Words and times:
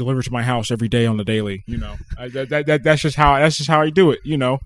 delivered 0.00 0.24
to 0.24 0.32
my 0.32 0.42
house 0.42 0.70
every 0.70 0.88
day 0.88 1.04
on 1.04 1.18
the 1.18 1.24
daily. 1.24 1.62
You 1.66 1.76
know, 1.76 1.96
I, 2.18 2.28
that, 2.28 2.48
that, 2.48 2.66
that 2.66 2.82
that's 2.82 3.02
just 3.02 3.16
how 3.16 3.38
that's 3.38 3.58
just 3.58 3.68
how 3.68 3.80
I 3.80 3.90
do 3.90 4.10
it. 4.10 4.20
You 4.24 4.38
know, 4.38 4.60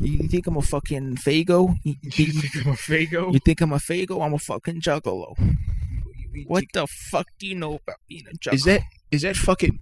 You 0.00 0.28
think 0.28 0.46
I'm 0.46 0.56
a 0.56 0.62
fucking 0.62 1.16
Faygo? 1.16 1.76
You, 1.84 1.94
you 2.02 2.10
think, 2.10 2.66
I'm 2.66 2.72
a 2.72 2.76
Faygo? 2.76 3.32
you 3.32 3.38
think 3.38 3.60
I'm 3.60 3.72
a 3.72 3.76
Faygo? 3.76 4.24
I'm 4.24 4.34
a 4.34 4.38
fucking 4.38 4.80
Juggalo. 4.80 5.34
What 6.46 6.64
the 6.72 6.86
fuck 6.86 7.28
do 7.38 7.46
you 7.46 7.54
know 7.54 7.76
about 7.76 7.96
being 8.08 8.24
a 8.32 8.36
Juggalo? 8.36 8.54
Is 8.54 8.64
that 8.64 8.80
is 9.10 9.22
that 9.22 9.36
fucking? 9.36 9.78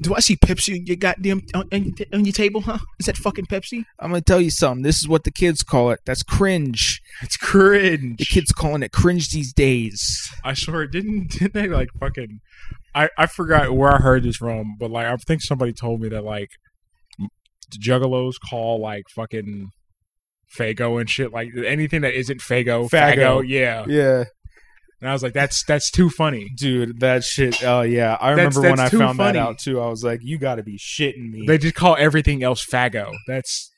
Do 0.00 0.14
I 0.14 0.20
see 0.20 0.36
Pepsi 0.36 0.78
on 0.78 0.86
your 0.86 0.96
goddamn 0.96 1.42
on, 1.54 1.68
on, 1.72 1.84
your, 1.84 2.06
on 2.12 2.24
your 2.24 2.32
table? 2.32 2.60
Huh? 2.60 2.78
Is 2.98 3.06
that 3.06 3.16
fucking 3.16 3.46
Pepsi? 3.46 3.84
I'm 3.98 4.10
gonna 4.10 4.20
tell 4.20 4.40
you 4.40 4.50
something. 4.50 4.82
This 4.82 4.98
is 4.98 5.08
what 5.08 5.24
the 5.24 5.30
kids 5.30 5.62
call 5.62 5.90
it. 5.90 6.00
That's 6.04 6.22
cringe. 6.22 7.02
It's 7.22 7.36
cringe. 7.36 8.18
The 8.18 8.26
kids 8.26 8.52
calling 8.52 8.82
it 8.82 8.92
cringe 8.92 9.30
these 9.30 9.52
days. 9.52 10.30
I 10.44 10.54
swear, 10.54 10.86
didn't 10.86 11.30
didn't 11.38 11.54
they 11.54 11.68
like 11.68 11.88
fucking? 11.98 12.40
I 12.94 13.08
I 13.18 13.26
forgot 13.26 13.72
where 13.74 13.90
I 13.92 13.98
heard 13.98 14.22
this 14.22 14.36
from, 14.36 14.76
but 14.78 14.90
like 14.90 15.06
I 15.06 15.16
think 15.16 15.42
somebody 15.42 15.72
told 15.72 16.00
me 16.00 16.08
that 16.10 16.24
like 16.24 16.50
the 17.18 17.78
Juggalos 17.78 18.34
call 18.48 18.80
like 18.80 19.04
fucking 19.14 19.70
Faygo 20.56 21.00
and 21.00 21.08
shit 21.10 21.32
like 21.32 21.48
anything 21.66 22.02
that 22.02 22.14
isn't 22.14 22.40
Faygo, 22.40 22.88
Faygo. 22.90 23.16
Faygo, 23.16 23.48
yeah. 23.48 23.84
Yeah, 23.88 24.24
And 25.00 25.10
I 25.10 25.12
was 25.12 25.22
like, 25.22 25.32
that's 25.32 25.64
that's 25.64 25.90
too 25.90 26.08
funny. 26.10 26.50
dude, 26.56 27.00
that 27.00 27.24
shit. 27.24 27.64
Oh 27.64 27.80
yeah, 27.82 28.16
I 28.20 28.34
That's- 28.34 28.54
remember 28.56 28.70
when 28.70 28.80
I 28.80 28.88
found 28.90 29.16
funny. 29.18 29.32
that 29.32 29.42
out 29.42 29.58
too. 29.58 29.80
I 29.80 29.88
was 29.88 30.04
like, 30.04 30.20
you 30.22 30.38
got 30.38 30.56
to 30.56 30.62
be 30.62 30.78
shitting 30.78 31.30
me. 31.30 31.46
They 31.46 31.58
just 31.58 31.74
call 31.74 31.96
everything 31.98 32.42
else 32.44 32.64
Faygo. 32.64 33.12
That's 33.26 33.72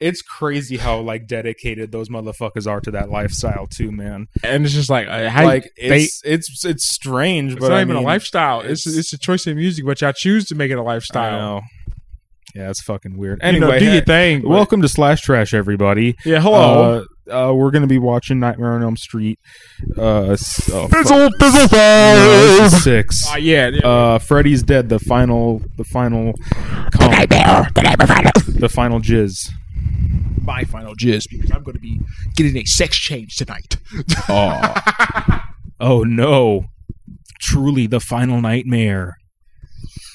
it's 0.00 0.22
crazy 0.22 0.76
how 0.76 0.98
like 1.00 1.26
dedicated 1.26 1.92
those 1.92 2.08
motherfuckers 2.08 2.66
are 2.66 2.80
to 2.80 2.90
that 2.90 3.10
lifestyle 3.10 3.66
too, 3.66 3.90
man. 3.92 4.26
and 4.42 4.64
it's 4.64 4.74
just 4.74 4.90
like 4.90 5.06
uh, 5.08 5.28
how 5.30 5.44
like 5.44 5.70
they. 5.80 6.02
it's 6.02 6.20
it's 6.24 6.64
it's 6.64 6.84
strange, 6.92 7.52
It's 7.52 7.60
but 7.60 7.68
not 7.68 7.78
I 7.78 7.82
even 7.82 7.94
mean, 7.94 8.02
a 8.04 8.06
lifestyle. 8.06 8.60
It's 8.60 8.86
it's- 8.86 8.98
it's 8.98 9.12
a 9.12 9.18
choice 9.18 9.46
of 9.46 9.56
music, 9.56 9.84
but 9.86 10.00
y'all 10.00 10.12
choose 10.12 10.44
to 10.46 10.54
make 10.54 10.70
it 10.70 10.78
a 10.78 10.82
lifestyle. 10.82 11.32
know. 11.38 11.60
Yeah, 12.54 12.70
it's 12.70 12.82
fucking 12.82 13.16
weird. 13.16 13.40
You 13.42 13.58
know, 13.58 13.66
Anyway, 13.68 13.78
do 13.80 13.92
your 13.92 14.04
thing. 14.04 14.42
but- 14.42 14.48
welcome 14.50 14.80
to 14.82 14.88
Slash 14.88 15.22
Trash, 15.22 15.52
everybody. 15.54 16.16
yeah, 16.24 16.40
hello. 16.40 17.04
Uh, 17.28 17.50
uh, 17.50 17.52
we're 17.52 17.70
gonna 17.72 17.86
be 17.88 17.98
watching 17.98 18.38
Nightmare 18.38 18.72
on 18.74 18.82
Elm 18.82 18.96
Street. 18.96 19.38
Uh, 19.98 20.30
s- 20.32 20.70
oh. 20.72 20.86
Fizzle, 20.88 21.30
fizzle, 21.40 22.78
six. 22.80 23.32
Uh, 23.32 23.36
yeah, 23.38 23.68
yeah. 23.68 23.86
Uh, 23.86 24.18
Freddy's 24.18 24.62
dead. 24.62 24.88
The 24.88 24.98
final, 25.00 25.62
the 25.78 25.84
final, 25.84 26.34
com- 26.92 27.10
the 27.10 28.68
final 28.72 29.00
jizz. 29.00 29.48
My 30.42 30.64
final 30.64 30.94
jizz 30.94 31.28
because 31.30 31.50
I'm 31.50 31.62
going 31.62 31.74
to 31.74 31.80
be 31.80 32.00
getting 32.36 32.56
a 32.56 32.64
sex 32.64 32.96
change 32.96 33.36
tonight. 33.36 33.78
Oh, 34.28 34.74
oh 35.80 36.02
no! 36.02 36.66
Truly, 37.40 37.86
the 37.86 38.00
final 38.00 38.40
nightmare. 38.40 39.16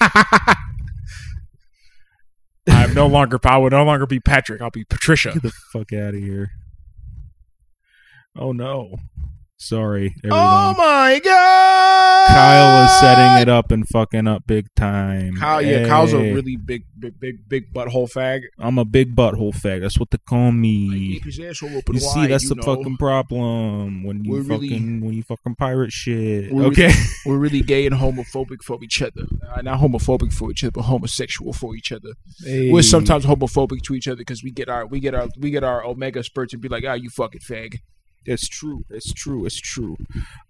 I'm 2.68 2.94
no 2.94 3.06
longer. 3.06 3.38
I 3.44 3.58
will 3.58 3.70
no 3.70 3.84
longer 3.84 4.06
be 4.06 4.20
Patrick. 4.20 4.62
I'll 4.62 4.70
be 4.70 4.84
Patricia. 4.84 5.32
Get 5.32 5.42
the 5.42 5.52
fuck 5.72 5.92
out 5.92 6.14
of 6.14 6.20
here! 6.20 6.50
Oh 8.36 8.52
no! 8.52 8.96
Sorry, 9.70 10.14
everyone. 10.24 10.40
oh 10.42 10.74
my 10.78 11.20
god! 11.22 12.28
Kyle 12.28 12.84
is 12.86 12.98
setting 12.98 13.42
it 13.42 13.48
up 13.50 13.70
and 13.70 13.86
fucking 13.86 14.26
up 14.26 14.46
big 14.46 14.66
time. 14.74 15.36
Kyle, 15.36 15.60
yeah, 15.60 15.86
Kyle's 15.86 16.14
a 16.14 16.18
really 16.18 16.56
big, 16.56 16.84
big, 16.98 17.20
big, 17.20 17.46
big 17.46 17.70
butthole 17.74 18.10
fag. 18.10 18.44
I'm 18.58 18.78
a 18.78 18.86
big 18.86 19.14
butthole 19.14 19.52
fag. 19.54 19.82
That's 19.82 20.00
what 20.00 20.10
they 20.12 20.16
call 20.26 20.50
me. 20.50 21.20
You 21.22 21.30
see, 22.00 22.26
that's 22.26 22.44
you 22.44 22.48
the 22.48 22.54
know. 22.56 22.62
fucking 22.62 22.96
problem 22.96 24.02
when 24.02 24.24
you 24.24 24.32
We're 24.32 24.44
fucking 24.44 24.60
really- 24.60 25.06
when 25.06 25.12
you 25.12 25.22
fucking 25.24 25.56
pirate 25.56 25.92
shit. 25.92 26.50
We're 26.50 26.64
okay, 26.68 26.90
We're 27.26 27.36
really 27.36 27.60
gay 27.60 27.84
and 27.84 27.94
homophobic 27.94 28.62
for 28.64 28.82
each 28.82 29.02
other. 29.02 29.26
Uh, 29.54 29.60
not 29.60 29.78
homophobic 29.78 30.32
for 30.32 30.50
each 30.50 30.64
other, 30.64 30.70
but 30.70 30.82
homosexual 30.84 31.52
for 31.52 31.76
each 31.76 31.92
other. 31.92 32.14
We're 32.46 32.80
sometimes 32.80 33.26
homophobic 33.26 33.82
to 33.82 33.94
each 33.94 34.08
other 34.08 34.16
because 34.16 34.42
we 34.42 34.52
get 34.52 34.70
our 34.70 34.86
we 34.86 35.00
get 35.00 35.14
our 35.14 35.28
we 35.38 35.50
get 35.50 35.64
our 35.64 35.84
omega 35.84 36.24
spurts 36.24 36.54
and 36.54 36.62
be 36.62 36.68
like, 36.68 36.84
ah, 36.88 36.94
you 36.94 37.10
fucking 37.10 37.42
fag. 37.42 37.74
It's 38.26 38.48
true. 38.48 38.84
It's 38.90 39.12
true. 39.12 39.46
It's 39.46 39.58
true. 39.60 39.96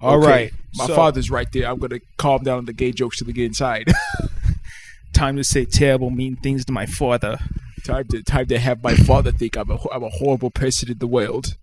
All 0.00 0.18
right, 0.18 0.48
Okay, 0.48 0.56
my 0.74 0.86
so- 0.86 0.94
father's 0.96 1.30
right 1.30 1.50
there. 1.52 1.66
I'm 1.70 1.78
gonna 1.78 2.00
calm 2.18 2.42
down 2.42 2.58
on 2.58 2.64
the 2.64 2.72
gay 2.72 2.92
jokes 2.92 3.18
till 3.18 3.26
they 3.26 3.32
get 3.32 3.46
inside. 3.46 3.90
Time 5.12 5.36
to 5.36 5.44
say 5.44 5.64
terrible, 5.64 6.10
mean 6.10 6.36
things 6.36 6.64
to 6.66 6.72
my 6.72 6.86
father. 6.86 7.38
time 7.84 8.04
to 8.10 8.22
time 8.22 8.46
to 8.46 8.58
have 8.58 8.82
my 8.82 8.94
father 8.94 9.32
think 9.32 9.56
I'm 9.56 9.70
a 9.70 9.78
I'm 9.92 10.02
a 10.04 10.08
horrible 10.10 10.50
person 10.50 10.90
in 10.90 10.98
the 10.98 11.06
world. 11.06 11.56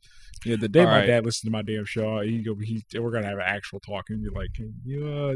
Yeah, 0.45 0.55
the 0.59 0.67
day 0.69 0.81
All 0.81 0.85
my 0.87 0.99
right. 0.99 1.05
dad 1.07 1.25
listened 1.25 1.47
to 1.47 1.51
my 1.51 1.61
damn 1.61 1.85
show, 1.85 2.19
he 2.21 2.43
he, 2.63 2.83
we're 2.99 3.11
gonna 3.11 3.25
have 3.27 3.37
an 3.37 3.43
actual 3.45 3.79
talk 3.79 4.05
and 4.09 4.23
be 4.23 4.29
like, 4.29 4.49
yeah, 4.85 5.35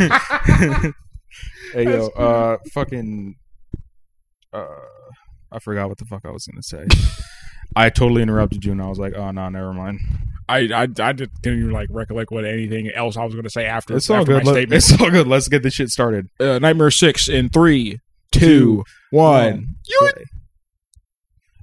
Hey 1.72 1.84
yo, 1.84 2.08
uh, 2.08 2.58
fucking, 2.72 3.36
uh, 4.52 4.66
I 5.52 5.58
forgot 5.60 5.88
what 5.88 5.98
the 5.98 6.04
fuck 6.04 6.24
I 6.24 6.30
was 6.30 6.46
gonna 6.46 6.62
say. 6.62 6.86
I 7.76 7.88
totally 7.90 8.22
interrupted 8.22 8.64
you, 8.64 8.72
and 8.72 8.82
I 8.82 8.88
was 8.88 8.98
like, 8.98 9.14
"Oh 9.14 9.30
no, 9.30 9.48
never 9.48 9.72
mind." 9.72 10.00
I, 10.48 10.58
I, 10.74 10.82
I 10.82 10.86
didn't 11.12 11.30
even 11.44 11.70
like 11.70 11.88
recollect 11.92 12.32
what 12.32 12.44
anything 12.44 12.90
else 12.90 13.16
I 13.16 13.24
was 13.24 13.34
gonna 13.36 13.48
say 13.50 13.66
after. 13.66 13.96
It's 13.96 14.10
all 14.10 14.16
after 14.22 14.32
good. 14.32 14.44
My 14.44 14.50
Let- 14.50 14.54
statement. 14.72 14.76
it's 14.78 15.00
all 15.00 15.10
good. 15.10 15.26
Let's 15.28 15.46
get 15.48 15.62
this 15.62 15.74
shit 15.74 15.90
started. 15.90 16.28
Uh, 16.40 16.58
Nightmare 16.58 16.90
Six 16.90 17.28
in 17.28 17.48
three, 17.48 18.00
Two, 18.32 18.40
two, 18.40 18.84
one. 19.10 19.76
Play. 19.98 20.24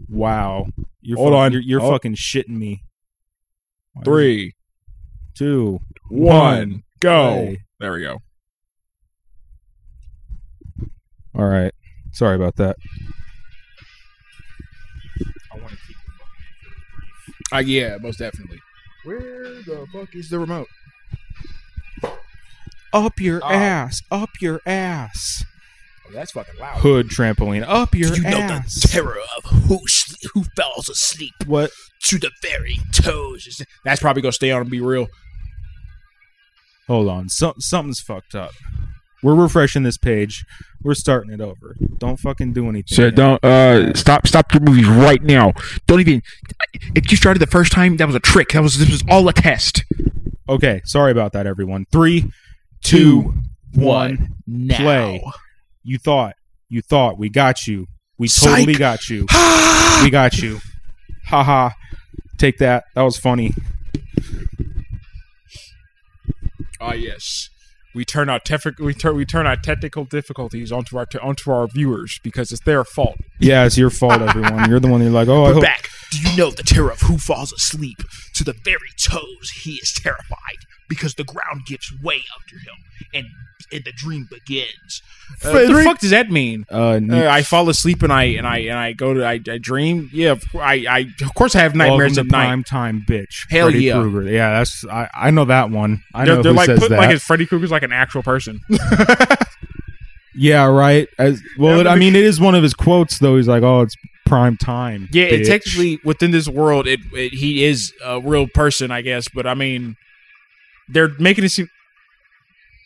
Wow, 0.09 0.67
you're 1.01 1.17
Hold 1.17 1.33
fuck- 1.33 1.37
on. 1.39 1.51
You're, 1.51 1.61
you're 1.61 1.81
Oh. 1.81 1.91
fucking 1.91 2.15
shitting 2.15 2.49
me. 2.57 2.83
Three, 4.05 4.55
two, 5.35 5.79
one, 6.09 6.83
go. 7.01 7.33
play. 7.33 7.61
There 7.79 7.91
we 7.93 8.01
go. 8.03 8.19
All 11.35 11.45
right. 11.45 11.73
Sorry 12.13 12.35
about 12.35 12.55
that. 12.55 12.77
Uh, 17.53 17.57
yeah, 17.59 17.97
most 18.01 18.19
definitely. 18.19 18.59
Where 19.03 19.19
the 19.63 19.85
fuck 19.93 20.13
is 20.15 20.29
the 20.29 20.39
remote? 20.39 20.67
Up 22.93 23.19
your 23.19 23.41
Oh. 23.43 23.49
ass. 23.49 24.01
Up 24.11 24.29
your 24.41 24.61
ass. 24.65 25.43
Oh, 26.07 26.11
that's 26.13 26.31
fucking 26.31 26.59
loud. 26.59 26.77
Hood 26.79 27.09
trampoline. 27.09 27.63
Up 27.67 27.93
your 27.93 28.09
ass! 28.11 28.17
you 28.17 28.23
know 28.23 28.37
ass. 28.37 28.81
the 28.81 28.87
terror 28.87 29.19
of 29.37 29.43
who 29.67 29.79
sl- 29.87 30.27
who 30.33 30.43
falls 30.55 30.89
asleep 30.89 31.33
what? 31.45 31.71
to 32.05 32.17
the 32.17 32.31
very 32.41 32.79
toes. 32.93 33.61
That's 33.83 33.99
probably 34.01 34.21
gonna 34.21 34.31
stay 34.31 34.51
on 34.51 34.61
and 34.61 34.69
be 34.69 34.79
real. 34.79 35.07
Hold 36.87 37.09
on. 37.09 37.27
Some, 37.27 37.55
something's 37.59 37.99
fucked 37.99 38.33
up. 38.35 38.51
We're 39.23 39.35
refreshing 39.35 39.83
this 39.83 39.97
page. 39.97 40.45
We're 40.83 40.93
starting 40.93 41.33
it 41.33 41.41
over. 41.41 41.75
Don't 41.97 42.17
fucking 42.17 42.53
do 42.53 42.69
anything. 42.69 42.95
So 42.95 43.09
don't 43.09 43.43
uh 43.43 43.93
stop 43.93 44.27
stop 44.27 44.53
your 44.53 44.61
movies 44.61 44.87
right 44.87 45.21
now. 45.21 45.53
Don't 45.87 45.99
even 45.99 46.21
if 46.95 47.09
you 47.11 47.17
started 47.17 47.39
the 47.39 47.47
first 47.47 47.71
time, 47.71 47.97
that 47.97 48.05
was 48.05 48.15
a 48.15 48.19
trick. 48.19 48.49
That 48.49 48.61
was 48.61 48.77
this 48.77 48.89
was 48.89 49.03
all 49.09 49.27
a 49.27 49.33
test. 49.33 49.83
Okay. 50.47 50.81
Sorry 50.85 51.11
about 51.11 51.33
that, 51.33 51.47
everyone. 51.47 51.85
Three, 51.91 52.31
two, 52.83 53.33
one. 53.73 54.35
now. 54.45 54.77
Play. 54.77 55.23
You 55.83 55.97
thought. 55.97 56.35
You 56.69 56.81
thought. 56.81 57.17
We 57.17 57.29
got 57.29 57.67
you. 57.67 57.87
We 58.17 58.27
Psych. 58.27 58.49
totally 58.49 58.75
got 58.75 59.09
you. 59.09 59.21
we 60.03 60.09
got 60.09 60.37
you. 60.37 60.59
Haha. 61.25 61.71
Take 62.37 62.57
that. 62.59 62.85
That 62.95 63.01
was 63.01 63.17
funny. 63.17 63.53
Ah, 66.79 66.93
yes. 66.93 67.49
We 67.97 68.05
turn 68.05 68.29
our 68.29 68.39
tef- 68.39 68.79
we 68.79 68.93
turn 68.93 69.15
we 69.15 69.25
turn 69.25 69.47
our 69.47 69.55
technical 69.55 70.05
difficulties 70.05 70.71
onto 70.71 70.99
our 70.99 71.07
onto 71.19 71.51
our 71.51 71.65
viewers 71.65 72.19
because 72.21 72.51
it's 72.51 72.61
their 72.61 72.83
fault. 72.83 73.17
Yeah, 73.39 73.65
it's 73.65 73.75
your 73.75 73.89
fault, 73.89 74.21
everyone. 74.21 74.69
You're 74.69 74.79
the 74.79 74.87
one. 74.87 75.01
You're 75.01 75.09
like, 75.09 75.27
oh, 75.27 75.45
I 75.45 75.47
We're 75.47 75.53
hope. 75.55 75.63
back. 75.63 75.89
Do 76.11 76.19
you 76.19 76.37
know 76.37 76.51
the 76.51 76.61
terror 76.61 76.91
of 76.91 77.01
who 77.01 77.17
falls 77.17 77.51
asleep 77.51 77.97
to 78.35 78.43
the 78.43 78.53
very 78.53 78.91
toes? 79.01 79.49
He 79.63 79.79
is 79.81 79.91
terrified 79.93 80.59
because 80.87 81.15
the 81.15 81.23
ground 81.23 81.61
gives 81.65 81.91
way 82.03 82.21
under 82.39 82.59
him, 82.63 82.75
and 83.15 83.25
and 83.71 83.83
the 83.83 83.91
dream 83.91 84.27
begins. 84.29 85.01
Uh, 85.43 85.51
what 85.51 85.67
the 85.67 85.83
fuck 85.83 85.99
does 85.99 86.11
that 86.11 86.29
mean? 86.31 86.65
Uh, 86.71 86.99
Uh, 87.09 87.27
I 87.29 87.41
fall 87.43 87.67
asleep 87.69 88.01
and 88.01 88.13
I 88.13 88.23
and 88.23 88.47
I 88.47 88.59
and 88.59 88.77
I 88.77 88.93
go 88.93 89.13
to 89.13 89.25
I, 89.25 89.39
I 89.47 89.57
dream. 89.57 90.09
Yeah, 90.13 90.31
of 90.31 90.43
I 90.55 90.85
I 90.89 91.05
of 91.23 91.33
course 91.35 91.53
I 91.55 91.59
have 91.59 91.75
nightmares 91.75 92.15
Welcome 92.15 92.27
at 92.27 92.31
night. 92.31 92.45
prime 92.45 92.63
time, 92.63 93.05
bitch. 93.07 93.45
Hell 93.49 93.67
Freddy 93.69 93.83
yeah. 93.85 93.93
Krueger. 94.01 94.23
Yeah, 94.23 94.51
that's 94.59 94.85
I. 94.85 95.09
I 95.13 95.31
know 95.31 95.45
that 95.45 95.69
one. 95.69 96.01
I 96.13 96.23
They're, 96.25 96.35
know 96.37 96.41
they're 96.43 96.51
who 96.53 96.57
like 96.57 96.65
says 96.67 96.79
putting 96.79 96.97
that. 96.97 97.03
like 97.07 97.13
as 97.15 97.23
Freddy 97.23 97.45
Krueger's 97.45 97.71
like 97.71 97.83
an 97.83 97.91
actual 97.91 98.23
person. 98.23 98.61
yeah, 100.35 100.65
right. 100.65 101.07
As, 101.17 101.41
well, 101.57 101.79
it, 101.81 101.87
I 101.87 101.95
mean, 101.95 102.15
it 102.15 102.23
is 102.23 102.39
one 102.39 102.55
of 102.55 102.63
his 102.63 102.73
quotes 102.73 103.19
though. 103.19 103.37
He's 103.37 103.47
like, 103.47 103.63
"Oh, 103.63 103.81
it's 103.81 103.95
prime 104.25 104.55
time." 104.57 105.09
yeah, 105.11 105.25
it 105.25 105.45
technically 105.45 105.99
within 106.03 106.31
this 106.31 106.47
world, 106.47 106.87
it, 106.87 106.99
it 107.13 107.33
he 107.33 107.63
is 107.65 107.93
a 108.03 108.21
real 108.21 108.47
person, 108.47 108.91
I 108.91 109.01
guess. 109.01 109.27
But 109.27 109.47
I 109.47 109.55
mean, 109.55 109.95
they're 110.87 111.09
making 111.19 111.43
it 111.43 111.49
seem 111.49 111.69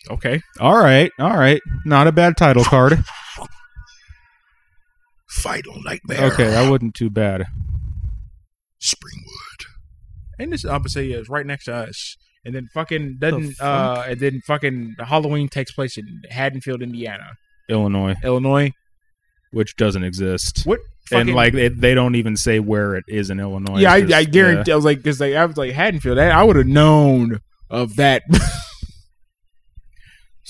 okay. 0.10 0.42
All 0.60 0.78
right, 0.78 1.12
all 1.20 1.38
right. 1.38 1.62
Not 1.86 2.08
a 2.08 2.12
bad 2.12 2.38
title 2.38 2.64
card. 2.64 3.04
Final 5.30 5.82
nightmare. 5.84 6.26
Okay, 6.34 6.48
that 6.48 6.70
wasn't 6.70 6.94
too 6.96 7.10
bad. 7.10 7.46
Springwood. 8.82 9.66
And 10.40 10.52
this 10.52 10.66
opposite 10.66 11.06
is 11.12 11.30
right 11.30 11.46
next 11.46 11.66
to 11.66 11.74
us. 11.76 12.18
and 12.44 12.54
then 12.56 12.68
fucking 12.74 13.18
doesn't 13.20 13.52
fuck? 13.54 13.66
uh 14.00 14.04
and 14.10 14.20
then 14.20 14.42
fucking 14.46 14.96
Halloween 15.00 15.48
takes 15.48 15.72
place 15.72 15.98
in 15.98 16.22
Haddonfield, 16.30 16.82
Indiana, 16.82 17.38
Illinois, 17.70 18.16
Illinois. 18.24 18.72
which 19.52 19.76
doesn't 19.78 20.04
exist. 20.04 20.64
What 20.66 20.80
and 21.14 21.34
like 21.36 21.54
it, 21.54 21.80
they 21.80 21.94
don't 21.94 22.16
even 22.16 22.36
say 22.36 22.60
where 22.60 22.96
it 22.96 23.04
is 23.08 23.30
in 23.30 23.40
Illinois. 23.40 23.80
yeah, 23.82 23.94
I, 23.94 23.98
It's 24.00 24.12
I 24.14 24.24
just- 24.24 24.34
guarantee. 24.34 24.72
I 24.72 24.76
was 24.76 24.86
like, 24.86 24.98
because 24.98 25.20
like 25.22 25.36
I 25.36 25.46
was 25.46 25.58
like 25.58 25.72
Haddonfield. 25.74 26.18
I, 26.18 26.30
I 26.30 26.44
would 26.44 26.56
have 26.56 26.68
known 26.68 27.40
of 27.70 27.96
that. 27.98 28.24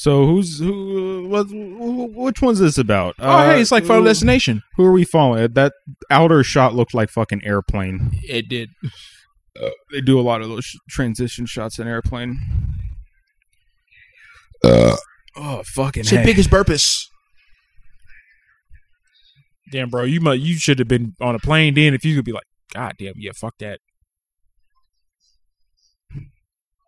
So 0.02 0.26
who's 0.26 0.58
who? 0.58 1.28
What? 1.28 1.46
Which 1.52 2.42
one's 2.42 2.58
this 2.58 2.80
about? 2.80 3.14
oh, 3.20 3.46
hey, 3.46 3.62
it's 3.62 3.72
like 3.72 3.84
uh, 3.84 3.88
Final 3.90 4.06
Destination. 4.06 4.64
Who 4.76 4.84
are 4.84 4.92
we 4.92 5.04
following? 5.04 5.44
Uh, 5.44 5.48
that 5.52 5.74
outer 6.10 6.44
shot 6.44 6.74
looked 6.74 6.96
like 6.96 7.12
fucking 7.12 7.44
airplane. 7.44 8.10
It 8.24 8.50
did. 8.50 8.72
Uh, 9.62 9.70
they 9.92 10.02
do 10.02 10.20
a 10.20 10.24
lot 10.24 10.42
of 10.42 10.50
those 10.50 10.66
sh- 10.66 10.78
transition 10.90 11.46
shots 11.46 11.78
in 11.78 11.88
airplane. 11.88 12.40
Uh, 14.64 14.96
Oh 15.38 15.62
fucking! 15.68 16.06
Say 16.06 16.16
hey. 16.16 16.26
biggest 16.26 16.50
purpose. 16.50 17.08
Damn, 19.72 19.92
bro, 19.92 20.02
you 20.02 20.20
mu 20.20 20.32
you 20.32 20.56
should 20.56 20.80
have 20.80 20.88
been 20.88 21.16
on 21.22 21.36
a 21.36 21.40
plane 21.40 21.76
then. 21.76 21.94
If 21.94 22.04
you 22.04 22.16
could 22.16 22.26
be 22.26 22.32
like, 22.32 22.48
God 22.74 22.96
damn, 22.98 23.14
yeah, 23.18 23.34
fuck 23.36 23.54
that. 23.60 23.80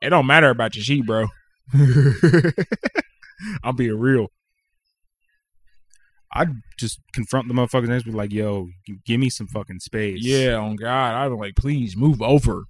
It 0.02 0.10
don't 0.10 0.26
matter 0.26 0.50
about 0.50 0.76
your 0.76 0.84
sheet, 0.84 1.06
bro. 1.06 1.28
I'm 3.64 3.76
being 3.76 4.00
real. 4.00 4.28
I'd 6.36 6.50
just 6.78 7.00
confront 7.14 7.48
the 7.48 7.54
motherfuckers 7.54 7.88
next, 7.88 8.04
be 8.04 8.12
like, 8.12 8.34
"Yo, 8.34 8.70
give 9.06 9.20
me 9.20 9.30
some 9.30 9.48
fucking 9.48 9.80
space." 9.80 10.26
Yeah, 10.26 10.56
on 10.56 10.76
God, 10.76 11.14
I'd 11.14 11.30
be 11.30 11.36
like, 11.36 11.56
please 11.56 11.96
move 11.96 12.22
over. 12.22 12.64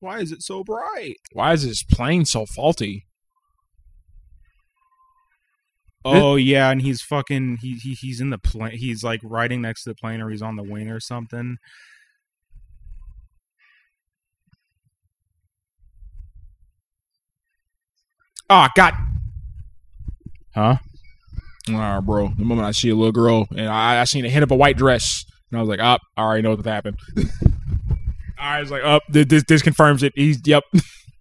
Why 0.00 0.20
is 0.20 0.30
it 0.30 0.42
so 0.42 0.62
bright? 0.62 1.16
Why 1.32 1.54
is 1.54 1.64
this 1.64 1.82
plane 1.82 2.24
so 2.24 2.46
faulty? 2.46 3.06
Oh 6.04 6.36
yeah, 6.36 6.70
and 6.70 6.80
he's 6.80 7.02
fucking 7.02 7.58
he, 7.60 7.74
he 7.74 7.94
he's 7.94 8.20
in 8.20 8.30
the 8.30 8.38
plane. 8.38 8.76
He's 8.76 9.02
like 9.02 9.20
riding 9.24 9.62
next 9.62 9.84
to 9.84 9.90
the 9.90 9.94
plane, 9.94 10.20
or 10.20 10.30
he's 10.30 10.42
on 10.42 10.56
the 10.56 10.62
wing 10.62 10.90
or 10.90 11.00
something. 11.00 11.58
Ah, 18.50 18.70
God. 18.74 18.94
Huh? 20.54 20.76
All 21.68 21.74
right, 21.74 22.00
bro. 22.00 22.32
The 22.36 22.44
moment 22.44 22.66
I 22.66 22.70
see 22.70 22.88
a 22.88 22.94
little 22.94 23.12
girl 23.12 23.46
and 23.50 23.68
I, 23.68 24.00
I 24.00 24.04
seen 24.04 24.24
a 24.24 24.28
hint 24.30 24.42
of 24.42 24.50
a 24.50 24.56
white 24.56 24.76
dress, 24.76 25.24
and 25.50 25.58
I 25.58 25.62
was 25.62 25.68
like, 25.68 25.80
up, 25.80 26.00
I 26.16 26.22
already 26.22 26.42
know 26.42 26.54
what 26.54 26.64
happened. 26.64 26.98
I 28.38 28.60
was 28.60 28.70
like, 28.70 28.84
up, 28.84 29.02
this 29.08 29.44
this 29.44 29.62
confirms 29.62 30.02
it. 30.02 30.12
He's 30.14 30.40
yep. 30.46 30.64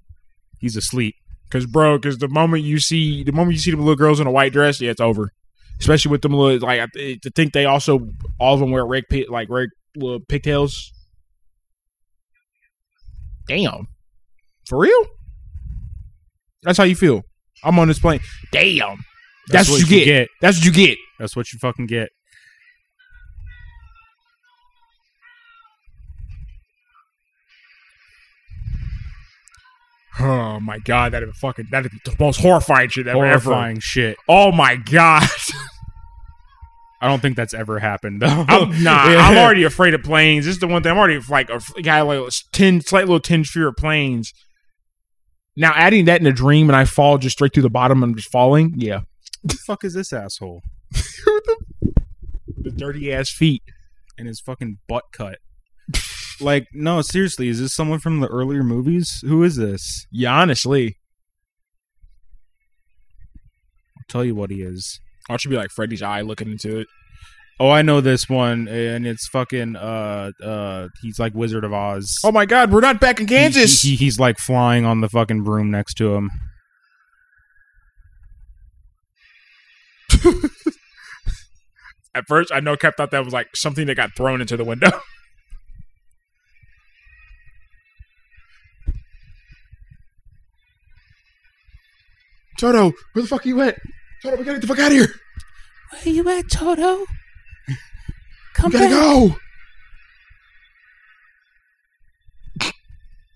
He's 0.60 0.76
asleep. 0.76 1.16
Cause 1.50 1.66
bro, 1.66 1.98
cause 2.00 2.18
the 2.18 2.28
moment 2.28 2.64
you 2.64 2.80
see 2.80 3.24
the 3.24 3.32
moment 3.32 3.54
you 3.54 3.60
see 3.60 3.72
them 3.72 3.80
little 3.80 3.96
girls 3.96 4.20
in 4.20 4.28
a 4.28 4.32
white 4.32 4.54
dress, 4.54 4.80
yeah, 4.82 4.92
it's 4.92 5.02
over. 5.02 5.32
Especially 5.80 6.12
with 6.12 6.22
them 6.22 6.34
little 6.34 6.60
like 6.66 6.80
I 6.80 6.88
th- 6.94 7.22
to 7.22 7.30
think 7.30 7.54
they 7.54 7.66
also 7.66 8.10
all 8.40 8.54
of 8.54 8.60
them 8.60 8.72
wear 8.72 8.86
red 8.86 9.06
like 9.30 9.50
red 9.50 9.70
little 9.96 10.20
pigtails. 10.20 10.92
Damn, 13.48 13.88
for 14.68 14.80
real? 14.80 15.06
That's 16.64 16.78
how 16.78 16.84
you 16.84 16.96
feel. 16.96 17.24
I'm 17.64 17.78
on 17.80 17.88
this 17.88 18.00
plane. 18.00 18.20
Damn, 18.52 19.00
that's, 19.48 19.70
what, 19.70 19.80
you 19.82 20.06
get. 20.06 20.30
That's 20.42 20.58
what 20.58 20.66
you 20.66 20.72
get. 20.72 20.98
That's 21.20 21.36
what 21.36 21.52
you 21.52 21.60
fucking 21.60 21.88
get. 21.88 22.10
Oh 30.20 30.60
my 30.60 30.80
god, 30.80 31.12
that'd 31.12 31.30
be 31.30 31.34
fucking 31.34 31.68
that'd 31.72 31.92
be 31.92 31.98
the 32.04 32.16
most 32.20 32.40
horrifying 32.40 32.90
shit 32.90 33.08
ever. 33.08 33.24
ever. 33.26 33.40
Horrifying 33.40 33.80
shit. 33.80 34.18
Oh 34.28 34.52
my 34.52 34.76
god. 34.76 35.28
I 37.02 37.08
don't 37.08 37.22
think 37.22 37.36
that's 37.36 37.54
ever 37.54 37.78
happened 37.78 38.22
though. 38.24 38.46
I'm, 38.48 38.70
nah, 38.84 39.10
Yeah. 39.10 39.20
I'm 39.20 39.38
already 39.38 39.64
afraid 39.64 39.94
of 39.94 40.02
planes. 40.02 40.46
This 40.46 40.56
is 40.56 40.60
the 40.60 40.68
one 40.68 40.82
thing 40.82 40.92
I'm 40.92 40.98
already 40.98 41.20
like 41.30 41.50
a 41.52 41.62
guy 41.84 42.02
like 42.02 42.32
ten 42.52 42.82
slight 42.82 43.06
little 43.06 43.20
tinge 43.20 43.50
fear 43.50 43.68
of 43.68 43.76
planes. 43.76 44.34
Now 45.60 45.74
adding 45.76 46.06
that 46.06 46.22
in 46.22 46.28
a 46.28 46.32
dream 46.32 46.70
and 46.70 46.76
I 46.76 46.86
fall 46.86 47.18
just 47.18 47.36
straight 47.36 47.54
through 47.54 47.64
the 47.64 47.70
bottom 47.70 48.02
and 48.04 48.12
I'm 48.12 48.16
just 48.16 48.32
falling, 48.32 48.76
yeah, 48.78 49.00
What 49.42 49.52
the 49.54 49.58
fuck 49.58 49.84
is 49.84 49.94
this 49.96 50.14
asshole? 50.14 50.62
the 50.92 52.72
dirty 52.76 53.12
ass 53.12 53.30
feet. 53.30 53.64
And 54.20 54.28
his 54.28 54.40
fucking 54.40 54.78
butt 54.88 55.04
cut. 55.12 55.38
like, 56.42 56.68
no, 56.74 57.02
seriously, 57.02 57.50
is 57.50 57.60
this 57.60 57.76
someone 57.76 58.00
from 58.00 58.20
the 58.20 58.28
earlier 58.28 58.64
movies? 58.64 59.22
Who 59.26 59.44
is 59.44 59.58
this? 59.58 60.08
Yeah, 60.12 60.34
honestly, 60.36 60.98
I'll 63.96 64.04
tell 64.08 64.26
you 64.26 64.34
what 64.34 64.50
he 64.52 64.62
is. 64.64 65.00
I 65.30 65.38
should 65.38 65.52
be 65.52 65.58
like 65.58 65.70
Freddy's 65.70 66.02
eye 66.02 66.22
looking 66.22 66.50
into 66.50 66.80
it. 66.80 66.88
Oh, 67.60 67.72
I 67.72 67.82
know 67.82 68.02
this 68.02 68.30
one, 68.30 68.68
and 68.68 69.08
it's 69.08 69.28
fucking 69.30 69.76
uh 69.76 70.32
uh 70.44 70.88
he's 71.02 71.18
like 71.18 71.34
Wizard 71.34 71.64
of 71.64 71.74
Oz. 71.74 72.16
Oh 72.24 72.32
my 72.32 72.46
god, 72.46 72.72
we're 72.72 72.82
not 72.82 73.00
back 73.00 73.20
in 73.20 73.26
Kansas. 73.26 73.82
he- 73.82 73.96
he's 73.96 74.20
like 74.20 74.38
flying 74.38 74.86
on 74.86 75.02
the 75.02 75.10
fucking 75.10 75.44
broom 75.44 75.72
next 75.72 75.96
to 75.96 76.14
him. 76.16 76.30
At 82.16 82.26
first, 82.28 82.52
I 82.52 82.60
know 82.60 82.76
Kev 82.76 82.96
thought 82.96 83.12
that 83.12 83.24
was 83.24 83.34
like 83.34 83.48
something 83.56 83.86
that 83.88 83.96
got 83.96 84.16
thrown 84.16 84.42
into 84.42 84.58
the 84.58 84.64
window. 84.64 84.90
Toto, 92.60 92.92
where 93.14 93.22
the 93.22 93.28
fuck 93.28 93.46
are 93.46 93.50
you 93.50 93.62
at? 93.62 93.78
Toto, 94.24 94.38
we 94.38 94.44
gotta 94.44 94.60
get 94.60 94.62
the 94.62 94.68
fuck 94.68 94.80
out 94.80 94.88
of 94.92 94.94
here. 94.98 95.08
Where 95.92 96.02
are 96.06 96.10
you 96.10 96.28
at, 96.30 96.50
Toto? 96.50 97.06
Come 98.58 98.72
We 98.72 98.80
gotta 98.80 98.90
back. 98.96 99.04
go. 99.04 99.36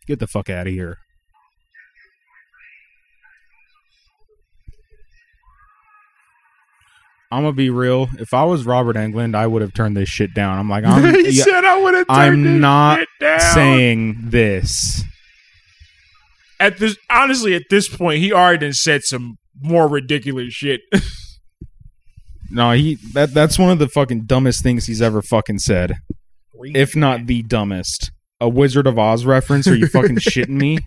Get 0.08 0.20
the 0.20 0.28
fuck 0.28 0.50
out 0.50 0.68
of 0.68 0.74
here. 0.74 0.98
I'm 7.32 7.44
gonna 7.44 7.54
be 7.54 7.70
real. 7.70 8.10
If 8.20 8.34
I 8.34 8.44
was 8.44 8.66
Robert 8.66 8.98
Englund, 8.98 9.36
I 9.36 9.48
would 9.48 9.62
have 9.62 9.74
turned 9.74 9.96
this 9.96 10.10
shit 10.10 10.34
down. 10.34 10.58
I'm 10.60 10.70
like, 10.70 10.84
I'm, 10.88 11.14
he 11.16 11.30
yeah, 11.30 11.44
said 11.44 11.64
I 11.64 11.82
would 11.82 11.94
have 11.94 12.06
I'm 12.10 12.44
this 12.44 12.60
not 12.62 13.00
shit 13.00 13.08
down. 13.22 13.40
saying 13.54 14.16
this. 14.30 15.04
at 16.60 16.78
this 16.78 16.98
honestly 17.10 17.56
at 17.56 17.64
this 17.70 17.88
point 17.88 18.20
he 18.20 18.34
already 18.34 18.72
said 18.74 19.04
some 19.04 19.38
more 19.62 19.88
ridiculous 19.88 20.54
shit. 20.54 20.82
No, 22.52 22.72
he 22.72 22.96
that 23.14 23.34
that's 23.34 23.58
one 23.58 23.72
of 23.72 23.80
the 23.80 23.88
fucking 23.88 24.26
dumbest 24.26 24.62
things 24.62 24.86
he's 24.86 25.02
ever 25.02 25.22
fucking 25.22 25.60
said. 25.60 25.96
If 26.64 26.96
not 26.96 27.26
the 27.28 27.42
dumbest. 27.44 28.12
A 28.40 28.50
Wizard 28.50 28.88
of 28.88 28.98
Oz 29.00 29.24
reference? 29.26 29.68
Are 29.68 29.76
you 29.76 29.88
fucking 29.88 30.16
shitting 30.18 30.50
me? 30.50 30.80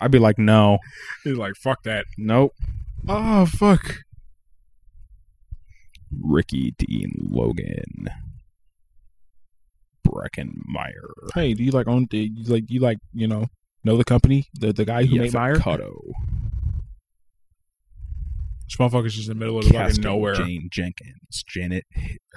I'd 0.00 0.10
be 0.10 0.18
like, 0.18 0.38
no, 0.38 0.78
He's 1.24 1.36
like, 1.36 1.54
fuck 1.56 1.82
that. 1.84 2.04
nope. 2.18 2.52
Oh 3.08 3.46
fuck. 3.46 3.98
Ricky 6.22 6.74
Dean 6.78 7.12
Logan. 7.30 8.08
Breckin 10.06 10.52
Meyer. 10.66 11.10
Hey, 11.34 11.54
do 11.54 11.62
you 11.64 11.70
like 11.72 11.88
own? 11.88 12.06
Do 12.06 12.16
you 12.18 12.44
like 12.44 12.64
you 12.70 12.80
like 12.80 12.98
you 13.12 13.26
know 13.26 13.46
know 13.84 13.96
the 13.96 14.04
company 14.04 14.46
the 14.54 14.72
the 14.72 14.84
guy 14.84 15.04
who 15.04 15.18
made 15.18 15.32
Meyer? 15.32 15.56
Cutto. 15.56 15.94
This 18.68 18.76
motherfucker's 18.78 19.14
just 19.14 19.28
in 19.28 19.38
the 19.38 19.44
middle 19.44 19.58
of 19.58 19.66
the 19.66 19.72
fucking 19.74 20.02
nowhere. 20.02 20.34
Jane 20.34 20.68
Jenkins, 20.72 21.44
Janet 21.48 21.84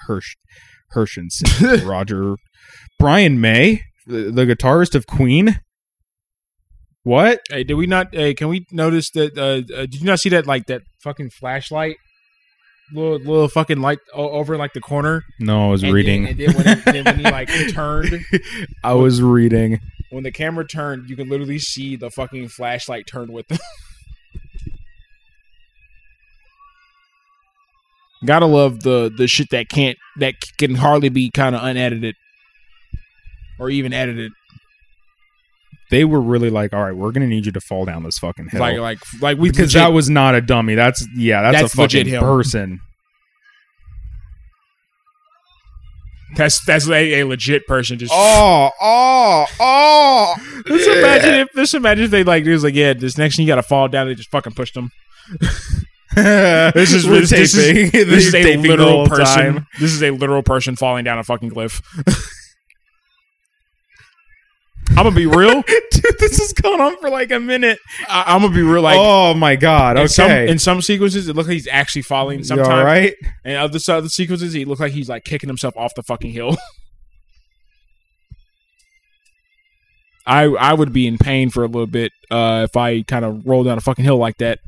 Hirsch, 0.06 0.36
Hirshenson, 0.96 1.86
Roger, 1.90 2.36
Brian 3.00 3.42
May, 3.42 3.82
the, 4.06 4.32
the 4.32 4.46
guitarist 4.46 4.94
of 4.96 5.08
Queen. 5.08 5.60
What? 7.04 7.40
Hey, 7.50 7.64
did 7.64 7.76
we 7.76 7.88
not? 7.88 8.14
Hey, 8.14 8.34
can 8.34 8.48
we 8.50 8.66
notice 8.72 9.10
that? 9.12 9.38
Uh, 9.38 9.74
uh, 9.74 9.82
did 9.82 9.96
you 9.96 10.06
not 10.06 10.20
see 10.20 10.30
that? 10.30 10.46
Like 10.46 10.68
that 10.68 10.82
fucking 11.02 11.32
flashlight, 11.32 11.96
little 12.94 13.18
little 13.18 13.48
fucking 13.48 13.80
light 13.82 14.00
o- 14.14 14.30
over 14.32 14.58
like 14.58 14.74
the 14.74 14.82
corner. 14.82 15.24
No, 15.40 15.68
I 15.70 15.72
was 15.72 15.82
And 15.82 15.94
reading. 15.94 16.24
Then, 16.26 16.32
and 16.32 16.40
then 16.40 16.56
when, 16.56 16.78
he, 16.78 16.92
then 16.92 17.06
when 17.06 17.18
he 17.20 17.24
like 17.32 17.50
turned, 17.74 18.24
I 18.84 18.94
was 18.94 19.22
reading. 19.22 19.80
when 20.12 20.24
the 20.24 20.32
camera 20.32 20.68
turned, 20.68 21.10
you 21.10 21.16
could 21.16 21.30
literally 21.30 21.58
see 21.58 21.96
the 21.96 22.12
fucking 22.12 22.50
flashlight 22.50 23.08
turn 23.08 23.32
with 23.32 23.48
them. 23.48 23.60
Gotta 28.26 28.46
love 28.46 28.82
the 28.82 29.12
the 29.16 29.28
shit 29.28 29.50
that 29.52 29.70
can't 29.70 29.98
that 30.18 30.36
can 30.58 30.76
hardly 30.76 31.10
be 31.10 31.32
kind 31.32 31.56
of 31.56 31.64
unedited 31.64 32.16
or 33.60 33.70
even 33.70 33.94
edited. 33.94 34.34
They 35.90 36.04
were 36.04 36.22
really 36.22 36.50
like, 36.50 36.74
"All 36.74 36.84
right, 36.84 36.96
we're 36.96 37.12
gonna 37.12 37.28
need 37.28 37.46
you 37.46 37.52
to 37.54 37.62
fall 37.62 37.86
down 37.86 38.04
this 38.04 38.20
fucking 38.20 38.50
hill." 38.50 38.60
Like 38.60 38.78
like 38.78 39.00
like 39.22 39.38
we 39.38 39.50
because 39.50 39.74
legit- 39.74 39.82
that 39.82 39.94
was 39.94 40.10
not 40.10 40.36
a 40.36 40.42
dummy. 40.42 40.76
That's 40.76 41.08
yeah, 41.16 41.42
that's, 41.42 41.62
That's 41.62 41.74
a 41.74 41.78
fucking 41.78 42.20
person. 42.20 42.82
That's 46.36 46.64
that's 46.64 46.88
a, 46.88 47.22
a 47.22 47.26
legit 47.26 47.66
person. 47.66 47.98
Just 47.98 48.14
Oh, 48.16 48.70
oh, 48.80 49.46
oh. 49.60 50.36
Let's 50.68 50.86
imagine 50.86 51.34
if 51.36 51.48
let's 51.56 51.74
imagine 51.74 52.06
if 52.06 52.12
they 52.12 52.24
like 52.24 52.46
it 52.46 52.52
was 52.52 52.64
like 52.64 52.76
yeah 52.76 52.94
this 52.94 53.18
next 53.18 53.36
thing 53.36 53.48
you 53.48 53.52
gotta 53.52 53.64
fall 53.64 53.88
down 53.88 54.08
they 54.08 54.16
just 54.16 54.30
fucking 54.30 54.54
pushed 54.54 54.76
them. 54.76 54.92
this 56.74 56.92
is- 56.94 57.08
We're 57.08 57.22
this 57.22 57.32
is- 57.32 57.54
taping. 57.54 57.92
This 58.10 58.26
is 58.28 58.36
a 58.36 58.58
literal 58.58 59.08
person. 59.08 59.26
time. 59.26 59.68
This 59.80 59.92
is 59.92 60.02
a 60.04 60.12
literal 60.12 60.44
person 60.44 60.76
falling 60.76 61.04
down 61.04 61.20
a 61.20 61.24
fucking 61.24 61.50
cliff. 61.52 61.82
I'm 64.90 65.04
gonna 65.06 65.12
be 65.16 65.28
real. 65.28 65.62
Dude, 65.92 66.18
this 66.20 66.40
has 66.40 66.52
gone 66.54 66.82
on 66.82 66.98
for 66.98 67.10
like 67.10 67.32
a 67.32 67.40
minute. 67.40 67.78
I, 68.10 68.24
I'm 68.34 68.42
gonna 68.42 68.54
be 68.54 68.64
real. 68.64 68.82
Like 68.82 68.98
oh 69.00 69.34
my 69.36 69.56
god. 69.56 69.98
in 69.98 70.08
some 70.10 70.26
Okay. 70.26 70.50
in 70.50 70.58
some 70.60 70.82
sequences, 70.82 71.30
it 71.30 71.36
looks 71.36 71.48
like 71.48 71.54
he's 71.54 71.68
actually 71.68 72.02
falling. 72.02 72.44
Sometimes, 72.44 72.70
all 72.70 72.84
right? 72.84 73.14
and 73.46 73.58
other 73.58 73.80
other 73.88 74.10
sequences, 74.10 74.52
he 74.54 74.66
looks 74.66 74.82
like 74.82 74.92
he's 74.92 75.08
like 75.08 75.24
kicking 75.24 75.48
himself 75.48 75.78
off 75.78 75.94
the 75.96 76.02
fucking 76.04 76.32
hill. 76.32 76.58
I 80.26 80.44
I 80.46 80.74
would 80.74 80.92
be 80.92 81.08
in 81.08 81.18
pain 81.18 81.50
for 81.50 81.64
a 81.64 81.68
little 81.68 81.88
bit 81.88 82.12
uh, 82.30 82.66
if 82.70 82.76
I 82.76 83.04
kind 83.04 83.24
of 83.26 83.46
roll 83.46 83.64
down 83.64 83.78
a 83.78 83.82
fucking 83.82 84.04
hill 84.04 84.18
like 84.18 84.38
that. 84.40 84.60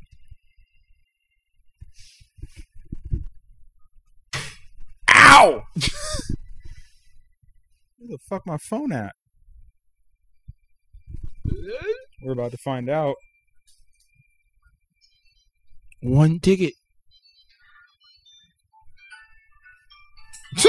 Ow! 5.32 5.64
Where 7.98 8.10
the 8.10 8.18
fuck 8.30 8.46
my 8.46 8.58
phone 8.58 8.92
at? 8.92 9.16
We're 12.22 12.34
about 12.34 12.52
to 12.52 12.58
find 12.58 12.90
out. 12.90 13.16
One 16.02 16.40
ticket. 16.40 16.74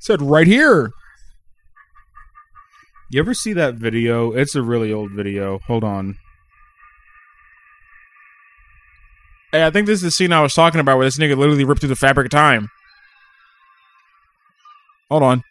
Said 0.00 0.20
right 0.20 0.46
here. 0.46 0.90
You 3.10 3.20
ever 3.20 3.32
see 3.32 3.54
that 3.54 3.76
video? 3.76 4.32
It's 4.32 4.54
a 4.54 4.62
really 4.62 4.92
old 4.92 5.12
video. 5.12 5.60
Hold 5.66 5.84
on. 5.84 6.16
Hey, 6.16 6.18
I 9.62 9.70
think 9.70 9.86
this 9.86 9.98
is 9.98 10.02
the 10.02 10.10
scene 10.10 10.32
I 10.32 10.40
was 10.42 10.54
talking 10.54 10.80
about 10.80 10.96
where 10.96 11.06
this 11.06 11.18
nigga 11.18 11.36
literally 11.36 11.64
ripped 11.64 11.80
through 11.80 11.90
the 11.90 11.96
fabric 11.96 12.26
of 12.26 12.30
time. 12.30 12.68
Hold 15.10 15.22
on. 15.22 15.42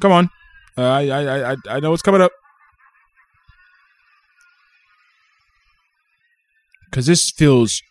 Come 0.00 0.12
on. 0.12 0.30
Uh, 0.76 0.82
I, 0.82 1.08
I 1.08 1.52
I 1.52 1.56
I 1.68 1.80
know 1.80 1.90
what's 1.90 2.02
coming 2.02 2.20
up. 2.20 2.30
Cause 6.92 7.06
this 7.06 7.30
feels 7.30 7.82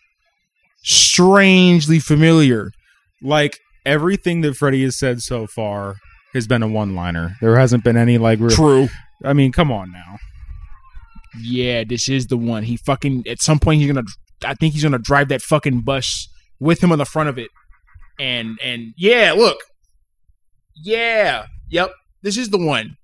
strangely 0.82 1.98
familiar. 1.98 2.70
Like 3.22 3.58
everything 3.84 4.40
that 4.40 4.56
Freddy 4.56 4.82
has 4.84 4.98
said 4.98 5.20
so 5.20 5.46
far 5.46 5.96
has 6.34 6.46
been 6.46 6.62
a 6.62 6.68
one-liner. 6.68 7.36
There 7.40 7.58
hasn't 7.58 7.84
been 7.84 7.96
any 7.96 8.18
like. 8.18 8.40
Re- 8.40 8.54
True. 8.54 8.88
I 9.24 9.32
mean, 9.34 9.52
come 9.52 9.70
on 9.70 9.92
now. 9.92 10.18
Yeah, 11.40 11.84
this 11.84 12.08
is 12.08 12.26
the 12.26 12.36
one. 12.36 12.62
He 12.62 12.76
fucking 12.76 13.26
at 13.26 13.40
some 13.40 13.58
point 13.58 13.80
he's 13.80 13.90
gonna. 13.90 14.06
I 14.44 14.54
think 14.54 14.74
he's 14.74 14.82
gonna 14.82 14.98
drive 14.98 15.28
that 15.28 15.42
fucking 15.42 15.80
bus 15.80 16.28
with 16.60 16.82
him 16.82 16.92
on 16.92 16.98
the 16.98 17.04
front 17.04 17.28
of 17.28 17.38
it, 17.38 17.50
and 18.18 18.58
and 18.62 18.94
yeah, 18.96 19.32
look, 19.36 19.58
yeah, 20.76 21.46
yep, 21.68 21.90
this 22.22 22.36
is 22.36 22.50
the 22.50 22.58
one. 22.58 22.96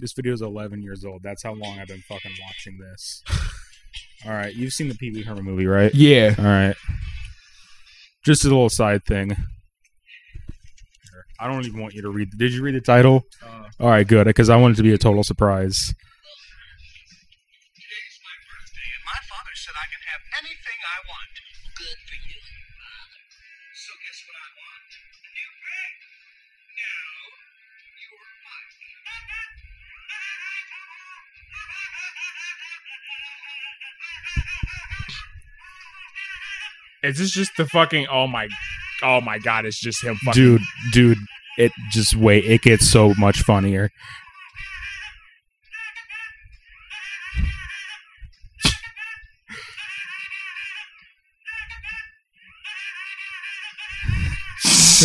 This 0.00 0.12
video 0.12 0.32
is 0.32 0.42
11 0.42 0.82
years 0.82 1.04
old. 1.04 1.22
That's 1.22 1.42
how 1.42 1.52
long 1.54 1.78
I've 1.78 1.86
been 1.86 2.02
fucking 2.08 2.32
watching 2.44 2.78
this. 2.78 3.22
All 4.26 4.32
right, 4.32 4.54
you've 4.54 4.72
seen 4.72 4.88
the 4.88 4.94
Pee 4.94 5.12
Wee 5.12 5.22
Herman 5.22 5.44
movie, 5.44 5.66
right? 5.66 5.94
Yeah, 5.94 6.34
All 6.38 6.44
right. 6.44 6.74
Just 8.24 8.44
a 8.44 8.48
little 8.48 8.70
side 8.70 9.04
thing. 9.04 9.36
I 11.38 11.46
don't 11.46 11.64
even 11.66 11.80
want 11.80 11.94
you 11.94 12.02
to 12.02 12.10
read. 12.10 12.30
Did 12.36 12.52
you 12.52 12.62
read 12.62 12.74
the 12.74 12.80
title? 12.80 13.24
Uh. 13.44 13.64
All 13.80 13.88
right, 13.88 14.06
good, 14.06 14.26
because 14.26 14.48
I 14.48 14.56
want 14.56 14.74
it 14.74 14.76
to 14.78 14.82
be 14.82 14.92
a 14.94 14.98
total 14.98 15.22
surprise. 15.24 15.94
Is 37.04 37.18
this 37.18 37.30
just 37.30 37.52
the 37.58 37.66
fucking? 37.66 38.06
Oh 38.10 38.26
my, 38.26 38.48
oh 39.02 39.20
my 39.20 39.38
god, 39.38 39.66
it's 39.66 39.78
just 39.78 40.02
him. 40.02 40.16
Fucking, 40.24 40.42
Dude, 40.42 40.62
dude, 40.92 41.18
it 41.58 41.70
just 41.92 42.16
wait. 42.16 42.44
It 42.46 42.62
gets 42.62 42.88
so 42.88 43.12
much 43.18 43.42
funnier. 43.42 43.90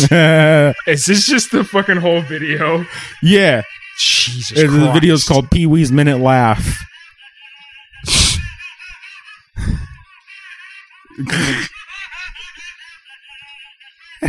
is 0.00 1.04
this 1.04 1.26
just 1.26 1.52
the 1.52 1.62
fucking 1.62 1.98
whole 1.98 2.22
video? 2.22 2.86
yeah, 3.22 3.60
Jesus, 3.98 4.58
the 4.58 4.90
video 4.94 5.12
is 5.12 5.24
called 5.24 5.50
Pee 5.50 5.66
Wee's 5.66 5.92
Minute 5.92 6.18
Laugh. 6.18 6.78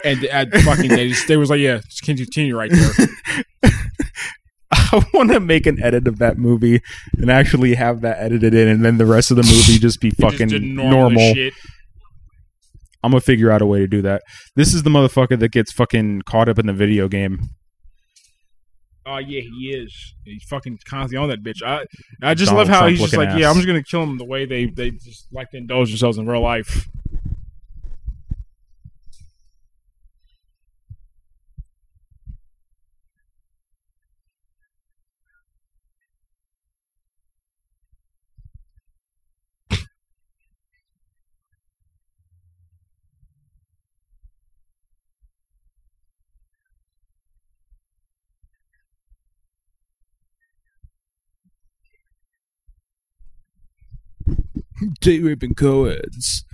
and 0.04 0.26
uh, 0.26 0.60
fucking 0.60 0.88
they, 0.88 1.08
just, 1.08 1.28
they 1.28 1.36
was 1.36 1.50
like, 1.50 1.60
yeah, 1.60 1.80
just 1.88 2.02
continue 2.02 2.56
right 2.56 2.70
there. 2.70 3.72
I 4.72 5.04
want 5.12 5.30
to 5.32 5.40
make 5.40 5.66
an 5.66 5.82
edit 5.82 6.06
of 6.06 6.18
that 6.18 6.38
movie 6.38 6.80
and 7.16 7.30
actually 7.30 7.74
have 7.74 8.00
that 8.02 8.18
edited 8.18 8.54
in, 8.54 8.68
and 8.68 8.84
then 8.84 8.98
the 8.98 9.06
rest 9.06 9.30
of 9.30 9.36
the 9.36 9.42
movie 9.42 9.78
just 9.78 10.00
be 10.00 10.10
He 10.16 10.22
just 10.22 10.38
fucking 10.38 10.74
normal. 10.74 11.34
shit. 11.34 11.54
I'm 13.02 13.12
gonna 13.12 13.20
figure 13.20 13.50
out 13.50 13.62
a 13.62 13.66
way 13.66 13.78
to 13.78 13.86
do 13.86 14.02
that. 14.02 14.22
This 14.56 14.74
is 14.74 14.82
the 14.82 14.90
motherfucker 14.90 15.38
that 15.38 15.52
gets 15.52 15.72
fucking 15.72 16.22
caught 16.22 16.48
up 16.48 16.58
in 16.58 16.66
the 16.66 16.72
video 16.72 17.08
game. 17.08 17.40
Oh 19.06 19.18
yeah, 19.18 19.40
he 19.40 19.70
is. 19.74 20.14
He's 20.24 20.44
fucking 20.44 20.78
constantly 20.86 21.16
on 21.16 21.30
that 21.30 21.42
bitch. 21.42 21.62
I 21.66 21.84
I 22.22 22.34
just 22.34 22.50
Donald 22.50 22.68
love 22.68 22.74
how 22.74 22.80
Trump 22.80 22.90
he's 22.90 23.00
just 23.00 23.16
like, 23.16 23.38
yeah. 23.38 23.48
I'm 23.48 23.56
just 23.56 23.66
gonna 23.66 23.82
kill 23.82 24.02
him 24.02 24.18
the 24.18 24.24
way 24.26 24.44
they 24.44 24.66
they 24.66 24.90
just 24.90 25.28
like 25.32 25.50
to 25.50 25.56
indulge 25.56 25.88
themselves 25.88 26.18
in 26.18 26.26
real 26.26 26.42
life. 26.42 26.88
Date 55.00 55.22
raping 55.22 55.54
co-eds. 55.54 56.44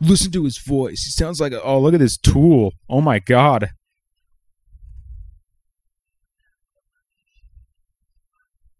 Listen 0.00 0.32
to 0.32 0.44
his 0.44 0.58
voice. 0.58 1.04
He 1.04 1.10
sounds 1.10 1.40
like 1.40 1.52
a, 1.52 1.62
oh 1.62 1.78
look 1.80 1.94
at 1.94 2.00
this 2.00 2.16
tool. 2.18 2.72
Oh 2.88 3.00
my 3.00 3.18
god. 3.18 3.70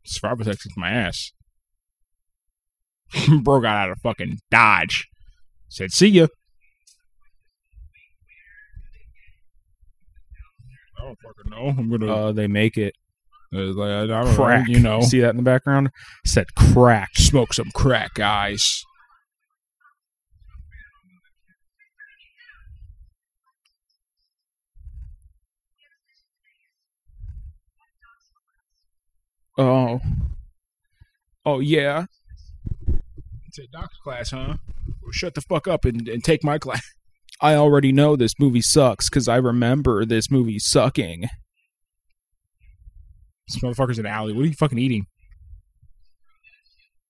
Survival 0.05 0.45
sex 0.45 0.67
is 0.67 0.73
my 0.77 0.91
ass. 0.91 1.33
Bro 3.43 3.61
got 3.61 3.77
out 3.77 3.91
of 3.91 3.99
fucking 4.03 4.39
Dodge. 4.51 5.07
Said, 5.69 5.93
see 5.93 6.09
ya. 6.09 6.27
I 10.99 11.05
don't 11.05 11.19
fucking 11.21 11.51
know. 11.51 11.69
I'm 11.79 11.91
gonna. 11.91 12.13
Uh, 12.15 12.33
they 12.33 12.47
make 12.47 12.77
it. 12.77 12.95
Like, 13.55 13.91
I 13.91 14.07
don't 14.07 14.35
Crack. 14.35 14.67
know, 14.67 14.73
you 14.73 14.81
know, 14.81 15.01
See 15.03 15.21
that 15.21 15.31
in 15.31 15.37
the 15.37 15.43
background? 15.43 15.91
Said 16.25 16.55
crack. 16.55 17.11
Smoke 17.17 17.53
some 17.53 17.71
crack, 17.75 18.15
guys. 18.15 18.83
Oh. 29.59 30.01
Oh 31.45 31.61
yeah. 31.61 32.07
It's 33.49 33.59
a 33.59 33.67
doctor 33.67 33.97
class, 34.03 34.31
huh? 34.31 34.55
Well, 35.03 35.13
shut 35.13 35.35
the 35.35 35.43
fuck 35.43 35.69
up 35.69 35.85
and, 35.85 36.09
and 36.09 36.25
take 36.25 36.43
my 36.43 36.59
class. 36.59 36.83
I 37.41 37.55
already 37.55 37.93
know 37.93 38.15
this 38.15 38.39
movie 38.39 38.63
sucks 38.63 39.11
because 39.11 39.29
I 39.29 39.37
remember 39.37 40.05
this 40.05 40.31
movie 40.31 40.59
sucking. 40.59 41.23
this 43.49 43.63
motherfucker's 43.63 43.99
in 43.99 44.05
the 44.05 44.11
alley. 44.11 44.33
What 44.33 44.45
are 44.45 44.49
you 44.49 44.55
fucking 44.55 44.79
eating? 44.79 45.07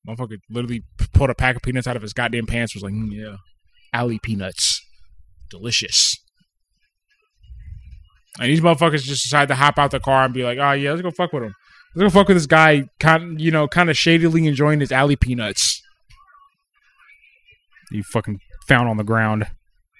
Motherfucker 0.08 0.38
literally 0.50 0.82
pulled 1.12 1.30
a 1.30 1.34
pack 1.34 1.54
of 1.54 1.62
peanuts 1.62 1.86
out 1.86 1.96
of 1.96 2.02
his 2.02 2.12
goddamn 2.12 2.46
pants. 2.46 2.74
Was 2.74 2.82
like, 2.82 2.94
mm, 2.94 3.12
yeah, 3.12 3.36
alley 3.92 4.18
peanuts, 4.20 4.80
delicious. 5.50 6.16
And 8.40 8.50
these 8.50 8.60
motherfuckers 8.62 9.02
just 9.02 9.22
decide 9.22 9.48
to 9.48 9.54
hop 9.54 9.78
out 9.78 9.90
the 9.90 10.00
car 10.00 10.24
and 10.24 10.34
be 10.34 10.42
like, 10.42 10.58
oh 10.58 10.72
yeah, 10.72 10.90
let's 10.90 11.02
go 11.02 11.10
fuck 11.10 11.32
with 11.32 11.44
him. 11.44 11.54
Let's 11.94 12.12
go 12.12 12.20
fuck 12.20 12.28
with 12.28 12.36
this 12.36 12.46
guy, 12.46 12.88
kind 12.98 13.40
you 13.40 13.50
know, 13.50 13.68
kind 13.68 13.90
of 13.90 13.96
shadily 13.96 14.46
enjoying 14.46 14.80
his 14.80 14.92
alley 14.92 15.16
peanuts. 15.16 15.82
You 17.90 18.02
fucking 18.02 18.40
found 18.66 18.88
on 18.88 18.96
the 18.96 19.04
ground. 19.04 19.46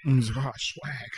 Mm, 0.07 0.17
he's 0.17 0.35
like, 0.35 0.47
"Ah, 0.47 0.53
swag. 0.57 1.11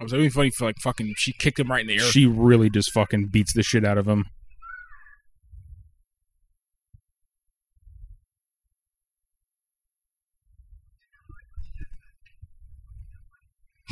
I 0.00 0.02
was 0.02 0.12
really 0.12 0.28
funny 0.28 0.50
for 0.50 0.64
like 0.64 0.78
fucking. 0.80 1.14
She 1.16 1.32
kicked 1.32 1.60
him 1.60 1.70
right 1.70 1.80
in 1.82 1.86
the 1.86 1.94
air. 1.94 2.00
She 2.00 2.26
really 2.26 2.68
just 2.68 2.90
fucking 2.92 3.26
beats 3.26 3.52
the 3.52 3.62
shit 3.62 3.84
out 3.84 3.96
of 3.96 4.08
him. 4.08 4.26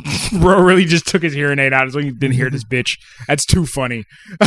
Bro 0.40 0.60
really 0.62 0.84
just 0.84 1.06
took 1.06 1.22
his 1.22 1.32
hearing 1.32 1.58
aid 1.58 1.72
out 1.72 1.90
so 1.92 1.98
he 1.98 2.10
didn't 2.10 2.34
hear 2.34 2.50
this 2.50 2.64
bitch. 2.64 2.98
That's 3.26 3.44
too 3.44 3.66
funny. 3.66 4.04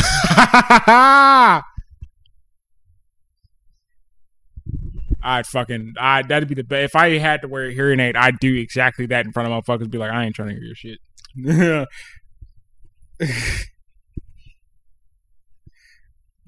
I'd 5.22 5.46
fucking 5.46 5.94
I 5.98 6.22
that'd 6.22 6.48
be 6.48 6.54
the 6.54 6.62
best. 6.62 6.84
If 6.84 6.96
I 6.96 7.18
had 7.18 7.42
to 7.42 7.48
wear 7.48 7.66
a 7.66 7.72
hearing 7.72 7.98
aid, 7.98 8.16
I'd 8.16 8.38
do 8.38 8.54
exactly 8.54 9.06
that 9.06 9.26
in 9.26 9.32
front 9.32 9.50
of 9.50 9.64
motherfuckers. 9.64 9.90
Be 9.90 9.98
like, 9.98 10.12
I 10.12 10.24
ain't 10.24 10.36
trying 10.36 10.50
to 10.50 10.54
hear 10.54 10.64
your 10.64 10.74
shit. 10.76 10.98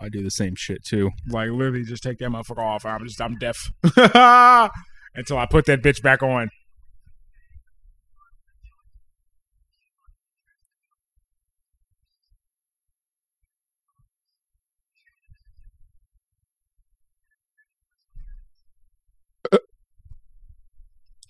I 0.01 0.09
do 0.09 0.23
the 0.23 0.31
same 0.31 0.55
shit 0.55 0.85
too. 0.85 1.11
Like 1.29 1.51
literally, 1.51 1.83
just 1.83 2.05
take 2.05 2.19
that 2.19 2.31
motherfucker 2.31 2.65
off. 2.65 2.87
I'm 2.87 3.05
just 3.05 3.21
I'm 3.21 3.37
deaf 3.37 3.73
until 5.15 5.39
I 5.39 5.47
put 5.47 5.67
that 5.67 5.83
bitch 5.83 6.01
back 6.01 6.23
on. 6.23 6.51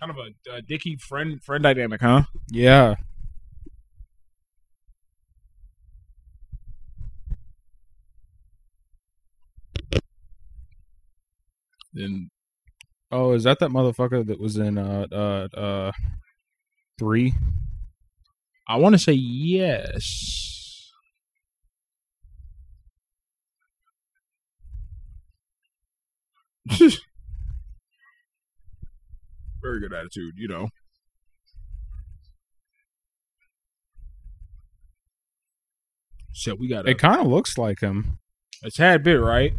Kind 0.01 0.11
of 0.13 0.17
a, 0.19 0.53
a 0.57 0.63
dicky 0.63 0.97
friend 0.97 1.43
friend 1.43 1.63
dynamic, 1.63 2.01
huh? 2.01 2.23
Yeah. 2.51 2.95
Then 11.93 12.31
Oh, 13.11 13.33
is 13.33 13.45
that 13.45 13.59
that 13.61 13.71
motherfucker 13.71 14.27
that 14.27 14.41
was 14.41 14.57
in 14.59 14.79
uh 14.79 15.07
uh 15.13 15.49
uh 15.57 15.93
three? 16.99 17.35
I 18.69 18.77
want 18.77 18.95
to 18.95 18.99
say 18.99 19.13
yes. 19.15 20.93
Very 29.63 29.81
good 29.81 29.93
attitude, 29.93 30.35
you 30.37 30.49
know. 30.49 30.69
So 36.33 36.55
we 36.55 36.69
got 36.69 36.89
It 36.89 36.99
kind 36.99 37.21
of 37.21 37.27
looks 37.27 37.59
like 37.59 37.81
him. 37.81 38.19
a 38.63 38.71
tad 38.71 39.03
bit, 39.03 39.21
right? 39.21 39.53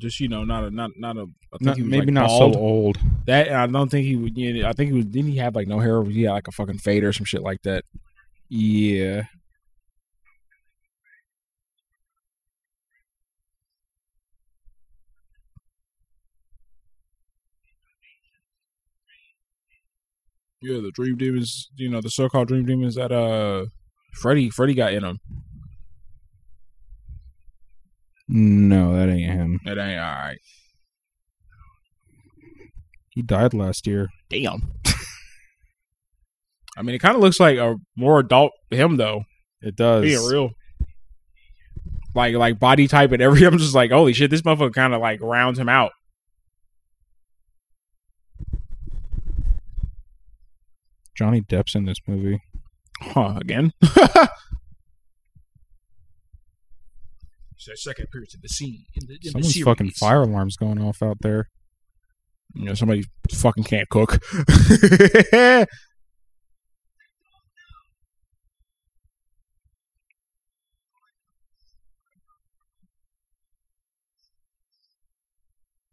Just 0.00 0.20
you 0.20 0.28
know, 0.28 0.44
not 0.44 0.62
a 0.62 0.70
not 0.70 0.92
not 0.96 1.16
a. 1.16 1.22
I 1.52 1.56
think 1.58 1.62
Not, 1.62 1.76
he 1.76 1.82
was, 1.82 1.90
maybe 1.90 2.06
like, 2.06 2.14
not 2.14 2.28
bald. 2.28 2.54
so 2.54 2.60
old. 2.60 2.98
That 3.26 3.48
and 3.48 3.56
I 3.56 3.66
don't 3.66 3.90
think 3.90 4.06
he 4.06 4.14
would. 4.14 4.36
You 4.38 4.62
know, 4.62 4.68
I 4.68 4.72
think 4.72 4.90
he 4.92 4.96
was. 4.96 5.06
Didn't 5.06 5.30
he 5.32 5.38
have 5.38 5.56
like 5.56 5.66
no 5.66 5.80
hair? 5.80 6.04
He 6.04 6.22
had 6.22 6.32
like 6.34 6.46
a 6.46 6.52
fucking 6.52 6.78
fade 6.78 7.02
or 7.02 7.12
some 7.12 7.24
shit 7.24 7.42
like 7.42 7.62
that. 7.62 7.84
Yeah. 8.48 9.24
Yeah, 20.60 20.80
the 20.80 20.90
dream 20.92 21.16
demons. 21.16 21.70
You 21.76 21.88
know, 21.88 22.00
the 22.00 22.10
so-called 22.10 22.48
dream 22.48 22.66
demons 22.66 22.96
that 22.96 23.12
uh, 23.12 23.66
Freddy 24.14 24.50
Freddy 24.50 24.74
got 24.74 24.92
in 24.92 25.02
them. 25.02 25.20
No, 28.28 28.94
that 28.96 29.08
ain't 29.08 29.32
him. 29.32 29.60
That 29.64 29.78
ain't 29.78 30.00
all 30.00 30.12
right. 30.12 30.38
He 33.10 33.22
died 33.22 33.54
last 33.54 33.86
year. 33.86 34.10
Damn. 34.28 34.72
I 36.76 36.82
mean, 36.82 36.94
it 36.94 37.00
kind 37.00 37.16
of 37.16 37.20
looks 37.20 37.40
like 37.40 37.58
a 37.58 37.76
more 37.96 38.20
adult 38.20 38.52
him 38.70 38.96
though. 38.96 39.24
It 39.60 39.76
does. 39.76 40.02
Being 40.02 40.24
real. 40.26 40.50
Like 42.14 42.34
like 42.34 42.58
body 42.58 42.86
type 42.86 43.12
and 43.12 43.22
every. 43.22 43.42
I'm 43.46 43.58
just 43.58 43.74
like, 43.74 43.90
holy 43.90 44.12
shit, 44.12 44.30
this 44.30 44.42
motherfucker 44.42 44.74
kind 44.74 44.94
of 44.94 45.00
like 45.00 45.20
rounds 45.22 45.58
him 45.58 45.68
out. 45.68 45.92
Johnny 51.18 51.40
Depp's 51.40 51.74
in 51.74 51.84
this 51.84 51.98
movie. 52.06 52.40
Huh? 53.00 53.38
Again. 53.40 53.72
so 53.82 54.28
second 57.74 58.04
appearance 58.04 58.34
in 58.34 58.40
the 58.40 58.48
scene. 58.48 58.84
In 58.94 59.08
the, 59.08 59.14
in 59.14 59.32
Someone's 59.32 59.60
fucking 59.60 59.90
fire 59.90 60.22
alarms 60.22 60.56
going 60.56 60.80
off 60.80 61.02
out 61.02 61.16
there. 61.20 61.48
You 62.54 62.66
know, 62.66 62.74
somebody 62.74 63.02
fucking 63.32 63.64
can't 63.64 63.88
cook. 63.88 64.22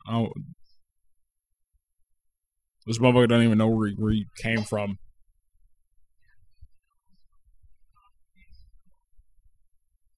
oh, 0.08 0.30
this 2.86 3.00
motherfucker 3.00 3.28
doesn't 3.28 3.44
even 3.44 3.58
know 3.58 3.70
where 3.70 3.88
he, 3.88 3.96
where 3.96 4.12
he 4.12 4.28
came 4.38 4.62
from. 4.62 5.00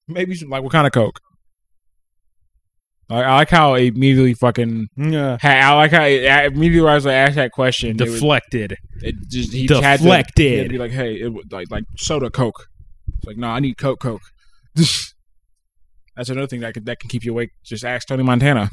Maybe 0.08 0.34
some, 0.34 0.48
like 0.48 0.62
what 0.62 0.72
kind 0.72 0.86
of 0.86 0.92
coke? 0.92 1.20
Like, 3.10 3.24
I 3.24 3.34
like 3.36 3.48
how 3.50 3.74
he 3.74 3.86
immediately 3.86 4.34
fucking. 4.34 4.88
Yeah. 4.96 5.38
ha- 5.40 5.48
I 5.48 5.74
like 5.74 5.90
how 5.92 6.02
I 6.02 6.44
immediately 6.46 6.82
when 6.82 6.92
I 6.92 6.94
was 6.96 7.06
like 7.06 7.14
asked 7.14 7.36
that 7.36 7.52
question. 7.52 7.90
it 7.90 8.00
was- 8.02 8.14
Deflected. 8.14 8.76
it 9.02 9.14
just 9.28 9.52
he 9.52 9.66
just 9.66 9.82
had 9.82 9.98
to, 9.98 10.04
Deflected. 10.04 10.44
he 10.52 10.56
had 10.58 10.62
to 10.64 10.68
be 10.70 10.78
like, 10.78 10.90
hey, 10.90 11.20
it, 11.20 11.32
was 11.32 11.44
like 11.50 11.70
like 11.70 11.84
soda 11.96 12.28
coke. 12.30 12.66
It's 13.16 13.26
like, 13.26 13.36
no, 13.38 13.48
I 13.48 13.60
need 13.60 13.78
coke 13.78 14.00
coke. 14.00 14.20
That's 14.74 16.28
another 16.30 16.46
thing 16.48 16.60
that 16.60 16.74
can 16.74 16.84
that 16.84 16.98
can 17.00 17.08
keep 17.08 17.24
you 17.24 17.32
awake. 17.32 17.50
Just 17.64 17.84
ask 17.84 18.08
Tony 18.08 18.22
Montana. 18.24 18.70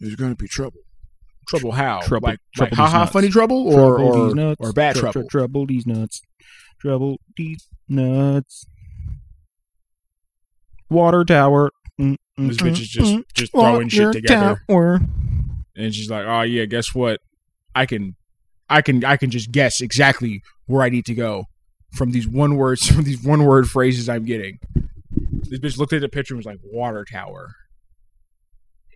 There's 0.00 0.14
going 0.16 0.30
to 0.32 0.36
be 0.36 0.48
trouble. 0.48 0.80
Trouble 1.48 1.72
how? 1.72 2.00
Trouble- 2.02 2.28
like, 2.28 2.38
trouble 2.54 2.76
like 2.76 2.90
ha 2.90 2.98
ha 2.98 3.06
funny 3.06 3.28
trouble 3.28 3.68
or 3.68 3.96
Trouble 3.98 4.04
or, 4.22 4.26
these 4.26 4.34
nuts. 4.34 4.56
or 4.60 4.72
bad 4.72 4.94
Tr- 4.96 5.00
tr- 5.06 5.10
trouble. 5.12 5.28
trouble 5.28 5.66
these 5.66 5.86
nuts. 5.86 6.22
Trouble 6.80 7.18
these 7.36 7.68
nuts. 7.88 8.66
Water 10.90 11.24
tower. 11.24 11.70
Mm, 12.00 12.16
mm, 12.38 12.48
This 12.48 12.56
bitch 12.58 12.68
mm, 12.76 12.80
is 12.80 12.88
just 12.88 13.12
mm. 13.14 13.22
just 13.34 13.52
throwing 13.52 13.88
shit 13.88 14.12
together. 14.12 14.60
tower. 14.68 15.00
And 15.76 15.94
she's 15.94 16.10
like, 16.10 16.24
"Oh 16.26 16.42
yeah, 16.42 16.64
guess 16.64 16.94
what? 16.94 17.20
I 17.74 17.86
can, 17.86 18.16
I 18.68 18.82
can, 18.82 19.04
I 19.04 19.16
can 19.16 19.30
just 19.30 19.50
guess 19.52 19.80
exactly 19.80 20.42
where 20.66 20.82
I 20.82 20.88
need 20.88 21.04
to 21.06 21.14
go 21.14 21.44
from 21.92 22.12
these 22.12 22.26
one 22.28 22.56
words, 22.56 22.86
from 22.90 23.04
these 23.04 23.22
one 23.22 23.44
word 23.44 23.68
phrases 23.68 24.08
I'm 24.08 24.24
getting. 24.24 24.58
This 25.48 25.58
bitch 25.58 25.78
looked 25.78 25.92
at 25.92 26.00
the 26.00 26.08
picture 26.08 26.34
and 26.34 26.38
was 26.38 26.46
like, 26.46 26.60
"Water 26.64 27.04
tower," 27.10 27.54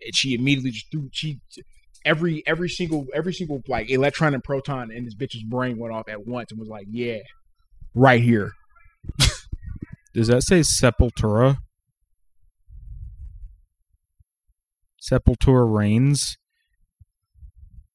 and 0.03 0.15
she 0.15 0.33
immediately 0.33 0.71
just 0.71 0.91
threw 0.91 1.09
she 1.11 1.39
every 2.05 2.43
every 2.47 2.69
single 2.69 3.07
every 3.13 3.33
single 3.33 3.61
like 3.67 3.89
electron 3.89 4.33
and 4.33 4.43
proton 4.43 4.91
in 4.91 5.05
this 5.05 5.15
bitch's 5.15 5.43
brain 5.43 5.77
went 5.77 5.93
off 5.93 6.09
at 6.09 6.25
once 6.25 6.51
and 6.51 6.59
was 6.59 6.69
like, 6.69 6.87
"Yeah, 6.89 7.19
right 7.93 8.21
here." 8.21 8.51
Does 10.13 10.27
that 10.27 10.43
say 10.43 10.59
Sepultura? 10.59 11.57
Sepultura 15.01 15.73
reigns. 15.73 16.37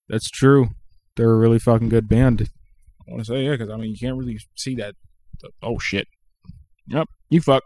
That's 0.08 0.30
true. 0.30 0.68
They're 1.16 1.30
a 1.30 1.38
really 1.38 1.58
fucking 1.58 1.88
good 1.88 2.08
band. 2.08 2.48
I 3.08 3.12
want 3.12 3.24
to 3.24 3.32
say 3.32 3.44
yeah, 3.44 3.52
because 3.52 3.70
I 3.70 3.76
mean 3.76 3.90
you 3.90 3.96
can't 3.98 4.16
really 4.16 4.38
see 4.56 4.74
that. 4.76 4.94
Oh 5.62 5.78
shit! 5.78 6.08
Yep, 6.88 7.08
you 7.28 7.40
fuck. 7.40 7.62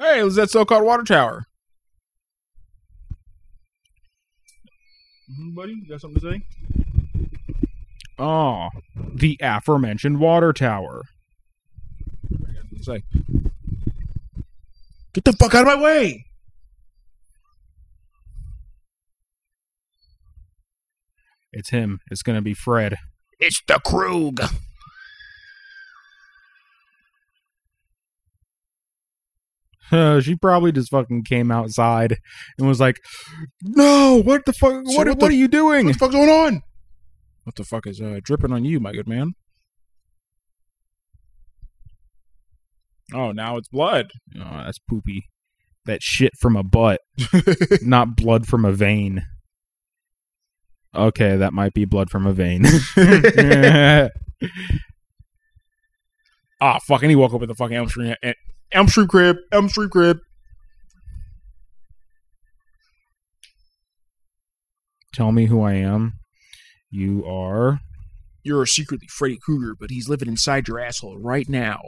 Hey, 0.00 0.22
was 0.22 0.36
that 0.36 0.50
so-called 0.50 0.82
water 0.82 1.02
tower? 1.02 1.44
Mhm, 5.30 5.54
buddy, 5.54 5.74
you 5.74 5.86
got 5.86 6.00
something 6.00 6.20
to 6.22 6.32
say? 6.32 6.42
Oh, 8.18 8.70
the 8.96 9.36
aforementioned 9.42 10.18
water 10.18 10.54
tower. 10.54 11.02
I 12.32 12.52
got 12.52 12.62
something 12.62 12.78
to 12.78 12.84
say. 12.84 13.02
Get 15.12 15.24
the 15.24 15.32
fuck 15.34 15.54
out 15.54 15.68
of 15.68 15.78
my 15.78 15.82
way! 15.82 16.24
It's 21.52 21.70
him. 21.70 22.00
It's 22.10 22.22
gonna 22.22 22.40
be 22.40 22.54
Fred. 22.54 22.96
It's 23.38 23.60
the 23.66 23.78
Krug. 23.84 24.40
she 30.22 30.36
probably 30.36 30.72
just 30.72 30.90
fucking 30.90 31.24
came 31.24 31.50
outside 31.50 32.16
and 32.58 32.66
was 32.68 32.80
like, 32.80 32.96
"No, 33.62 34.22
what 34.22 34.44
the 34.46 34.52
fuck? 34.52 34.72
So 34.72 34.78
what, 34.82 35.06
what 35.06 35.08
what, 35.08 35.20
the- 35.20 35.26
are 35.26 35.32
you 35.32 35.48
doing?" 35.48 35.86
What 35.86 35.92
the 35.94 35.98
fuck's 35.98 36.14
going 36.14 36.28
on? 36.30 36.62
What 37.44 37.56
the 37.56 37.64
fuck 37.64 37.86
is 37.86 38.00
uh, 38.00 38.20
dripping 38.22 38.52
on 38.52 38.64
you, 38.64 38.80
my 38.80 38.92
good 38.92 39.08
man? 39.08 39.32
Oh, 43.12 43.32
now 43.32 43.56
it's 43.56 43.68
blood. 43.68 44.10
Oh, 44.38 44.62
that's 44.64 44.78
poopy. 44.78 45.24
That 45.86 46.02
shit 46.02 46.32
from 46.38 46.54
a 46.56 46.62
butt, 46.62 47.00
not 47.82 48.14
blood 48.14 48.46
from 48.46 48.64
a 48.64 48.72
vein. 48.72 49.22
Okay, 50.94 51.36
that 51.36 51.52
might 51.52 51.72
be 51.72 51.84
blood 51.84 52.10
from 52.10 52.26
a 52.26 52.32
vein. 52.32 52.64
Ah, 56.62 56.78
fuck! 56.86 57.00
And 57.02 57.08
he 57.10 57.16
woke 57.16 57.32
up 57.32 57.40
at 57.40 57.48
the 57.48 57.54
fucking 57.54 57.74
Elm 57.74 57.88
Street, 57.88 58.16
Elm 58.72 58.88
Street 58.88 59.08
crib, 59.08 59.36
Elm 59.52 59.68
Street 59.68 59.90
crib. 59.90 60.20
Tell 65.12 65.32
me 65.32 65.46
who 65.46 65.62
I 65.62 65.74
am. 65.74 66.14
You 66.90 67.24
are. 67.26 67.80
You're 68.42 68.66
secretly 68.66 69.08
Freddy 69.08 69.38
Krueger, 69.42 69.74
but 69.78 69.90
he's 69.90 70.08
living 70.08 70.28
inside 70.28 70.68
your 70.68 70.78
asshole 70.78 71.18
right 71.18 71.48
now. 71.48 71.80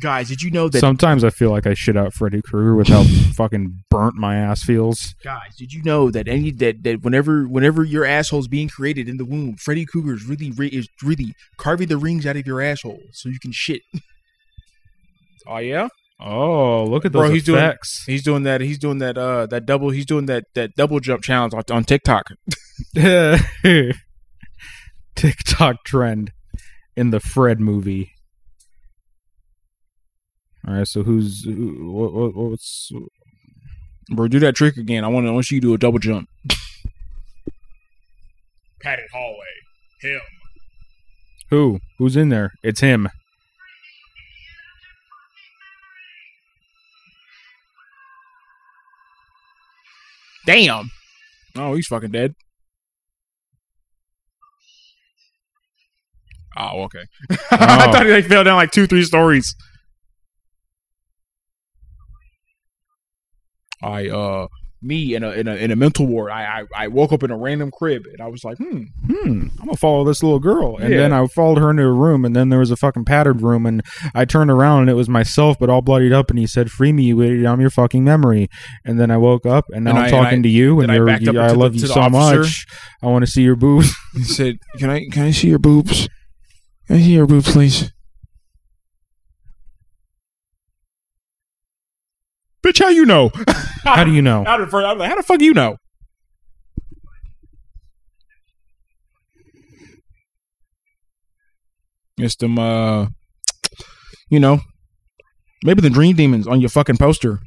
Guys, 0.00 0.28
did 0.28 0.42
you 0.42 0.50
know 0.50 0.68
that? 0.68 0.80
Sometimes 0.80 1.22
I 1.24 1.30
feel 1.30 1.50
like 1.50 1.66
I 1.66 1.74
shit 1.74 1.96
out 1.96 2.14
Freddy 2.14 2.40
Krueger 2.42 2.74
with 2.74 2.88
how 2.88 3.04
fucking 3.34 3.84
burnt 3.90 4.14
my 4.14 4.36
ass 4.36 4.62
feels. 4.62 5.14
guys, 5.22 5.54
did 5.58 5.72
you 5.72 5.82
know 5.82 6.10
that 6.10 6.26
any 6.26 6.50
that 6.52 6.82
that 6.84 7.02
whenever 7.02 7.44
whenever 7.46 7.84
your 7.84 8.04
asshole's 8.04 8.48
being 8.48 8.68
created 8.68 9.08
in 9.08 9.16
the 9.18 9.24
womb, 9.24 9.56
Freddy 9.56 9.84
Krueger 9.84 10.14
is 10.14 10.24
really 10.26 10.50
re- 10.52 10.68
is 10.68 10.88
really 11.02 11.34
carving 11.58 11.88
the 11.88 11.96
rings 11.98 12.26
out 12.26 12.36
of 12.36 12.46
your 12.46 12.60
asshole 12.60 13.00
so 13.12 13.28
you 13.28 13.38
can 13.38 13.52
shit. 13.52 13.82
oh 15.46 15.58
yeah. 15.58 15.88
Oh, 16.22 16.84
look 16.84 17.06
at 17.06 17.12
those 17.12 17.20
Bro, 17.20 17.30
he's 17.30 17.44
doing- 17.44 17.58
effects. 17.64 18.04
He's 18.04 18.22
doing 18.22 18.42
that. 18.42 18.60
He's 18.60 18.78
doing 18.78 18.98
that. 18.98 19.16
Uh, 19.16 19.46
that 19.46 19.64
double. 19.64 19.88
He's 19.90 20.04
doing 20.06 20.26
that. 20.26 20.44
That 20.54 20.74
double 20.76 21.00
jump 21.00 21.22
challenge 21.22 21.54
on, 21.54 21.62
on 21.70 21.84
TikTok. 21.84 22.24
TikTok 25.14 25.84
trend 25.84 26.32
in 26.96 27.10
the 27.10 27.20
Fred 27.20 27.60
movie. 27.60 28.12
All 30.68 30.74
right, 30.74 30.86
so 30.86 31.02
who's 31.02 31.44
who, 31.44 31.90
what, 31.92 32.12
what, 32.12 32.34
what's 32.34 32.92
Bro, 34.10 34.28
do 34.28 34.40
that 34.40 34.56
trick 34.56 34.76
again. 34.76 35.04
I 35.04 35.08
want 35.08 35.24
to. 35.24 35.30
I 35.30 35.32
want 35.32 35.50
you 35.50 35.60
to 35.60 35.66
do 35.68 35.74
a 35.74 35.78
double 35.78 36.00
jump. 36.00 36.28
Padded 38.82 39.06
hallway. 39.12 39.46
Him. 40.00 40.20
who 41.50 41.78
who's 41.98 42.16
in 42.16 42.30
there? 42.30 42.52
It's 42.62 42.80
him. 42.80 43.08
Damn. 50.46 50.90
Oh, 51.56 51.74
he's 51.74 51.86
fucking 51.86 52.10
dead. 52.10 52.34
Oh, 56.56 56.82
okay. 56.84 57.04
I 57.30 57.36
oh. 57.88 57.92
thought 57.92 58.06
he 58.06 58.12
like 58.12 58.24
fell 58.24 58.42
down 58.42 58.56
like 58.56 58.72
two, 58.72 58.86
three 58.88 59.04
stories. 59.04 59.54
I 63.82 64.08
uh 64.08 64.46
me 64.82 65.14
in 65.14 65.22
a 65.22 65.32
in 65.32 65.46
a 65.46 65.54
in 65.56 65.70
a 65.70 65.76
mental 65.76 66.06
ward. 66.06 66.30
I 66.30 66.60
I, 66.74 66.84
I 66.84 66.88
woke 66.88 67.12
up 67.12 67.22
in 67.22 67.30
a 67.30 67.36
random 67.36 67.70
crib 67.70 68.06
and 68.10 68.20
I 68.22 68.28
was 68.28 68.44
like, 68.44 68.56
hmm. 68.56 68.84
Hmm, 69.06 69.48
I'm 69.60 69.66
gonna 69.66 69.76
follow 69.76 70.04
this 70.04 70.22
little 70.22 70.38
girl, 70.38 70.78
and 70.78 70.90
Yeah. 70.90 71.00
then 71.00 71.12
I 71.12 71.26
followed 71.26 71.58
her 71.58 71.68
into 71.70 71.82
a 71.82 71.92
room, 71.92 72.24
and 72.24 72.34
then 72.34 72.48
there 72.48 72.58
was 72.60 72.70
a 72.70 72.76
fucking 72.76 73.04
padded 73.04 73.42
room, 73.42 73.66
and 73.66 73.82
I 74.14 74.24
turned 74.24 74.50
around 74.50 74.82
and 74.82 74.90
it 74.90 74.94
was 74.94 75.08
myself, 75.08 75.58
but 75.60 75.68
all 75.68 75.82
bloodied 75.82 76.12
up, 76.14 76.30
and 76.30 76.38
he 76.38 76.46
said, 76.46 76.70
"Free 76.70 76.92
me, 76.92 77.02
you 77.04 77.20
idiot! 77.20 77.44
I'm 77.46 77.60
your 77.60 77.68
fucking 77.68 78.02
memory." 78.04 78.48
And 78.84 78.98
then 78.98 79.10
I 79.10 79.18
woke 79.18 79.44
up, 79.44 79.66
and 79.74 79.84
now 79.84 79.90
And 79.90 79.98
I'm 79.98 80.04
I- 80.06 80.10
talking 80.10 80.38
I- 80.38 80.42
to 80.42 80.48
you, 80.48 80.80
and 80.80 80.90
I 80.90 80.94
you, 80.94 81.08
I 81.10 81.18
to 81.18 81.32
the- 81.32 81.54
love 81.58 81.74
you 81.74 81.86
so 81.86 82.00
officer. 82.00 82.40
much. 82.40 82.66
I 83.02 83.06
want 83.08 83.24
to 83.26 83.30
see 83.30 83.42
your 83.42 83.56
boobs. 83.56 83.94
He 84.14 84.22
said, 84.24 84.56
"Can 84.78 84.88
I 84.88 85.06
can 85.12 85.24
I 85.24 85.30
see 85.32 85.48
your 85.48 85.58
boobs? 85.58 86.08
Can 86.86 86.96
I 86.96 87.00
see 87.00 87.12
your 87.12 87.26
boobs, 87.26 87.52
please?" 87.52 87.92
Bitch, 92.70 92.78
how 92.78 92.88
you 92.88 93.04
know? 93.04 93.32
How 93.84 94.04
do 94.04 94.12
you 94.12 94.22
know? 94.22 94.44
How 94.44 94.58
the, 94.58 94.66
fir- 94.66 94.84
I'm 94.84 94.98
like, 94.98 95.08
how 95.08 95.16
the 95.16 95.22
fuck 95.22 95.40
you 95.40 95.54
know? 95.54 95.76
It's 102.18 102.36
them, 102.36 102.58
uh, 102.58 103.06
you 104.28 104.38
know, 104.38 104.60
maybe 105.64 105.80
the 105.80 105.88
Dream 105.88 106.14
Demons 106.14 106.46
on 106.46 106.60
your 106.60 106.68
fucking 106.68 106.98
poster. 106.98 107.40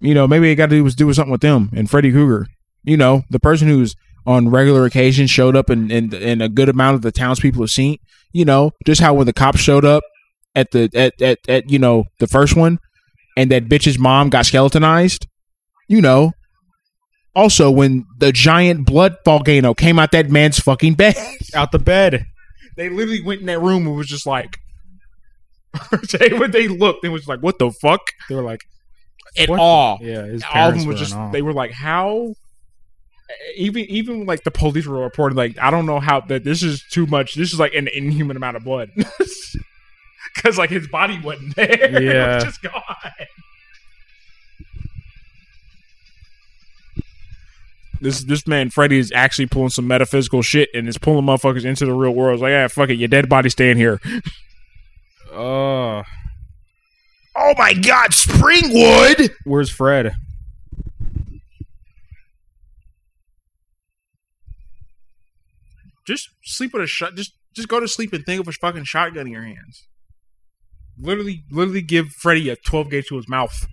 You 0.00 0.14
know, 0.14 0.28
maybe 0.28 0.50
it 0.50 0.54
got 0.54 0.70
to 0.70 0.76
do 0.76 0.84
was 0.84 0.94
do 0.94 1.08
with 1.08 1.16
something 1.16 1.32
with 1.32 1.40
them 1.40 1.70
and 1.74 1.90
Freddy 1.90 2.12
Krueger. 2.12 2.46
You 2.84 2.96
know, 2.96 3.24
the 3.28 3.40
person 3.40 3.66
who's 3.66 3.96
on 4.24 4.48
regular 4.48 4.86
occasions 4.86 5.30
showed 5.30 5.56
up 5.56 5.68
and 5.68 5.90
and 5.90 6.14
and 6.14 6.40
a 6.40 6.48
good 6.48 6.68
amount 6.68 6.94
of 6.94 7.02
the 7.02 7.12
townspeople 7.12 7.62
have 7.62 7.70
seen. 7.70 7.98
You 8.32 8.44
know, 8.44 8.70
just 8.86 9.00
how 9.00 9.14
when 9.14 9.26
the 9.26 9.32
cops 9.32 9.58
showed 9.58 9.84
up 9.84 10.04
at 10.54 10.70
the 10.70 10.88
at 10.94 11.20
at, 11.20 11.38
at 11.48 11.70
you 11.70 11.80
know 11.80 12.04
the 12.20 12.28
first 12.28 12.54
one, 12.54 12.78
and 13.36 13.50
that 13.50 13.68
bitch's 13.68 13.98
mom 13.98 14.30
got 14.30 14.46
skeletonized. 14.46 15.26
You 15.88 16.00
know. 16.00 16.32
Also, 17.34 17.70
when 17.70 18.06
the 18.18 18.32
giant 18.32 18.86
blood 18.86 19.16
volcano 19.24 19.74
came 19.74 19.98
out 19.98 20.10
that 20.12 20.30
man's 20.30 20.58
fucking 20.58 20.94
bed, 20.94 21.16
Out 21.54 21.70
the 21.70 21.78
bed. 21.78 22.24
they 22.78 22.88
literally 22.88 23.20
went 23.22 23.40
in 23.40 23.46
that 23.46 23.60
room 23.60 23.86
and 23.86 23.94
was 23.94 24.06
just 24.06 24.26
like, 24.26 24.56
they, 26.18 26.30
when 26.30 26.50
they 26.50 26.66
looked, 26.66 27.02
they 27.02 27.10
was 27.10 27.28
like, 27.28 27.40
"What 27.40 27.58
the 27.58 27.70
fuck?" 27.70 28.00
They 28.30 28.34
were 28.34 28.42
like, 28.42 28.62
In 29.36 29.50
What? 29.50 29.60
awe. 29.60 29.98
yeah, 30.00 30.24
his 30.24 30.42
All 30.54 30.68
of 30.70 30.74
them 30.76 30.86
were 30.86 30.92
was 30.94 31.00
just 31.00 31.14
they 31.32 31.42
were 31.42 31.52
like, 31.52 31.72
"How?" 31.72 32.32
Even 33.56 33.82
even 33.90 34.24
like 34.24 34.44
the 34.44 34.50
police 34.50 34.86
were 34.86 35.00
reporting 35.00 35.36
like, 35.36 35.58
"I 35.58 35.70
don't 35.70 35.84
know 35.84 36.00
how 36.00 36.20
that 36.22 36.42
this 36.44 36.62
is 36.62 36.82
too 36.90 37.06
much. 37.06 37.34
This 37.34 37.52
is 37.52 37.58
like 37.60 37.74
an 37.74 37.88
inhuman 37.88 38.38
amount 38.38 38.56
of 38.56 38.64
blood." 38.64 38.88
Because 40.36 40.58
like 40.58 40.70
his 40.70 40.86
body 40.88 41.18
wasn't 41.20 41.56
there, 41.56 41.66
it 41.70 42.34
was 42.34 42.44
just 42.44 42.62
gone. 42.62 42.82
This 48.00 48.24
this 48.24 48.46
man 48.46 48.70
Freddy 48.70 48.98
is 48.98 49.10
actually 49.12 49.46
pulling 49.46 49.70
some 49.70 49.86
metaphysical 49.86 50.42
shit 50.42 50.68
and 50.74 50.86
is 50.88 50.98
pulling 50.98 51.24
motherfuckers 51.24 51.64
into 51.64 51.86
the 51.86 51.94
real 51.94 52.14
world. 52.14 52.34
It's 52.34 52.42
like, 52.42 52.50
yeah, 52.50 52.68
fuck 52.68 52.90
it, 52.90 52.96
your 52.96 53.08
dead 53.08 53.28
body 53.28 53.48
staying 53.48 53.78
here. 53.78 54.00
"Oh, 55.32 56.02
Oh 57.34 57.54
my 57.58 57.72
god, 57.72 58.10
Springwood! 58.10 59.30
where's 59.44 59.70
Fred?" 59.70 60.12
Just 66.06 66.28
sleep 66.44 66.72
with 66.72 66.82
a 66.82 66.86
shot. 66.86 67.14
Just 67.16 67.32
just 67.54 67.68
go 67.68 67.80
to 67.80 67.88
sleep 67.88 68.12
and 68.12 68.24
think 68.24 68.40
of 68.40 68.48
a 68.48 68.52
fucking 68.52 68.84
shotgun 68.84 69.26
in 69.26 69.32
your 69.32 69.42
hands. 69.42 69.88
Literally, 70.98 71.44
literally 71.50 71.82
give 71.82 72.08
Freddy 72.08 72.48
a 72.48 72.56
12 72.56 72.90
gauge 72.90 73.08
to 73.08 73.16
his 73.16 73.28
mouth. 73.28 73.66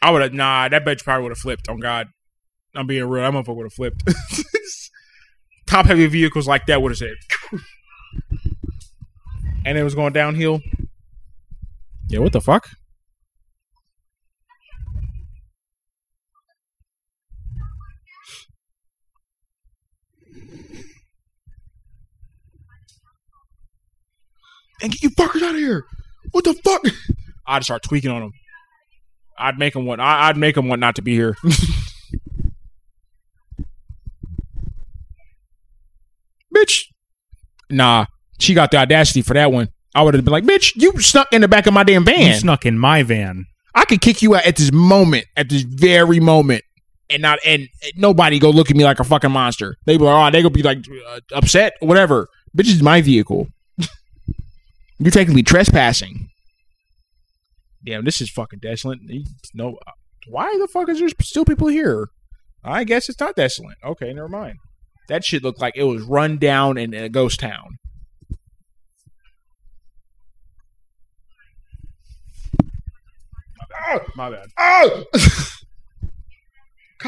I 0.00 0.10
would 0.10 0.22
have 0.22 0.32
nah. 0.32 0.68
That 0.68 0.84
bitch 0.84 1.04
probably 1.04 1.24
would 1.24 1.32
have 1.32 1.38
flipped. 1.38 1.68
On 1.68 1.78
God, 1.78 2.08
I'm 2.74 2.86
being 2.86 3.04
real. 3.04 3.22
That 3.22 3.32
motherfucker 3.32 3.56
would 3.56 3.66
have 3.66 3.72
flipped. 3.72 4.02
Top 5.66 5.86
heavy 5.86 6.06
vehicles 6.06 6.48
like 6.48 6.66
that 6.66 6.80
would 6.80 6.92
have 6.92 6.98
said, 6.98 7.16
and 9.66 9.76
it 9.76 9.82
was 9.82 9.94
going 9.94 10.12
downhill. 10.12 10.60
Yeah, 12.08 12.20
what 12.20 12.32
the 12.32 12.40
fuck? 12.40 12.68
And 24.82 24.92
get 24.92 25.02
you 25.02 25.10
fuckers 25.10 25.42
out 25.42 25.54
of 25.54 25.60
here! 25.60 25.84
What 26.32 26.44
the 26.44 26.54
fuck? 26.54 26.82
I'd 27.46 27.64
start 27.64 27.82
tweaking 27.82 28.10
on 28.10 28.20
them. 28.20 28.32
I'd 29.38 29.58
make 29.58 29.72
them 29.74 29.86
want. 29.86 30.00
I'd 30.00 30.36
make 30.36 30.54
them 30.54 30.68
want 30.68 30.80
not 30.80 30.96
to 30.96 31.02
be 31.02 31.14
here. 31.14 31.36
bitch. 36.54 36.84
Nah, 37.70 38.06
she 38.38 38.54
got 38.54 38.70
the 38.70 38.78
audacity 38.78 39.22
for 39.22 39.34
that 39.34 39.52
one. 39.52 39.68
I 39.94 40.02
would 40.02 40.14
have 40.14 40.24
been 40.24 40.32
like, 40.32 40.44
bitch, 40.44 40.72
you 40.76 40.92
snuck 41.00 41.32
in 41.32 41.40
the 41.40 41.48
back 41.48 41.66
of 41.66 41.74
my 41.74 41.82
damn 41.82 42.02
You 42.02 42.14
van. 42.14 42.38
snuck 42.38 42.66
in 42.66 42.78
my 42.78 43.02
van. 43.02 43.46
I 43.74 43.84
could 43.84 44.00
kick 44.00 44.22
you 44.22 44.34
out 44.34 44.46
at 44.46 44.56
this 44.56 44.72
moment, 44.72 45.26
at 45.36 45.48
this 45.48 45.62
very 45.62 46.20
moment, 46.20 46.62
and 47.10 47.22
not 47.22 47.38
and 47.44 47.68
nobody 47.96 48.38
go 48.38 48.50
look 48.50 48.70
at 48.70 48.76
me 48.76 48.84
like 48.84 49.00
a 49.00 49.04
fucking 49.04 49.30
monster. 49.30 49.76
They 49.86 49.96
be 49.96 50.04
like, 50.04 50.28
oh, 50.28 50.30
they 50.30 50.42
gonna 50.42 50.50
be 50.50 50.62
like 50.62 50.78
uh, 51.08 51.20
upset, 51.32 51.74
whatever. 51.80 52.28
Bitch 52.56 52.68
is 52.68 52.82
my 52.82 53.00
vehicle. 53.02 53.48
You're 54.98 55.10
technically 55.10 55.42
trespassing. 55.42 56.28
Damn, 57.84 58.04
this 58.04 58.20
is 58.20 58.30
fucking 58.30 58.58
desolate. 58.58 58.98
No, 59.54 59.78
why 60.28 60.56
the 60.58 60.68
fuck 60.68 60.88
is 60.88 60.98
there 60.98 61.08
still 61.22 61.44
people 61.44 61.68
here? 61.68 62.08
I 62.64 62.84
guess 62.84 63.08
it's 63.08 63.20
not 63.20 63.36
desolate. 63.36 63.78
Okay, 63.84 64.12
never 64.12 64.28
mind. 64.28 64.58
That 65.08 65.24
shit 65.24 65.42
looked 65.42 65.60
like 65.60 65.76
it 65.76 65.84
was 65.84 66.02
run 66.02 66.38
down 66.38 66.76
in, 66.76 66.92
in 66.92 67.04
a 67.04 67.08
ghost 67.08 67.40
town. 67.40 67.78
My 74.16 74.30
bad. 74.30 74.48
Oh! 74.58 75.04
oh! 75.14 75.50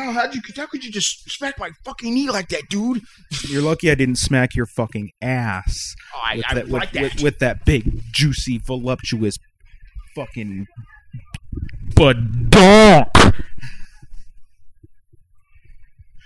Kyle, 0.00 0.12
how'd 0.12 0.34
you, 0.34 0.40
how 0.56 0.66
could 0.66 0.84
you 0.84 0.90
just 0.90 1.30
smack 1.30 1.58
my 1.58 1.70
fucking 1.84 2.14
knee 2.14 2.30
like 2.30 2.48
that, 2.48 2.68
dude? 2.70 3.02
You're 3.48 3.62
lucky 3.62 3.90
I 3.90 3.94
didn't 3.94 4.16
smack 4.16 4.54
your 4.54 4.66
fucking 4.66 5.10
ass 5.20 5.94
Oh, 6.14 6.20
I, 6.24 6.36
with, 6.36 6.44
I 6.48 6.54
that, 6.54 6.68
with, 6.68 6.90
that. 6.92 7.02
with, 7.02 7.22
with 7.22 7.38
that 7.40 7.64
big, 7.64 8.00
juicy, 8.12 8.58
voluptuous 8.58 9.36
fucking 10.14 10.66
badonk. 11.90 13.34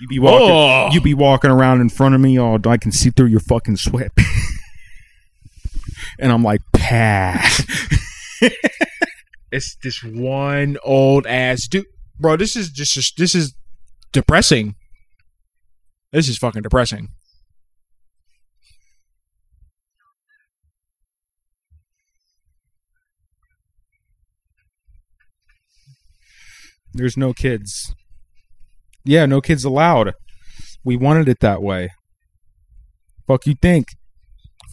You 0.01 0.09
be 0.09 0.19
walking, 0.19 0.49
Oh. 0.51 0.89
you 0.93 1.01
be 1.01 1.15
walking 1.15 1.51
around 1.51 1.81
in 1.81 1.89
front 1.89 2.15
of 2.15 2.21
me. 2.21 2.39
Oh, 2.39 2.59
I 2.67 2.77
can 2.77 2.93
see 2.93 3.11
through 3.11 3.29
your 3.29 3.41
fucking 3.41 3.77
sweat. 3.77 4.13
and 6.19 6.31
I'm 6.31 6.43
like, 6.43 6.61
pass. 6.73 7.65
it's 9.51 9.77
this 9.83 10.03
one 10.05 10.77
old 10.85 11.27
ass 11.27 11.67
dude, 11.67 11.87
bro. 12.21 12.37
This 12.37 12.55
is 12.57 12.71
just 12.71 13.17
this 13.17 13.35
is 13.35 13.55
depressing. 14.15 14.77
This 16.13 16.29
is 16.29 16.39
fucking 16.39 16.63
depressing. 16.63 17.09
There's 26.95 27.17
no 27.17 27.33
kids. 27.35 27.93
Yeah, 29.05 29.27
no 29.27 29.41
kids 29.41 29.65
allowed. 29.65 30.15
We 30.85 30.97
wanted 30.97 31.29
it 31.29 31.41
that 31.41 31.61
way. 31.61 31.91
Fuck 33.27 33.47
you 33.47 33.57
think? 33.61 33.89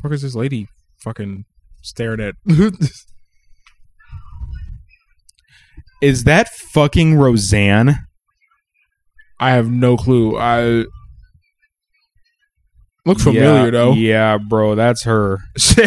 fuck 0.02 0.12
is 0.12 0.22
this 0.22 0.36
lady 0.36 0.68
fucking 1.04 1.46
staring 1.82 2.22
at? 2.22 2.36
Is 6.02 6.24
that 6.24 6.50
fucking 6.50 7.16
Roseanne? 7.16 8.08
I 9.42 9.52
have 9.52 9.70
no 9.70 9.98
clue. 9.98 10.38
I 10.38 10.86
look 13.06 13.20
familiar 13.20 13.66
yeah, 13.66 13.70
though. 13.72 13.94
Yeah, 13.94 14.38
bro, 14.38 14.76
that's 14.76 15.04
her. 15.04 15.40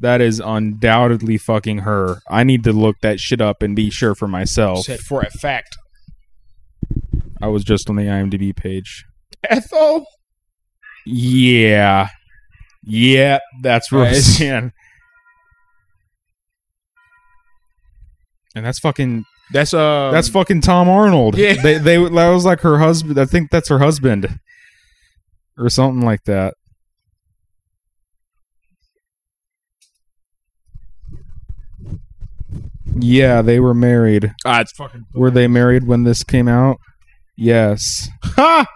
That 0.00 0.20
is 0.20 0.40
undoubtedly 0.40 1.38
fucking 1.38 1.78
her. 1.78 2.20
I 2.30 2.44
need 2.44 2.62
to 2.64 2.72
look 2.72 2.96
that 3.02 3.18
shit 3.18 3.40
up 3.40 3.62
and 3.62 3.74
be 3.74 3.90
sure 3.90 4.14
for 4.14 4.28
myself. 4.28 4.84
Said 4.84 5.00
for 5.00 5.22
a 5.22 5.30
fact. 5.30 5.76
I 7.42 7.48
was 7.48 7.64
just 7.64 7.90
on 7.90 7.96
the 7.96 8.04
IMDb 8.04 8.54
page. 8.54 9.04
Ethel. 9.48 10.06
Yeah. 11.04 12.08
Yeah, 12.84 13.38
that's. 13.60 13.90
Roseanne. 13.90 14.72
And 18.54 18.64
that's 18.64 18.78
fucking 18.78 19.24
That's 19.52 19.72
uh. 19.72 20.10
that's 20.12 20.28
fucking 20.28 20.60
Tom 20.60 20.88
Arnold. 20.88 21.36
Yeah. 21.36 21.54
They 21.54 21.78
they 21.78 21.96
that 21.96 22.28
was 22.28 22.44
like 22.44 22.60
her 22.60 22.78
husband. 22.78 23.18
I 23.18 23.24
think 23.24 23.50
that's 23.50 23.68
her 23.68 23.78
husband. 23.78 24.38
Or 25.56 25.68
something 25.68 26.04
like 26.04 26.24
that. 26.24 26.54
Yeah, 33.00 33.42
they 33.42 33.60
were 33.60 33.74
married. 33.74 34.34
ah, 34.44 34.60
it's 34.60 34.72
fucking. 34.72 35.06
Were 35.14 35.30
they 35.30 35.46
married 35.46 35.86
when 35.86 36.04
this 36.04 36.24
came 36.24 36.48
out? 36.48 36.78
Yes. 37.36 38.08
Ha! 38.24 38.66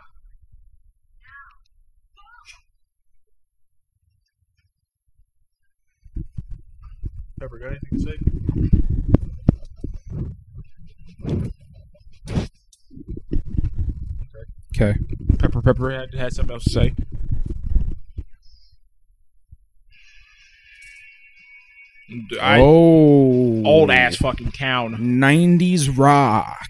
Pepper, 7.40 7.58
got 7.58 7.70
anything 7.70 7.98
to 7.98 7.98
say? 7.98 8.91
Okay. 14.74 14.98
Pepper, 15.38 15.62
Pepper 15.62 15.90
had, 15.90 16.14
had 16.14 16.32
something 16.32 16.54
else 16.54 16.64
to 16.64 16.70
say. 16.70 16.94
I, 22.40 22.58
oh. 22.60 23.62
old 23.64 23.90
ass 23.90 24.16
fucking 24.16 24.52
town. 24.52 24.96
90s 24.96 25.96
rock. 25.96 26.68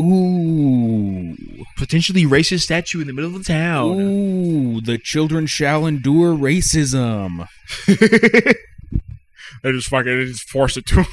Ooh. 0.00 1.36
Potentially 1.76 2.24
racist 2.24 2.62
statue 2.62 3.00
in 3.00 3.06
the 3.06 3.12
middle 3.12 3.34
of 3.34 3.44
the 3.44 3.52
town. 3.52 4.00
Ooh, 4.00 4.80
the 4.80 4.98
children 4.98 5.46
shall 5.46 5.86
endure 5.86 6.34
racism. 6.34 7.46
they 7.86 9.72
just 9.72 9.88
fucking 9.88 10.18
they 10.18 10.24
just 10.26 10.48
forced 10.48 10.76
it 10.76 10.86
to 10.86 11.02
him. 11.02 11.06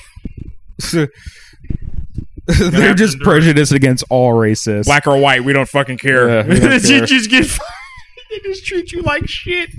They're 2.48 2.94
just 2.94 3.14
to 3.14 3.20
endure 3.20 3.22
it. 3.22 3.22
prejudiced 3.22 3.72
against 3.72 4.04
all 4.10 4.34
races. 4.34 4.86
Black 4.88 5.08
or 5.08 5.18
white, 5.18 5.44
we 5.44 5.54
don't 5.54 5.70
fucking 5.70 5.98
care. 6.00 6.28
Yeah, 6.28 6.48
we 6.48 6.60
don't 6.60 6.84
you 6.84 6.98
care. 7.00 7.06
just 7.06 7.30
get 7.30 7.46
they 8.30 8.40
just 8.40 8.66
treat 8.66 8.92
you 8.92 9.02
like 9.04 9.28
shit. 9.28 9.70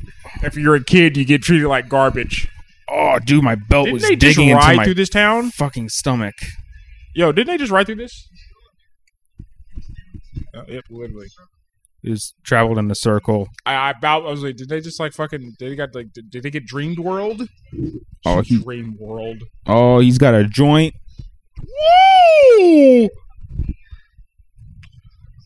If 0.42 0.56
you're 0.56 0.74
a 0.76 0.84
kid, 0.84 1.16
you 1.16 1.24
get 1.24 1.42
treated 1.42 1.68
like 1.68 1.88
garbage. 1.88 2.48
Oh, 2.88 3.18
dude, 3.18 3.42
my 3.42 3.54
belt 3.54 3.86
Didn't 3.86 3.94
was 3.94 4.02
they 4.02 4.16
just 4.16 4.36
digging 4.36 4.50
into 4.50 4.76
my 4.76 4.84
through 4.84 4.94
this 4.94 5.08
town? 5.08 5.50
fucking 5.50 5.88
stomach. 5.88 6.34
Yo, 7.14 7.32
didn't 7.32 7.48
they 7.48 7.58
just 7.58 7.70
ride 7.72 7.86
through 7.86 7.96
this? 7.96 8.28
Uh, 10.54 10.62
yep, 10.68 10.84
literally. 10.90 11.28
Was 12.04 12.34
traveled 12.42 12.78
in 12.78 12.90
a 12.90 12.94
circle. 12.96 13.48
I, 13.64 13.74
I 13.74 13.90
about 13.90 14.26
I 14.26 14.30
was 14.30 14.42
like, 14.42 14.56
did 14.56 14.68
they 14.68 14.80
just 14.80 14.98
like 14.98 15.12
fucking? 15.12 15.54
Did 15.58 15.70
they 15.70 15.76
got 15.76 15.94
like? 15.94 16.12
Did, 16.12 16.30
did 16.30 16.42
they 16.42 16.50
get 16.50 16.66
Dreamed 16.66 16.98
World? 16.98 17.48
Oh, 18.26 18.40
he- 18.40 18.60
Dream 18.62 18.96
World. 18.98 19.42
Oh, 19.66 20.00
he's 20.00 20.18
got 20.18 20.34
a 20.34 20.44
joint. 20.44 20.94
Woo! 22.58 23.08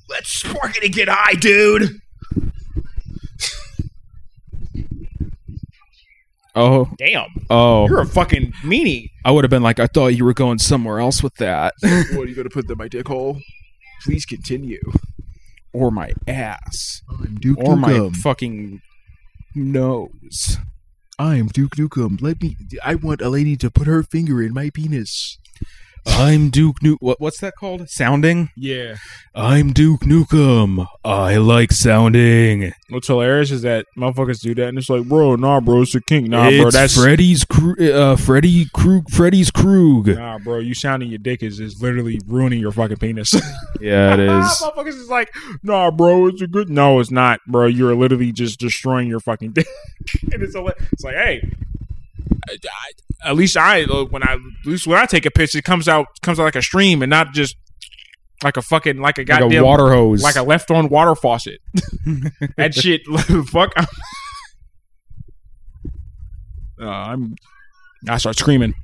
Let's 0.08 0.30
spark 0.30 0.76
it 0.78 0.84
and 0.84 0.92
get 0.94 1.08
high, 1.10 1.34
dude. 1.34 2.00
Oh, 6.58 6.88
Damn, 6.96 7.26
oh. 7.50 7.86
you're 7.86 8.00
a 8.00 8.06
fucking 8.06 8.52
meanie. 8.64 9.10
I 9.26 9.30
would 9.30 9.44
have 9.44 9.50
been 9.50 9.62
like, 9.62 9.78
I 9.78 9.86
thought 9.86 10.08
you 10.08 10.24
were 10.24 10.32
going 10.32 10.58
somewhere 10.58 11.00
else 11.00 11.22
with 11.22 11.34
that. 11.34 11.74
what 11.82 11.92
are 11.92 12.24
you 12.24 12.34
gonna 12.34 12.48
put 12.48 12.70
in 12.70 12.78
my 12.78 12.88
dick 12.88 13.06
hole? 13.06 13.38
Please 14.02 14.24
continue. 14.24 14.80
Or 15.76 15.90
my 15.90 16.12
ass. 16.26 17.02
I'm 17.10 17.34
Duke 17.36 17.58
Or 17.58 17.76
my 17.76 18.10
fucking 18.22 18.80
nose. 19.54 20.56
I'm 21.18 21.48
Duke 21.48 21.76
Nukem. 21.76 22.20
Let 22.20 22.40
me. 22.40 22.56
I 22.84 22.94
want 22.94 23.20
a 23.20 23.28
lady 23.28 23.56
to 23.56 23.70
put 23.70 23.86
her 23.86 24.02
finger 24.02 24.42
in 24.42 24.54
my 24.54 24.70
penis. 24.70 25.38
I'm 26.06 26.50
Duke 26.50 26.80
Nukem. 26.80 26.96
What, 27.00 27.20
what's 27.20 27.40
that 27.40 27.54
called? 27.56 27.88
Sounding? 27.90 28.50
Yeah. 28.56 28.96
I'm 29.34 29.72
Duke 29.72 30.00
Nukem. 30.00 30.86
I 31.04 31.36
like 31.36 31.72
sounding. 31.72 32.72
What's 32.88 33.08
hilarious 33.08 33.50
is 33.50 33.62
that 33.62 33.86
motherfuckers 33.98 34.40
do 34.40 34.54
that, 34.54 34.68
and 34.68 34.78
it's 34.78 34.88
like, 34.88 35.04
bro, 35.06 35.36
nah, 35.36 35.60
bro, 35.60 35.82
it's 35.82 35.92
the 35.92 36.00
king. 36.00 36.30
Nah, 36.30 36.48
it's 36.48 36.62
bro, 36.62 36.70
that's 36.70 36.94
Freddy's 36.96 37.44
Krug. 37.44 37.82
Uh, 37.82 38.16
Freddy 38.16 38.66
Krug. 38.72 39.10
Freddy's 39.10 39.50
Krug. 39.50 40.06
nah, 40.08 40.38
bro. 40.38 40.58
You 40.58 40.74
sounding 40.74 41.10
your 41.10 41.18
dick 41.18 41.42
is 41.42 41.60
is 41.60 41.82
literally 41.82 42.20
ruining 42.26 42.60
your 42.60 42.72
fucking 42.72 42.96
penis. 42.98 43.34
Yeah, 43.78 44.14
it 44.14 44.20
is. 44.20 44.28
motherfuckers 44.62 44.88
is 44.98 45.10
like, 45.10 45.30
nah, 45.62 45.90
bro, 45.90 46.28
it's 46.28 46.40
a 46.40 46.46
good. 46.46 46.70
No, 46.70 46.98
it's 46.98 47.10
not, 47.10 47.40
bro. 47.46 47.66
You're 47.66 47.94
literally 47.94 48.32
just 48.32 48.58
destroying 48.58 49.06
your 49.06 49.20
fucking 49.20 49.52
dick. 49.52 49.66
and 50.32 50.42
it's, 50.42 50.54
a, 50.54 50.64
it's 50.92 51.04
like, 51.04 51.14
hey. 51.14 51.52
I- 52.48 52.56
I- 52.64 53.30
At 53.30 53.36
least 53.36 53.56
I 53.56 53.84
uh, 53.84 54.04
when 54.04 54.22
I 54.22 54.32
at 54.34 54.66
least 54.66 54.86
when 54.86 54.98
I 54.98 55.06
take 55.06 55.26
a 55.26 55.30
piss, 55.30 55.54
it 55.54 55.64
comes 55.64 55.88
out 55.88 56.06
comes 56.22 56.38
out 56.38 56.44
like 56.44 56.56
a 56.56 56.62
stream 56.62 57.02
and 57.02 57.10
not 57.10 57.32
just 57.32 57.56
like 58.44 58.56
a 58.56 58.62
fucking 58.62 58.98
like 58.98 59.16
a 59.18 59.22
like 59.22 59.26
goddamn 59.28 59.62
a 59.64 59.66
water 59.66 59.88
hose. 59.90 60.22
like 60.22 60.36
a 60.36 60.42
left 60.42 60.70
on 60.70 60.88
water 60.88 61.14
faucet. 61.14 61.60
that 62.56 62.74
shit, 62.74 63.02
fuck. 63.48 63.72
Uh, 66.80 66.84
I'm. 66.86 67.34
I 68.08 68.18
start 68.18 68.36
screaming. 68.38 68.74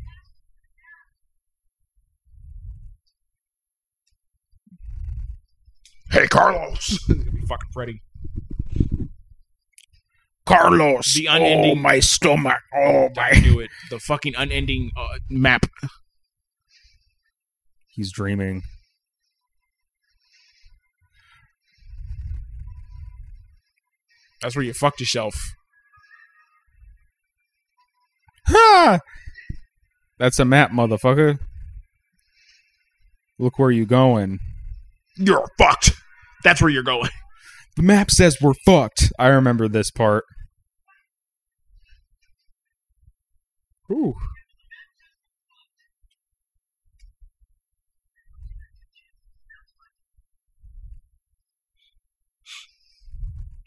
Hey, 6.11 6.27
Carlos! 6.29 6.99
It's 7.09 7.25
gonna 7.25 7.31
be 7.31 7.47
fucking 7.47 7.71
Freddy. 7.73 8.03
Carlos. 10.53 11.15
The 11.15 11.27
unending- 11.27 11.73
Oh, 11.73 11.75
my 11.81 12.01
stomach. 12.01 12.61
Oh, 12.75 13.09
my. 13.17 13.31
Don't 13.33 13.61
it. 13.63 13.71
The 13.91 13.99
fucking 13.99 14.35
unending 14.37 14.91
uh, 14.97 15.19
map. 15.29 15.67
He's 17.89 18.13
dreaming. 18.13 18.63
That's 24.41 24.57
where 24.57 24.65
you 24.65 24.73
fucked 24.73 25.01
yourself. 25.01 25.35
Ha! 28.49 28.99
That's 30.19 30.39
a 30.39 30.45
map, 30.45 30.73
motherfucker. 30.73 31.39
Look 33.39 33.59
where 33.59 33.71
you're 33.71 33.87
going. 33.87 34.41
You're 35.17 35.49
fucked. 35.59 35.93
That's 36.45 36.61
where 36.61 36.71
you're 36.71 36.83
going. 36.83 37.11
The 37.77 37.83
map 37.83 38.11
says 38.11 38.37
we're 38.41 38.55
fucked. 38.67 39.13
I 39.19 39.29
remember 39.29 39.69
this 39.69 39.91
part. 39.91 40.25
Ooh. 43.93 44.15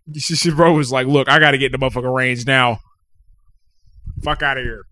This 0.07 0.47
bro 0.51 0.73
was 0.73 0.91
like, 0.91 1.07
"Look, 1.07 1.27
I 1.27 1.39
got 1.39 1.51
to 1.51 1.57
get 1.57 1.73
in 1.73 1.79
the 1.79 1.83
motherfucking 1.83 2.15
range 2.15 2.45
now. 2.45 2.77
Fuck 4.23 4.43
out 4.43 4.59
of 4.59 4.63
here." 4.63 4.83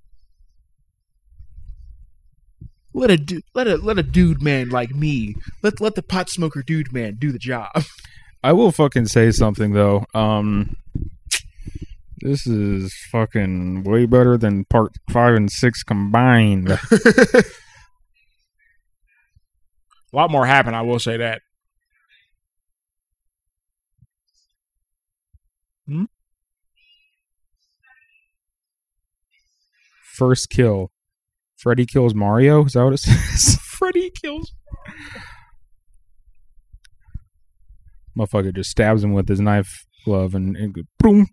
Let 2.96 3.12
a 3.12 3.18
du- 3.18 3.42
let 3.54 3.68
a 3.68 3.78
let 3.78 4.00
a 4.00 4.04
dude 4.04 4.42
man 4.42 4.70
like 4.70 4.92
me 4.96 5.36
let 5.62 5.80
let 5.82 5.96
the 5.96 6.04
pot 6.04 6.30
smoker 6.30 6.64
dude 6.64 6.94
man 6.94 7.18
do 7.20 7.32
the 7.32 7.40
job. 7.40 7.84
I 8.44 8.54
will 8.54 8.72
fucking 8.72 9.06
say 9.08 9.32
something 9.32 9.74
though. 9.74 10.06
Um 10.14 10.76
this 12.24 12.48
is 12.48 12.94
fucking 13.12 13.84
way 13.84 14.06
better 14.06 14.38
than 14.38 14.64
part 14.66 14.94
5 15.12 15.36
and 15.36 15.52
6 15.52 15.84
combined. 15.84 16.72
A 16.72 16.78
lot 20.14 20.32
more 20.32 20.46
happened. 20.46 20.78
I 20.78 20.84
will 20.84 21.00
say 21.00 21.18
that. 21.18 21.42
Hmm? 25.86 26.06
First 30.14 30.50
kill. 30.50 30.92
Freddy 31.58 31.86
kills 31.86 32.14
Mario. 32.14 32.64
Is 32.64 32.74
that 32.74 32.86
what 32.86 32.94
it 32.94 33.00
says? 33.00 33.58
Freddy 33.62 34.12
kills. 34.12 34.54
Motherfucker 38.18 38.56
just 38.56 38.70
stabs 38.70 39.04
him 39.04 39.12
with 39.12 39.28
his 39.28 39.42
knife 39.42 39.86
glove 40.06 40.36
and, 40.36 40.56
and 40.56 40.74
boom. 41.00 41.28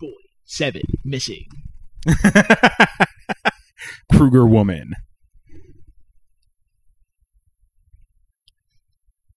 Boy, 0.00 0.08
seven 0.44 0.80
missing. 1.04 1.48
Krueger 4.10 4.46
woman. 4.46 4.94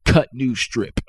Cut 0.06 0.30
new 0.32 0.56
strip. 0.56 1.02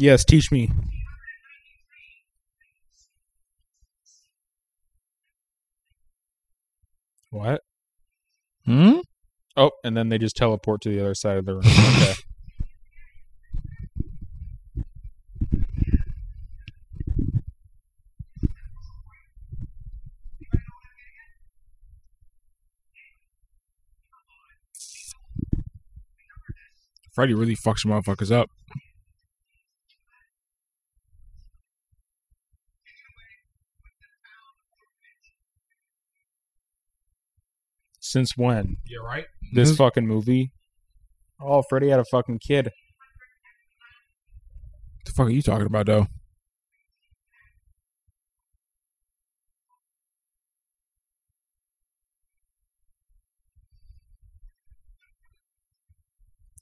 Yes, 0.00 0.24
teach 0.24 0.52
me. 0.52 0.70
What? 7.30 7.62
Hmm. 8.64 8.98
Oh, 9.56 9.72
and 9.82 9.96
then 9.96 10.08
they 10.08 10.18
just 10.18 10.36
teleport 10.36 10.82
to 10.82 10.90
the 10.90 11.00
other 11.00 11.16
side 11.16 11.38
of 11.38 11.46
the 11.46 11.54
room. 11.54 11.64
Okay. 11.66 12.14
Freddy 27.12 27.34
really 27.34 27.56
fucks 27.56 27.84
motherfuckers 27.84 28.30
up. 28.30 28.48
Since 38.08 38.38
when? 38.38 38.78
You're 38.86 39.04
right. 39.04 39.26
This 39.52 39.76
fucking 39.76 40.06
movie? 40.06 40.50
Oh, 41.38 41.62
Freddy 41.68 41.90
had 41.90 42.00
a 42.00 42.06
fucking 42.06 42.38
kid. 42.38 42.64
What 42.66 42.72
the 45.04 45.12
fuck 45.12 45.26
are 45.26 45.30
you 45.30 45.42
talking 45.42 45.66
about, 45.66 45.84
though? 45.84 46.06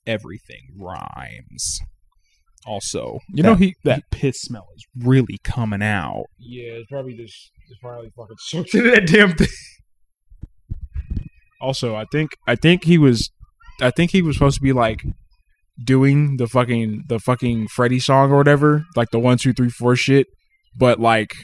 Everything 0.07 0.73
rhymes. 0.79 1.81
Also, 2.65 3.21
You 3.33 3.43
know 3.43 3.55
that- 3.55 3.63
he- 3.65 3.77
that 3.85 4.11
piss 4.11 4.41
smell 4.41 4.69
is 4.77 4.85
really 4.97 5.39
coming 5.45 5.83
out. 5.83 6.27
Yeah, 6.39 6.73
it's 6.73 6.89
probably 6.91 7.15
just 7.17 7.53
it's 7.69 7.79
probably 7.81 8.11
fucking 8.17 8.37
soaked 8.39 8.75
into 8.75 8.91
that 8.91 9.07
damn 9.07 9.37
thing. 9.37 9.49
Also, 11.61 11.95
I 11.95 12.05
think 12.11 12.31
I 12.47 12.55
think 12.55 12.85
he 12.85 12.99
was 12.99 13.31
I 13.81 13.91
think 13.91 14.11
he 14.11 14.23
was 14.23 14.37
supposed 14.37 14.57
to 14.57 14.63
be 14.63 14.73
like 14.73 15.03
doing 15.83 16.37
the 16.37 16.47
fucking 16.47 17.05
the 17.09 17.19
fucking 17.19 17.69
Freddy 17.69 17.99
song 17.99 18.31
or 18.31 18.37
whatever, 18.37 18.85
like 18.95 19.11
the 19.11 19.19
one 19.19 19.39
two 19.39 19.53
three 19.53 19.71
four 19.71 19.97
shit, 19.97 20.27
but 20.77 21.01
like 21.01 21.35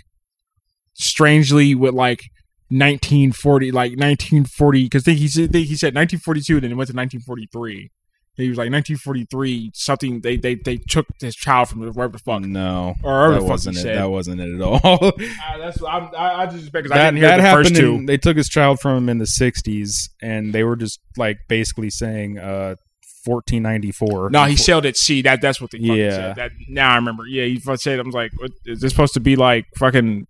strangely 0.94 1.74
with 1.74 1.94
like 1.94 2.20
1940 2.68 3.70
like 3.70 3.92
1940 3.92 4.84
because 4.84 5.04
he 5.04 5.28
said 5.28 5.54
he 5.54 5.74
said 5.74 5.94
1942 5.94 6.60
then 6.60 6.72
it 6.72 6.74
went 6.74 6.88
to 6.88 6.96
1943 6.96 7.90
he 8.36 8.48
was 8.48 8.56
like 8.56 8.70
1943 8.72 9.72
something 9.74 10.20
they 10.22 10.36
they 10.36 10.54
they 10.54 10.78
took 10.78 11.06
his 11.20 11.34
child 11.34 11.68
from 11.68 11.80
wherever 11.80 12.08
the 12.12 12.18
fuck 12.18 12.40
No, 12.42 12.94
or 13.02 13.32
that 13.32 13.40
the 13.40 13.44
wasn't 13.44 13.76
it. 13.76 13.80
said. 13.80 13.98
That 13.98 14.10
wasn't 14.10 14.40
it 14.40 14.54
at 14.54 14.60
all. 14.62 15.12
Uh, 15.44 15.58
that's 15.58 15.82
I'm, 15.82 16.08
I, 16.16 16.42
I 16.42 16.46
just 16.46 16.72
because 16.72 16.90
I 16.90 16.96
didn't 16.98 17.16
hear 17.18 17.28
that 17.28 17.36
the 17.36 17.42
happened. 17.42 17.68
first 17.68 17.76
two. 17.80 17.94
In, 17.96 18.06
they 18.06 18.16
took 18.16 18.36
his 18.36 18.48
child 18.48 18.80
from 18.80 18.96
him 18.96 19.08
in 19.08 19.18
the 19.18 19.26
'60s, 19.26 20.08
and 20.22 20.52
they 20.54 20.64
were 20.64 20.76
just 20.76 21.00
like 21.16 21.38
basically 21.48 21.90
saying 21.90 22.38
uh, 22.38 22.76
1494. 23.24 24.30
no, 24.30 24.44
he 24.44 24.56
sailed 24.56 24.86
at 24.86 24.96
sea. 24.96 25.22
That 25.22 25.40
that's 25.40 25.60
what 25.60 25.70
they 25.70 25.78
fucking 25.78 25.94
Yeah. 25.96 26.10
said. 26.10 26.36
That 26.36 26.50
now 26.68 26.92
I 26.92 26.96
remember. 26.96 27.24
Yeah, 27.26 27.44
he 27.44 27.60
said. 27.76 27.98
I 27.98 28.02
was 28.02 28.14
like, 28.14 28.30
what, 28.40 28.50
is 28.66 28.80
this 28.80 28.92
supposed 28.92 29.14
to 29.14 29.20
be 29.20 29.36
like 29.36 29.66
fucking 29.78 30.26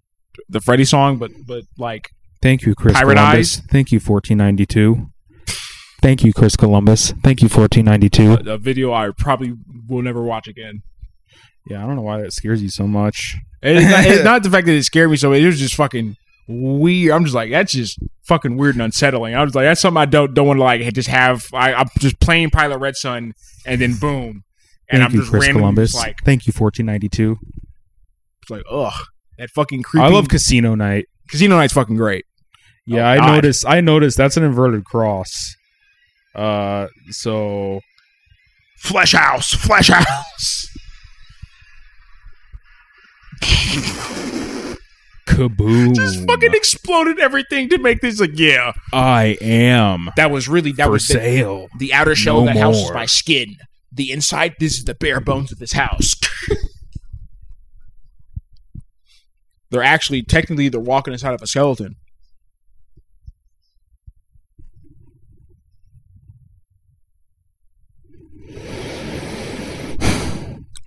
the 0.48 0.60
Freddy 0.60 0.84
song? 0.84 1.18
But 1.18 1.30
but 1.46 1.64
like 1.78 2.08
Thank 2.42 2.62
you, 2.62 2.74
Chris 2.74 2.94
Pirate 2.94 3.14
Columbus. 3.16 3.58
Eyes? 3.58 3.66
Thank 3.70 3.92
you, 3.92 3.98
1492. 4.00 5.11
Thank 6.02 6.24
you, 6.24 6.32
Chris 6.32 6.56
Columbus. 6.56 7.12
Thank 7.22 7.40
you, 7.42 7.48
1492. 7.48 8.50
a, 8.50 8.54
a 8.54 8.58
video 8.58 8.92
I 8.92 9.10
probably 9.16 9.54
will 9.88 10.02
never 10.02 10.22
watch 10.22 10.48
again. 10.48 10.82
Yeah, 11.68 11.82
I 11.82 11.86
don't 11.86 11.94
know 11.96 12.02
why 12.02 12.20
that 12.20 12.32
scares 12.32 12.60
you 12.62 12.68
so 12.70 12.86
much. 12.88 13.36
It's 13.62 13.88
not, 13.88 14.04
it's 14.06 14.24
not 14.24 14.42
the 14.42 14.50
fact 14.50 14.66
that 14.66 14.74
it 14.74 14.82
scared 14.82 15.10
me 15.10 15.16
so. 15.16 15.30
much. 15.30 15.38
It 15.40 15.46
was 15.46 15.60
just 15.60 15.74
fucking 15.76 16.16
weird. 16.48 17.12
I'm 17.12 17.22
just 17.22 17.36
like 17.36 17.50
that's 17.52 17.72
just 17.72 18.00
fucking 18.24 18.56
weird 18.56 18.74
and 18.74 18.82
unsettling. 18.82 19.36
I 19.36 19.44
was 19.44 19.54
like 19.54 19.64
that's 19.64 19.80
something 19.80 20.00
I 20.00 20.06
don't 20.06 20.34
don't 20.34 20.48
want 20.48 20.58
to 20.58 20.62
like 20.64 20.92
just 20.92 21.08
have. 21.08 21.46
I, 21.54 21.72
I'm 21.72 21.86
just 22.00 22.18
playing 22.18 22.50
Pilot 22.50 22.78
Red 22.78 22.96
Sun 22.96 23.34
and 23.64 23.80
then 23.80 23.94
boom, 23.94 24.42
and 24.90 25.00
Thank 25.00 25.04
I'm 25.04 25.12
you, 25.14 25.20
just 25.20 25.30
Chris 25.30 25.42
randomly 25.42 25.60
Columbus. 25.62 25.92
just 25.92 26.02
like 26.04 26.16
Thank 26.24 26.48
you, 26.48 26.52
1492. 26.52 27.38
it's 28.42 28.50
like 28.50 28.64
ugh 28.68 29.06
that 29.38 29.50
fucking 29.50 29.84
creepy. 29.84 30.04
I 30.04 30.08
love 30.08 30.28
Casino 30.28 30.74
Night. 30.74 31.06
Casino 31.28 31.56
Night's 31.56 31.72
fucking 31.72 31.96
great. 31.96 32.24
Yeah, 32.86 33.04
Oh, 33.06 33.10
I 33.12 33.16
God. 33.18 33.34
noticed. 33.34 33.64
I 33.68 33.80
noticed 33.80 34.16
that's 34.16 34.36
an 34.36 34.42
inverted 34.42 34.84
cross. 34.84 35.54
Uh, 36.34 36.86
so 37.10 37.80
Flesh 38.78 39.12
House, 39.12 39.52
Flesh 39.52 39.88
House. 39.88 40.66
kaboom! 45.26 45.94
Just 45.94 46.26
fucking 46.26 46.54
exploded 46.54 47.18
everything 47.18 47.68
to 47.70 47.78
make 47.78 48.00
this 48.00 48.20
like 48.20 48.38
yeah. 48.38 48.72
I 48.92 49.36
am 49.40 50.10
That 50.16 50.30
was 50.30 50.48
really 50.48 50.72
that 50.72 50.84
for 50.84 50.90
was 50.92 51.06
the, 51.06 51.14
sale. 51.14 51.68
the 51.78 51.92
outer 51.92 52.14
shell 52.14 52.42
No 52.42 52.48
of 52.48 52.54
the 52.54 52.60
house 52.60 52.76
is 52.76 52.92
my 52.92 53.06
skin. 53.06 53.56
The 53.92 54.10
inside, 54.10 54.54
this 54.58 54.78
is 54.78 54.84
the 54.84 54.94
bare 54.94 55.20
bones 55.20 55.52
of 55.52 55.58
this 55.58 55.72
house. 55.72 56.14
they're 59.70 59.82
actually 59.82 60.22
technically 60.22 60.68
they're 60.68 60.80
walking 60.80 61.12
inside 61.12 61.34
of 61.34 61.42
a 61.42 61.46
skeleton. 61.46 61.96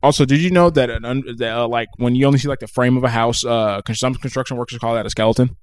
Also, 0.05 0.23
did 0.23 0.39
you 0.39 0.51
know 0.51 0.69
that, 0.69 0.91
an 0.91 1.03
un- 1.03 1.23
that 1.37 1.57
uh, 1.57 1.67
like 1.67 1.87
when 1.97 2.13
you 2.13 2.27
only 2.27 2.37
see 2.37 2.47
like 2.47 2.59
the 2.59 2.67
frame 2.67 2.95
of 2.95 3.03
a 3.03 3.09
house, 3.09 3.43
uh, 3.43 3.81
some 3.93 4.13
construction 4.13 4.55
workers 4.55 4.77
call 4.77 4.93
that 4.93 5.03
a 5.03 5.09
skeleton? 5.09 5.55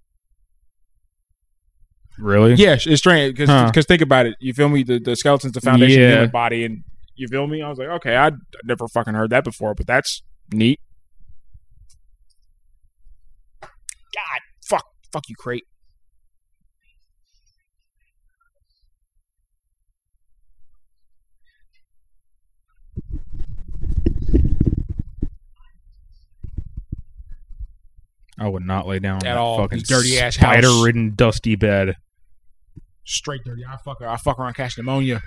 Really? 2.18 2.54
Yeah, 2.54 2.76
it's 2.84 2.98
strange 2.98 3.34
because 3.36 3.48
Huh. 3.48 3.70
think 3.86 4.02
about 4.02 4.26
it. 4.26 4.34
You 4.40 4.52
feel 4.52 4.68
me? 4.68 4.82
The, 4.82 4.98
the 4.98 5.14
skeleton's 5.14 5.52
the 5.52 5.60
foundation 5.60 6.02
of 6.02 6.08
the 6.08 6.14
human 6.14 6.30
body, 6.30 6.64
and 6.64 6.82
you 7.14 7.28
feel 7.28 7.46
me? 7.46 7.62
I 7.62 7.68
was 7.68 7.78
like, 7.78 7.86
okay, 7.88 8.16
I'd 8.16 8.34
never 8.64 8.88
fucking 8.88 9.14
heard 9.14 9.30
that 9.30 9.44
before, 9.44 9.74
but 9.76 9.86
that's 9.86 10.22
neat. 10.52 10.80
God, 13.60 14.40
fuck, 14.68 14.84
fuck 15.12 15.28
you, 15.28 15.36
crate. 15.36 15.64
I 28.42 28.48
would 28.48 28.66
not 28.66 28.88
lay 28.88 28.98
down 28.98 29.18
At 29.18 29.22
that 29.22 29.36
all. 29.36 29.56
fucking 29.58 29.80
dirty-ass 29.86 30.34
house. 30.36 30.52
spider-ridden, 30.52 31.14
dusty 31.14 31.54
bed. 31.54 31.96
Straight 33.04 33.42
dirty. 33.44 33.64
I 33.64 33.76
fuck 33.84 34.00
her. 34.00 34.08
I 34.08 34.16
fuck 34.16 34.38
around, 34.40 34.54
catch 34.54 34.76
pneumonia. 34.76 35.22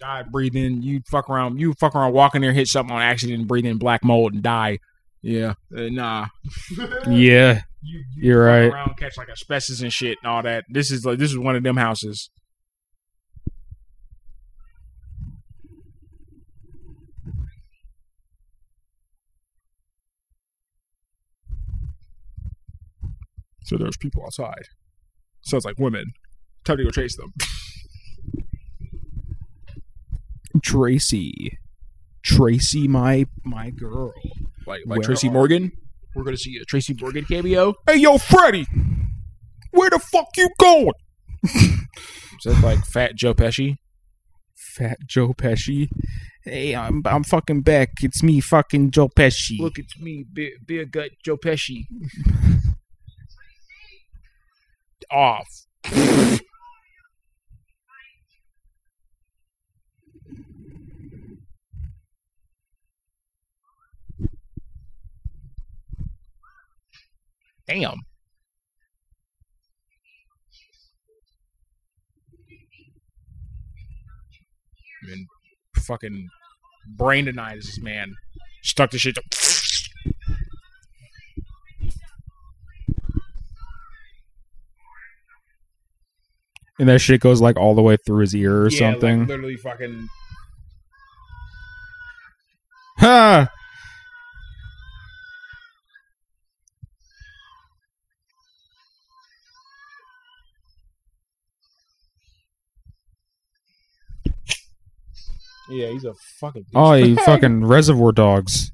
Die, 0.00 0.22
breathe 0.30 0.56
in. 0.56 0.82
You 0.82 1.00
fuck 1.06 1.28
around. 1.30 1.60
You 1.60 1.74
fuck 1.74 1.94
around, 1.94 2.12
walk 2.12 2.34
in 2.34 2.42
there, 2.42 2.52
hit 2.52 2.66
something 2.68 2.94
on 2.94 3.02
accident, 3.02 3.46
breathe 3.46 3.66
in 3.66 3.78
black 3.78 4.02
mold 4.02 4.32
and 4.34 4.42
die. 4.42 4.78
Yeah, 5.22 5.54
uh, 5.76 5.82
nah. 5.90 6.26
Yeah, 7.08 7.60
You, 7.82 7.98
you 7.98 8.04
You're 8.16 8.44
fuck 8.44 8.48
right. 8.48 8.72
Around, 8.72 8.96
catch 8.96 9.16
like 9.16 9.28
asbestos 9.28 9.80
and 9.82 9.92
shit 9.92 10.18
and 10.22 10.30
all 10.32 10.42
that. 10.42 10.64
This 10.68 10.90
is 10.90 11.04
like 11.04 11.18
this 11.18 11.30
is 11.30 11.38
one 11.38 11.54
of 11.56 11.62
them 11.62 11.76
houses. 11.76 12.30
So 23.72 23.78
there's 23.78 23.96
people 23.96 24.22
outside. 24.24 24.64
Sounds 25.40 25.64
like 25.64 25.78
women. 25.78 26.12
Time 26.64 26.76
to 26.76 26.84
go 26.84 26.90
chase 26.90 27.16
them. 27.16 27.32
Tracy, 30.62 31.58
Tracy, 32.22 32.86
my 32.86 33.26
my 33.44 33.70
girl. 33.70 34.12
Like 34.66 34.82
like 34.86 34.98
Where 34.98 35.00
Tracy 35.00 35.28
are- 35.28 35.32
Morgan. 35.32 35.72
We're 36.14 36.24
gonna 36.24 36.36
see 36.36 36.58
a 36.60 36.64
Tracy 36.66 36.94
Morgan 37.00 37.24
cameo. 37.24 37.72
Hey, 37.86 37.96
yo, 37.96 38.18
Freddy, 38.18 38.66
where 39.70 39.88
the 39.88 39.98
fuck 39.98 40.28
you 40.36 40.50
going? 40.58 40.92
Is 41.44 42.44
that 42.44 42.60
like 42.62 42.84
Fat 42.84 43.14
Joe 43.14 43.32
Pesci? 43.32 43.76
Fat 44.54 44.98
Joe 45.06 45.32
Pesci. 45.32 45.88
Hey, 46.44 46.76
I'm 46.76 47.00
I'm 47.06 47.24
fucking 47.24 47.62
back. 47.62 47.88
It's 48.02 48.22
me, 48.22 48.40
fucking 48.40 48.90
Joe 48.90 49.08
Pesci. 49.08 49.58
Look, 49.58 49.78
it's 49.78 49.98
me, 49.98 50.26
beer, 50.30 50.50
beer 50.66 50.84
gut 50.84 51.12
Joe 51.24 51.38
Pesci. 51.38 51.86
Off. 55.12 55.66
Damn. 67.66 67.94
And 75.10 75.26
fucking 75.76 76.28
brain 76.96 77.26
denies 77.26 77.66
this 77.66 77.80
man. 77.80 78.14
Stuck 78.62 78.90
the 78.90 78.98
shit 78.98 79.16
to 79.16 79.22
and 86.78 86.88
that 86.88 87.00
shit 87.00 87.20
goes 87.20 87.40
like 87.40 87.56
all 87.56 87.74
the 87.74 87.82
way 87.82 87.96
through 87.96 88.20
his 88.20 88.34
ear 88.34 88.62
or 88.62 88.68
Yeah, 88.68 88.78
something. 88.78 89.20
Like 89.20 89.28
literally 89.28 89.56
fucking 89.56 90.08
ha! 92.98 93.48
Yeah, 105.70 105.90
he's 105.90 106.04
a 106.04 106.14
fucking 106.40 106.66
Oh, 106.74 106.92
you 106.94 107.16
fucking 107.24 107.64
Reservoir 107.64 108.12
Dogs. 108.12 108.72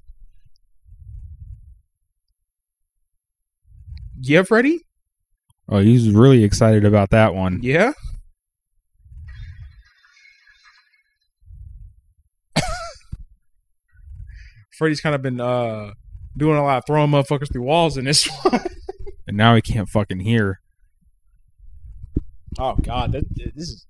Yeah, 4.21 4.43
Freddy? 4.43 4.81
Oh, 5.69 5.79
he's 5.81 6.11
really 6.11 6.45
excited 6.45 6.85
about 6.85 7.11
that 7.11 7.35
one. 7.35 7.61
Yeah? 7.63 7.93
Freddy's 14.77 15.01
kind 15.01 15.15
of 15.15 15.23
been 15.23 15.41
uh 15.41 15.93
doing 16.37 16.57
a 16.57 16.65
lot 16.65 16.79
of 16.79 16.85
throwing 16.87 17.11
motherfuckers 17.11 17.53
through 17.53 17.63
walls 17.63 17.97
in 17.97 18.05
this 18.05 18.27
one. 18.43 18.61
And 19.27 19.37
now 19.37 19.55
he 19.55 19.63
can't 19.63 19.89
fucking 19.89 20.21
hear. 20.21 20.61
oh 22.59 22.77
god, 22.77 23.13
that, 23.13 23.25
this 23.55 23.69
is 23.69 23.87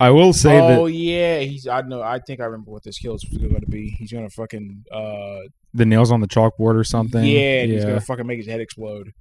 I 0.00 0.10
will 0.10 0.32
say 0.32 0.58
Oh 0.58 0.68
that 0.68 0.78
Oh 0.78 0.86
yeah, 0.86 1.40
he's 1.40 1.66
I 1.66 1.82
know 1.82 2.02
I 2.02 2.18
think 2.20 2.40
I 2.40 2.44
remember 2.44 2.70
what 2.70 2.84
this 2.84 2.98
kill 2.98 3.14
is 3.14 3.24
going 3.24 3.60
to 3.60 3.66
be. 3.66 3.90
He's 3.90 4.12
going 4.12 4.28
to 4.28 4.34
fucking 4.34 4.84
uh 4.92 5.38
the 5.74 5.86
nails 5.86 6.10
on 6.10 6.20
the 6.20 6.28
chalkboard 6.28 6.74
or 6.76 6.84
something. 6.84 7.24
Yeah, 7.24 7.62
and 7.62 7.72
he's 7.72 7.84
gonna 7.84 8.00
fucking 8.00 8.26
make 8.26 8.38
his 8.38 8.46
head 8.46 8.60
explode. 8.60 9.12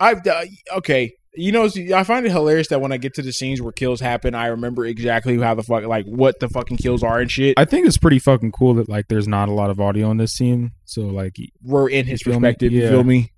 I've 0.00 0.26
uh, 0.26 0.44
okay. 0.76 1.12
You 1.38 1.52
know, 1.52 1.68
I 1.94 2.02
find 2.02 2.24
it 2.24 2.32
hilarious 2.32 2.68
that 2.68 2.80
when 2.80 2.92
I 2.92 2.96
get 2.96 3.12
to 3.14 3.22
the 3.22 3.30
scenes 3.30 3.60
where 3.60 3.70
kills 3.70 4.00
happen, 4.00 4.34
I 4.34 4.46
remember 4.46 4.86
exactly 4.86 5.38
how 5.38 5.54
the 5.54 5.62
fuck, 5.62 5.84
like, 5.84 6.06
what 6.06 6.40
the 6.40 6.48
fucking 6.48 6.78
kills 6.78 7.02
are 7.02 7.20
and 7.20 7.30
shit. 7.30 7.58
I 7.58 7.66
think 7.66 7.86
it's 7.86 7.98
pretty 7.98 8.18
fucking 8.18 8.52
cool 8.52 8.72
that 8.74 8.88
like 8.88 9.08
there's 9.08 9.28
not 9.28 9.50
a 9.50 9.52
lot 9.52 9.68
of 9.68 9.78
audio 9.78 10.10
in 10.10 10.16
this 10.16 10.32
scene. 10.32 10.72
So 10.86 11.02
like 11.02 11.36
We're 11.62 11.90
in 11.90 12.06
his 12.06 12.24
You 12.24 12.32
feel 12.32 12.40
me? 12.40 12.48
perspective. 12.48 12.72
You 12.72 12.88
feel 12.88 13.04
me? 13.04 13.32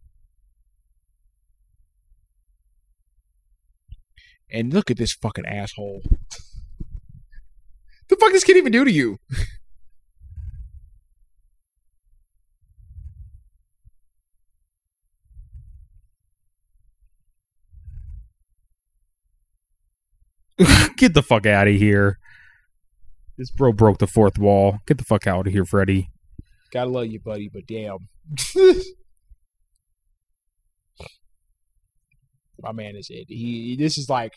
And 4.50 4.72
look 4.72 4.90
at 4.92 4.96
this 4.96 5.12
fucking 5.12 5.46
asshole. 5.46 6.02
the 8.08 8.16
fuck 8.16 8.32
this 8.32 8.44
kid 8.44 8.56
even 8.56 8.72
do 8.72 8.84
to 8.84 8.92
you? 8.92 9.18
get 20.96 21.14
the 21.14 21.22
fuck 21.22 21.46
out 21.46 21.68
of 21.68 21.74
here. 21.74 22.18
This 23.36 23.50
bro 23.50 23.72
broke 23.72 23.98
the 23.98 24.06
fourth 24.06 24.38
wall. 24.38 24.80
Get 24.86 24.98
the 24.98 25.04
fuck 25.04 25.26
out 25.26 25.46
of 25.46 25.52
here, 25.52 25.64
Freddy. 25.64 26.10
Gotta 26.72 26.90
love 26.90 27.06
you, 27.06 27.20
buddy, 27.20 27.48
but 27.52 27.66
damn. 27.66 28.08
My 32.60 32.72
man 32.72 32.96
is 32.96 33.06
it. 33.08 33.26
He 33.28 33.76
this 33.78 33.96
is 33.96 34.10
like 34.10 34.32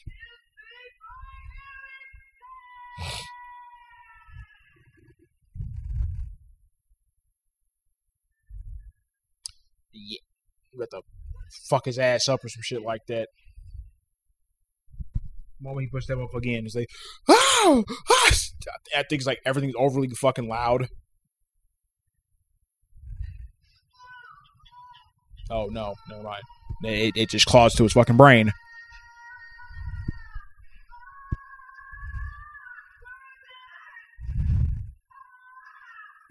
You 9.94 10.80
got 10.80 10.90
to 10.92 11.02
fuck 11.70 11.86
his 11.86 12.00
ass 12.00 12.30
up 12.30 12.44
or 12.44 12.50
some 12.50 12.62
shit 12.62 12.82
like 12.82 13.06
that. 13.08 13.28
Moment 15.62 15.86
he 15.86 15.90
pushed 15.92 16.08
that 16.08 16.20
up 16.20 16.34
again, 16.34 16.66
it's 16.66 16.76
like, 16.76 16.90
oh, 17.28 17.84
ah! 18.10 18.32
that 18.94 19.10
thing's 19.10 19.28
like 19.28 19.40
everything's 19.46 19.76
overly 19.78 20.08
fucking 20.10 20.48
loud. 20.48 20.88
Oh 25.50 25.68
no, 25.68 25.96
never 26.10 26.24
mind. 26.24 26.44
It, 26.84 27.16
it 27.16 27.30
just 27.30 27.46
claws 27.46 27.74
to 27.76 27.84
his 27.84 27.94
fucking 27.94 28.18
brain. 28.18 28.52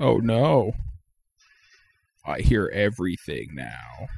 Oh 0.01 0.17
no. 0.17 0.73
I 2.27 2.41
hear 2.41 2.71
everything 2.73 3.51
now. 3.55 4.09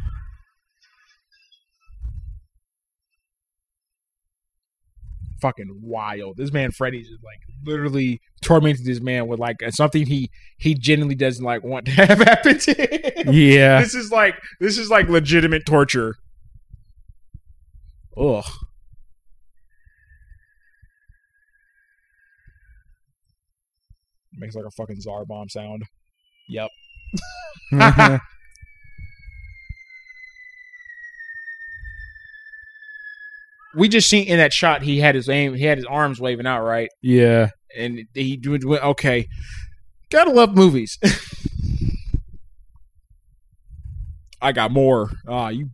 Fucking 5.42 5.80
wild. 5.82 6.36
This 6.36 6.52
man 6.52 6.70
Freddy's 6.70 7.08
is 7.08 7.18
like 7.22 7.40
literally 7.64 8.20
tormenting 8.40 8.86
this 8.86 9.00
man 9.00 9.26
with 9.26 9.38
like 9.38 9.56
something 9.70 10.06
he 10.06 10.30
he 10.56 10.74
genuinely 10.74 11.16
doesn't 11.16 11.44
like 11.44 11.62
want 11.62 11.84
to 11.86 11.90
have 11.92 12.18
happen 12.20 12.58
to 12.58 12.72
him. 12.72 13.32
Yeah. 13.34 13.80
This 13.80 13.94
is 13.94 14.10
like 14.10 14.36
this 14.60 14.78
is 14.78 14.88
like 14.88 15.08
legitimate 15.08 15.66
torture. 15.66 16.14
Ugh. 18.16 18.44
Makes 24.34 24.54
like 24.54 24.64
a 24.64 24.70
fucking 24.70 25.00
Czar 25.00 25.24
bomb 25.26 25.48
sound. 25.48 25.84
Yep. 26.48 26.70
Mm-hmm. 27.72 28.16
We 33.74 33.88
just 33.88 34.08
seen 34.08 34.26
in 34.26 34.38
that 34.38 34.52
shot 34.52 34.82
he 34.82 34.98
had 35.00 35.14
his 35.14 35.28
aim, 35.28 35.54
he 35.54 35.64
had 35.64 35.78
his 35.78 35.86
arms 35.86 36.20
waving 36.20 36.46
out, 36.46 36.62
right? 36.62 36.88
yeah. 37.00 37.48
and 37.76 38.06
he 38.14 38.40
went 38.44 38.82
okay. 38.84 39.28
Gotta 40.10 40.30
love 40.30 40.54
movies. 40.54 40.98
I 44.42 44.52
got 44.52 44.72
more. 44.72 45.10
Ah, 45.26 45.48
you. 45.48 45.70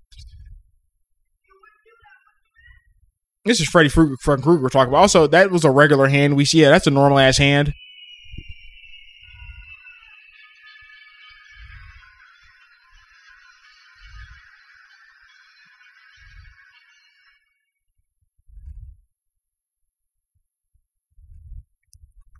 This 3.44 3.60
is 3.60 3.68
Freddy 3.68 3.88
Krueger, 3.88 4.16
Krueger 4.16 4.68
talking 4.68 4.90
about. 4.90 4.98
Also, 4.98 5.26
that 5.26 5.50
was 5.50 5.64
a 5.64 5.70
regular 5.70 6.06
hand. 6.08 6.36
We 6.36 6.44
see, 6.44 6.60
yeah, 6.60 6.68
that's 6.68 6.86
a 6.86 6.90
normal 6.90 7.18
ass 7.18 7.38
hand. 7.38 7.72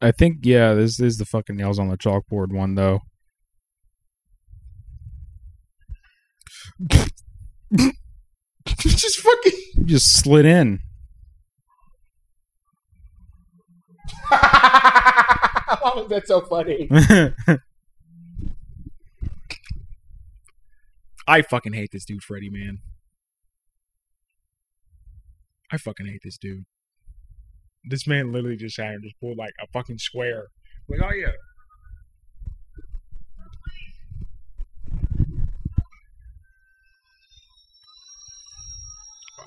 I 0.01 0.13
think 0.13 0.39
yeah, 0.43 0.75
this 0.75 1.01
is 1.01 1.19
the 1.19 1.25
fucking 1.25 1.57
nails 1.57 1.79
on 1.79 1.89
the 1.89 1.97
chalkboard 1.97 2.53
one 2.53 2.75
though. 2.75 3.01
just 8.77 9.21
fucking. 9.21 9.53
You 9.75 9.85
just 9.85 10.21
slid 10.21 10.47
in. 10.47 10.81
Why 14.29 15.93
was 15.97 16.09
that 16.09 16.27
so 16.27 16.41
funny? 16.43 16.89
I 21.27 21.43
fucking 21.43 21.75
hate 21.75 21.91
this 21.93 22.05
dude, 22.07 22.23
Freddy, 22.23 22.49
man. 22.49 22.79
I 25.71 25.77
fucking 25.77 26.07
hate 26.07 26.23
this 26.25 26.39
dude. 26.39 26.65
This 27.89 28.07
man 28.07 28.33
literally 28.33 28.57
just 28.57 28.77
had 28.77 28.95
him 28.95 29.03
just 29.03 29.19
pulled 29.19 29.39
like 29.39 29.55
a 29.63 29.67
fucking 29.73 29.99
square. 29.99 30.49
Like, 30.89 31.01
oh 31.03 31.13
yeah. 31.15 31.33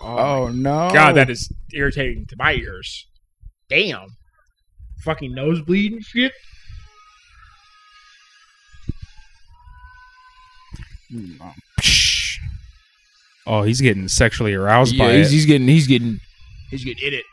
Oh, 0.02 0.18
oh 0.18 0.48
no. 0.50 0.90
God, 0.92 1.14
that 1.14 1.30
is 1.30 1.52
irritating 1.72 2.26
to 2.28 2.36
my 2.38 2.54
ears. 2.54 3.08
Damn. 3.70 4.08
Fucking 5.04 5.34
nosebleed 5.34 5.94
and 5.94 6.04
shit. 6.04 6.34
Hmm. 11.12 11.34
Oh, 13.46 13.64
he's 13.64 13.82
getting 13.82 14.08
sexually 14.08 14.54
aroused 14.54 14.98
by 14.98 15.14
he's, 15.14 15.28
it. 15.28 15.34
he's 15.34 15.46
getting 15.46 15.68
he's 15.68 15.88
getting 15.88 16.20
he's 16.70 16.84
getting 16.84 17.08
in 17.08 17.14
it. 17.16 17.26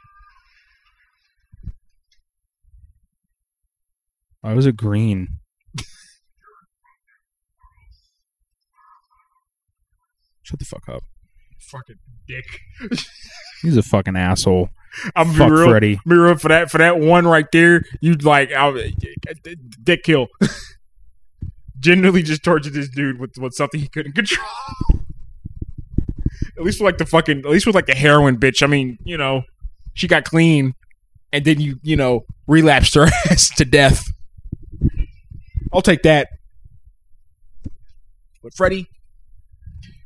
Why 4.40 4.54
was 4.54 4.66
it 4.66 4.76
green? 4.76 5.28
Shut 10.42 10.58
the 10.58 10.64
fuck 10.64 10.88
up. 10.88 11.02
Fucking 11.60 11.96
dick. 12.26 12.46
He's 13.62 13.76
a 13.76 13.82
fucking 13.82 14.16
asshole. 14.16 14.70
I'm 15.14 15.32
Fuck 15.34 15.50
real, 15.50 15.68
Freddy. 15.68 16.00
Be 16.06 16.16
real 16.16 16.36
for 16.36 16.48
that 16.48 16.70
for 16.70 16.78
that 16.78 16.98
one 16.98 17.26
right 17.26 17.44
there. 17.52 17.82
You 18.00 18.14
like 18.14 18.52
I'll, 18.52 18.74
dick 19.82 20.02
kill. 20.04 20.28
Genuinely 21.78 22.22
just 22.22 22.42
tortured 22.42 22.72
this 22.72 22.88
dude 22.88 23.20
with 23.20 23.36
with 23.38 23.52
something 23.54 23.80
he 23.80 23.88
couldn't 23.88 24.12
control. 24.14 24.46
at 26.56 26.64
least 26.64 26.80
with 26.80 26.86
like 26.86 26.98
the 26.98 27.06
fucking 27.06 27.40
at 27.40 27.44
least 27.46 27.66
with 27.66 27.74
like 27.74 27.86
the 27.86 27.94
heroin 27.94 28.38
bitch. 28.38 28.62
I 28.62 28.66
mean, 28.66 28.98
you 29.04 29.18
know, 29.18 29.42
she 29.94 30.08
got 30.08 30.24
clean, 30.24 30.74
and 31.32 31.44
then 31.44 31.60
you 31.60 31.78
you 31.82 31.96
know 31.96 32.24
relapsed 32.46 32.94
her 32.94 33.04
ass 33.30 33.50
to 33.56 33.64
death. 33.64 34.04
I'll 35.72 35.82
take 35.82 36.02
that. 36.02 36.28
But 38.42 38.54
Freddy, 38.54 38.86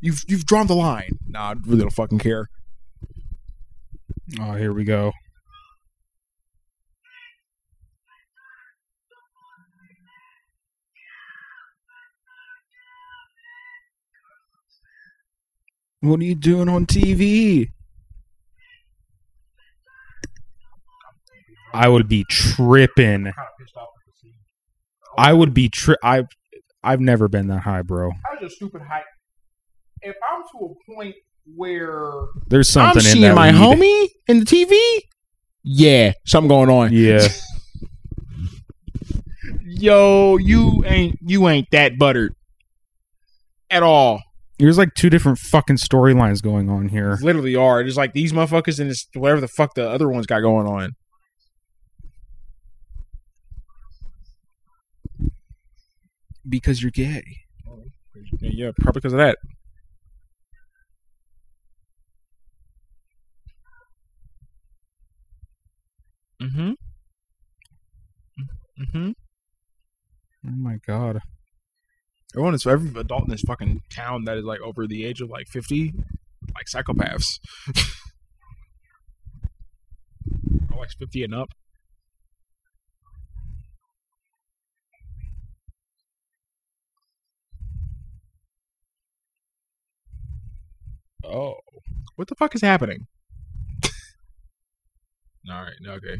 you've 0.00 0.22
you've 0.26 0.46
drawn 0.46 0.66
the 0.66 0.74
line. 0.74 1.18
Nah, 1.28 1.50
I 1.50 1.54
really 1.64 1.80
don't 1.80 1.92
fucking 1.92 2.18
care. 2.18 2.48
Oh, 4.40 4.52
here 4.52 4.72
we 4.72 4.84
go. 4.84 5.12
What 16.00 16.18
are 16.18 16.24
you 16.24 16.34
doing 16.34 16.68
on 16.68 16.86
TV? 16.86 17.68
I 21.72 21.88
would 21.88 22.08
be 22.08 22.24
tripping. 22.28 23.32
I 25.18 25.32
would 25.32 25.52
be 25.54 25.68
tri- 25.68 25.96
I've 26.02 26.26
I've 26.82 27.00
never 27.00 27.28
been 27.28 27.46
that 27.48 27.60
high, 27.60 27.82
bro. 27.82 28.10
How's 28.24 28.40
your 28.40 28.50
stupid 28.50 28.82
height? 28.82 29.04
If 30.00 30.16
I'm 30.32 30.42
to 30.42 30.74
a 30.74 30.94
point 30.94 31.14
where 31.54 32.10
There's 32.48 32.68
something 32.68 33.00
I'm 33.00 33.06
in 33.06 33.12
seeing 33.12 33.22
that 33.22 33.34
my 33.34 33.50
weed. 33.52 33.58
homie 33.58 34.08
in 34.28 34.40
the 34.40 34.44
TV, 34.44 34.76
yeah, 35.64 36.12
something 36.26 36.48
going 36.48 36.70
on. 36.70 36.92
Yeah. 36.92 37.28
Yo, 39.64 40.36
you 40.36 40.82
ain't 40.86 41.18
you 41.22 41.48
ain't 41.48 41.68
that 41.72 41.98
buttered 41.98 42.34
at 43.70 43.82
all. 43.82 44.22
There's 44.58 44.78
like 44.78 44.94
two 44.94 45.10
different 45.10 45.38
fucking 45.38 45.76
storylines 45.76 46.40
going 46.42 46.68
on 46.70 46.88
here. 46.88 47.18
Literally 47.20 47.56
are. 47.56 47.80
It's 47.80 47.96
like 47.96 48.12
these 48.12 48.32
motherfuckers 48.32 48.78
and 48.78 48.90
this 48.90 49.08
whatever 49.14 49.40
the 49.40 49.48
fuck 49.48 49.74
the 49.74 49.88
other 49.88 50.08
ones 50.08 50.26
got 50.26 50.40
going 50.40 50.66
on. 50.66 50.92
Because 56.48 56.82
you're 56.82 56.90
gay. 56.90 57.22
Yeah, 58.40 58.72
probably 58.78 59.00
because 59.00 59.12
of 59.12 59.18
that. 59.18 59.38
Mm-hmm. 66.42 66.72
Mm-hmm. 68.82 69.10
Oh 70.46 70.56
my 70.56 70.78
god. 70.84 71.20
Everyone 72.34 72.54
is 72.54 72.66
every 72.66 72.98
adult 73.00 73.24
in 73.24 73.30
this 73.30 73.42
fucking 73.42 73.82
town 73.90 74.24
that 74.24 74.38
is 74.38 74.44
like 74.44 74.60
over 74.60 74.86
the 74.86 75.04
age 75.04 75.20
of 75.20 75.30
like 75.30 75.46
fifty, 75.48 75.92
like 76.54 76.66
psychopaths. 76.66 77.38
or 80.72 80.78
like 80.78 80.90
fifty 80.98 81.22
and 81.22 81.34
up. 81.34 81.50
Oh, 91.24 91.54
what 92.16 92.28
the 92.28 92.34
fuck 92.34 92.54
is 92.54 92.62
happening? 92.62 93.06
All 95.50 95.62
right, 95.62 95.74
okay. 95.86 96.16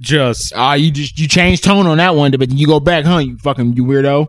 Just 0.00 0.52
Ah, 0.56 0.74
you 0.74 0.90
just 0.90 1.18
you 1.18 1.28
changed 1.28 1.62
tone 1.62 1.86
on 1.86 1.98
that 1.98 2.16
one, 2.16 2.32
but 2.32 2.48
then 2.48 2.58
you 2.58 2.66
go 2.66 2.80
back, 2.80 3.04
huh? 3.04 3.18
You 3.18 3.38
fucking 3.38 3.74
you 3.74 3.84
weirdo. 3.84 4.26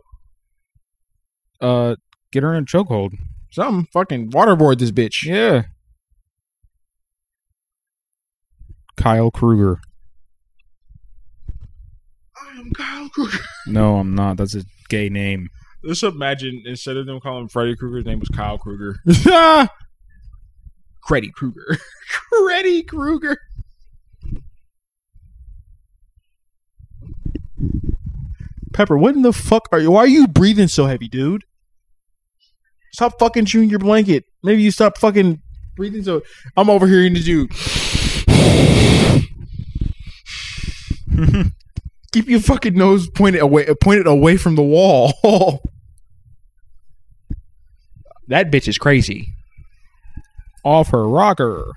uh, 1.59 1.95
get 2.31 2.43
her 2.43 2.53
in 2.53 2.63
a 2.63 2.65
chokehold. 2.65 3.17
Something 3.51 3.87
fucking 3.91 4.31
waterboard 4.31 4.77
this 4.79 4.91
bitch. 4.91 5.23
Yeah. 5.23 5.63
Kyle 8.95 9.31
Kruger. 9.31 9.81
I 12.63 12.65
am 12.65 12.71
Kyle 12.73 13.09
Kruger. 13.09 13.37
No, 13.67 13.97
I'm 13.97 14.15
not. 14.15 14.37
That's 14.37 14.55
a 14.55 14.63
gay 14.89 15.09
name. 15.09 15.49
Let's 15.83 16.03
imagine 16.03 16.63
instead 16.65 16.95
of 16.97 17.05
them 17.05 17.19
calling 17.19 17.43
him 17.43 17.49
Freddy 17.49 17.75
Krueger, 17.75 17.97
his 17.97 18.05
name 18.05 18.19
was 18.19 18.29
Kyle 18.29 18.57
Kruger. 18.57 18.97
Freddy 21.05 21.31
Krueger. 21.31 21.77
Ah! 21.77 22.39
Freddy 22.45 22.83
Krueger. 22.87 23.37
Pepper, 28.73 28.97
what 28.97 29.15
in 29.15 29.21
the 29.21 29.33
fuck 29.33 29.67
are 29.71 29.79
you? 29.79 29.91
Why 29.91 30.01
are 30.01 30.07
you 30.07 30.27
breathing 30.27 30.67
so 30.67 30.85
heavy, 30.85 31.07
dude? 31.07 31.43
Stop 32.91 33.19
fucking 33.19 33.45
chewing 33.45 33.69
your 33.69 33.79
blanket. 33.79 34.25
Maybe 34.41 34.61
you 34.61 34.71
stop 34.71 34.97
fucking 34.97 35.41
breathing 35.75 36.03
so. 36.03 36.21
I'm 36.57 36.69
over 36.69 36.87
here 36.87 37.07
to 37.09 37.19
do. 37.19 37.47
Keep 42.13 42.29
your 42.29 42.39
fucking 42.41 42.75
nose 42.75 43.09
pointed 43.09 43.41
away, 43.41 43.65
pointed 43.81 44.05
away 44.05 44.37
from 44.37 44.55
the 44.55 44.61
wall. 44.61 45.11
that 48.27 48.51
bitch 48.51 48.67
is 48.67 48.77
crazy. 48.77 49.27
Off 50.63 50.89
her 50.89 51.07
rocker. 51.07 51.73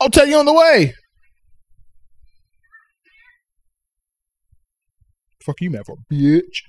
I'll 0.00 0.08
tell 0.08 0.26
you 0.26 0.38
on 0.38 0.46
the 0.46 0.52
way. 0.54 0.94
Fuck 5.44 5.60
you, 5.60 5.70
man, 5.70 5.84
for 5.84 5.96
bitch. 6.10 6.62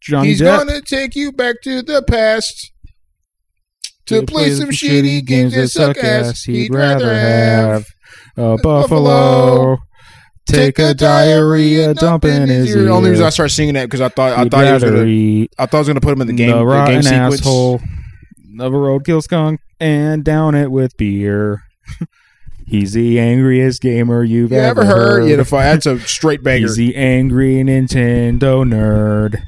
Johnny 0.00 0.34
Depp. 0.34 0.58
gonna 0.58 0.80
take 0.80 1.16
you 1.16 1.32
back 1.32 1.56
to 1.62 1.82
the 1.82 2.02
past 2.02 2.70
to 4.06 4.24
play 4.24 4.50
some 4.50 4.70
shitty 4.70 5.24
games 5.24 5.54
that 5.54 5.68
suck 5.68 5.96
ass. 5.98 6.44
He'd 6.44 6.72
rather 6.72 7.12
have 7.12 7.86
a 8.36 8.58
buffalo. 8.62 9.78
Take 10.46 10.78
a 10.78 10.92
diarrhea 10.92 11.94
dump 11.94 12.24
in 12.24 12.48
his 12.48 12.74
ear. 12.74 12.82
The 12.82 12.90
only 12.90 13.10
reason 13.10 13.24
I 13.24 13.30
started 13.30 13.54
singing 13.54 13.74
that 13.74 13.86
because 13.86 14.00
I 14.00 14.08
thought 14.08 14.38
I 14.38 14.42
He'd 14.42 14.50
thought 14.50 14.66
he 14.66 14.72
was 14.72 14.84
gonna, 14.84 15.46
I 15.58 15.66
thought 15.66 15.74
I 15.74 15.78
was 15.78 15.88
gonna 15.88 16.00
put 16.00 16.12
him 16.12 16.20
in 16.20 16.26
the 16.28 16.32
game, 16.32 16.50
the 16.50 16.58
the 16.58 16.60
game 16.60 16.68
rotten 16.68 17.02
sequence. 17.02 18.01
Of 18.60 18.72
a 18.72 18.76
roadkill 18.76 19.22
skunk 19.22 19.60
and 19.80 20.24
down 20.24 20.54
it 20.54 20.70
with 20.70 20.96
beer. 20.96 21.62
He's 22.66 22.92
the 22.92 23.18
angriest 23.18 23.82
gamer 23.82 24.22
you've 24.22 24.52
You 24.52 24.58
ever 24.58 24.80
ever 24.82 24.84
heard? 24.86 25.28
heard. 25.28 25.46
That's 25.46 25.86
a 25.86 25.98
straight 26.00 26.42
banger. 26.44 26.66
He's 26.68 26.76
the 26.76 26.94
angry 26.96 27.56
Nintendo 27.56 28.64
nerd. 28.64 29.42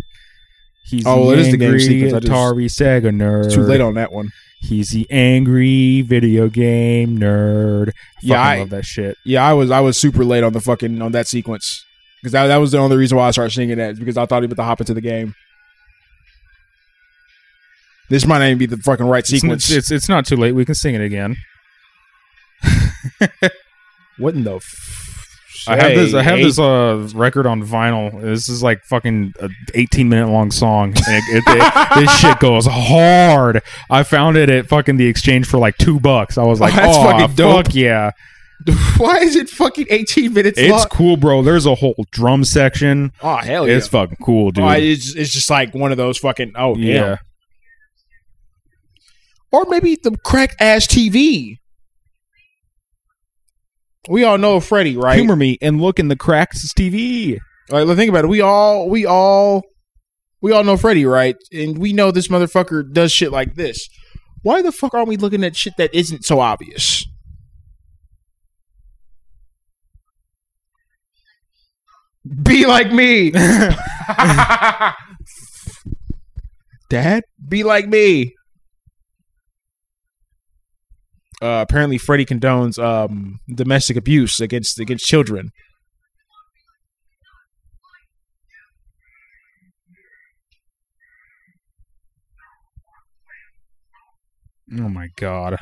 He's 0.85 1.07
Oh, 1.07 1.27
the 1.31 1.33
it 1.35 1.39
is 1.39 1.51
the 1.53 1.57
game 1.57 1.67
angry 1.69 1.81
sequence. 1.81 2.13
I 2.15 2.21
just- 2.21 2.33
Atari 2.33 2.65
Sega 2.67 3.11
nerd. 3.15 3.53
Too 3.55 3.63
late 3.63 3.81
on 3.81 3.95
that 3.95 4.13
one. 4.13 4.31
He's 4.61 4.91
the 4.91 5.07
angry 5.11 6.03
video 6.03 6.49
game 6.49 7.19
nerd. 7.19 7.93
Yeah, 8.23 8.43
I- 8.43 8.59
love 8.61 8.71
that 8.71 8.85
shit. 8.85 9.17
Yeah, 9.25 9.45
I 9.47 9.53
was 9.53 9.71
I 9.71 9.81
was 9.81 9.99
super 9.99 10.25
late 10.25 10.43
on 10.45 10.53
the 10.53 10.61
fucking 10.61 11.01
on 11.01 11.13
that 11.13 11.27
sequence 11.29 11.85
because 12.21 12.33
that 12.33 12.49
that 12.49 12.57
was 12.57 12.73
the 12.73 12.79
only 12.79 12.97
reason 12.97 13.17
why 13.17 13.29
I 13.29 13.31
started 13.31 13.51
singing 13.53 13.77
that 13.79 13.93
is 13.93 13.99
because 13.99 14.17
I 14.19 14.27
thought 14.27 14.43
he 14.43 14.47
was 14.49 14.57
to 14.57 14.63
hop 14.63 14.81
into 14.81 14.93
the 14.95 15.01
game. 15.01 15.35
This 18.11 18.27
might 18.27 18.39
not 18.39 18.47
even 18.47 18.59
be 18.59 18.67
the 18.67 18.77
fucking 18.77 19.07
right 19.07 19.27
sequence. 19.27 19.71
it's 19.71 19.91
it's 19.91 20.09
not 20.09 20.27
too 20.27 20.37
late. 20.37 20.53
We 20.53 20.65
can 20.65 20.75
sing 20.75 20.95
it 20.95 21.01
again. 21.01 21.37
what 24.19 24.35
in 24.35 24.45
the? 24.45 24.57
F- 24.57 24.91
I 25.67 25.77
have 25.77 25.95
this. 25.95 26.13
I 26.15 26.23
have 26.23 26.39
this 26.41 26.59
uh 26.59 27.09
record 27.15 27.47
on 27.47 27.63
vinyl. 27.63 28.21
This 28.21 28.49
is 28.51 28.63
like 28.63 28.83
fucking 28.85 29.33
a 29.41 29.49
18 29.75 30.09
minute 30.09 30.29
long 30.29 30.51
song. 30.51 30.93
It, 30.95 30.99
it- 31.07 31.43
it- 31.47 31.99
this 32.05 32.19
shit 32.19 32.39
goes 32.39 32.67
hard. 32.71 33.63
I 33.89 34.03
found 34.03 34.37
it 34.37 34.51
at 34.51 34.67
fucking 34.67 34.97
the 34.99 35.07
exchange 35.07 35.47
for 35.47 35.57
like 35.59 35.79
two 35.79 35.99
bucks. 36.01 36.37
I 36.37 36.43
was 36.45 36.61
like, 36.61 36.75
Oh, 36.75 36.77
that's 36.77 36.97
oh, 36.99 37.03
fucking 37.05 37.37
dope. 37.37 37.67
fuck 37.67 37.75
yeah, 37.75 38.11
Why 38.99 39.19
is 39.19 39.37
it 39.37 39.49
fucking 39.49 39.87
eighteen 39.91 40.35
minutes 40.35 40.59
it's 40.59 40.71
long? 40.71 40.87
cool, 40.91 41.17
bro. 41.17 41.43
There's 41.43 41.65
a 41.67 41.75
whole 41.75 42.05
drum 42.11 42.45
section. 42.45 43.13
Oh 43.23 43.37
hell 43.37 43.67
yeah! 43.67 43.77
It's 43.77 43.89
fucking 43.89 44.19
cool, 44.23 44.51
dude. 44.51 44.65
Oh, 44.65 44.71
it's 44.71 45.15
it's 45.17 45.31
just 45.33 45.49
like 45.51 45.75
one 45.75 45.93
of 45.93 45.97
those 45.97 46.19
fucking 46.19 46.53
oh 46.57 46.77
yeah. 46.77 46.95
yeah, 46.95 47.17
Or 49.55 49.65
maybe 49.69 49.95
the 49.95 50.11
crack 50.25 50.57
ass 50.59 50.85
TV. 50.85 51.59
We 54.09 54.25
all 54.25 54.37
know 54.37 54.59
Freddy, 54.59 54.97
right? 54.97 55.15
humor 55.15 55.37
me 55.37 55.59
and 55.63 55.81
look 55.81 56.01
in 56.01 56.09
the 56.09 56.17
cracks 56.17 56.73
TV. 56.73 57.39
Like, 57.71 57.87
let's 57.87 57.97
think 57.97 58.11
about 58.11 58.25
it. 58.25 58.29
We 58.29 58.41
all, 58.41 58.91
we 58.91 59.07
all, 59.07 59.63
we 60.43 60.51
all 60.51 60.65
know 60.65 60.77
Freddy, 60.77 61.07
right? 61.07 61.37
And 61.53 61.79
we 61.79 61.93
know 61.93 62.11
this 62.11 62.27
motherfucker 62.27 62.93
does 62.93 63.13
shit 63.13 63.31
like 63.31 63.55
this. 63.55 63.89
Why 64.43 64.61
the 64.61 64.73
fuck 64.73 64.93
aren't 64.93 65.07
we 65.07 65.17
looking 65.17 65.45
at 65.45 65.55
shit 65.55 65.75
that 65.79 65.95
isn't 65.95 66.25
so 66.25 66.41
obvious? 66.41 67.07
Be 72.43 72.67
like 72.67 72.91
me, 72.91 73.31
Dad. 76.91 77.23
Be 77.49 77.63
like 77.63 77.87
me. 77.87 78.35
Uh, 81.45 81.61
apparently, 81.61 81.99
Freddy 81.99 82.25
condones 82.25 82.83
um, 82.83 83.39
domestic 83.55 83.99
abuse 83.99 84.41
against 84.41 84.81
against 84.81 85.05
children. 85.05 85.51
Oh 94.73 94.89
my 94.89 95.09
god. 95.17 95.59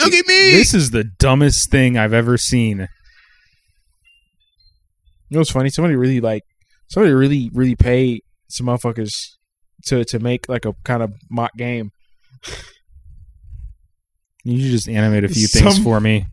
Look 0.00 0.14
at 0.14 0.26
me. 0.28 0.52
This 0.52 0.72
is 0.72 0.92
the 0.92 1.02
dumbest 1.18 1.68
thing 1.72 1.98
I've 1.98 2.12
ever 2.12 2.38
seen. 2.38 2.78
You 2.78 2.86
know 5.32 5.40
what's 5.40 5.50
funny? 5.50 5.68
Somebody 5.68 5.96
really 5.96 6.20
like 6.20 6.44
somebody 6.92 7.14
really 7.14 7.50
really 7.54 7.74
paid 7.74 8.22
some 8.48 8.66
motherfuckers 8.66 9.36
to 9.86 10.04
to 10.04 10.18
make 10.18 10.48
like 10.48 10.66
a 10.66 10.74
kind 10.84 11.02
of 11.02 11.12
mock 11.30 11.50
game. 11.56 11.90
You 14.44 14.60
should 14.60 14.70
just 14.72 14.88
animate 14.88 15.22
a 15.22 15.28
few 15.28 15.46
things 15.46 15.78
for 15.78 16.00
me. 16.00 16.26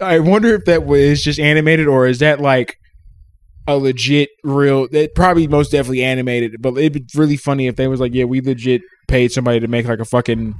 I 0.00 0.18
wonder 0.20 0.54
if 0.54 0.64
that 0.64 0.86
was 0.86 1.22
just 1.22 1.38
animated 1.38 1.86
or 1.86 2.06
is 2.06 2.20
that 2.20 2.40
like 2.40 2.78
a 3.66 3.76
legit 3.76 4.30
real? 4.42 4.88
that 4.92 5.14
probably 5.14 5.46
most 5.46 5.70
definitely 5.70 6.04
animated, 6.04 6.56
but 6.62 6.74
it'd 6.78 6.94
be 6.94 7.04
really 7.14 7.36
funny 7.36 7.66
if 7.66 7.76
they 7.76 7.86
was 7.86 8.00
like, 8.00 8.14
yeah, 8.14 8.24
we 8.24 8.40
legit 8.40 8.80
paid 9.08 9.30
somebody 9.30 9.60
to 9.60 9.68
make 9.68 9.86
like 9.86 9.98
a 9.98 10.06
fucking 10.06 10.54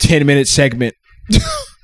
ten 0.00 0.26
minute 0.26 0.48
segment. 0.48 0.96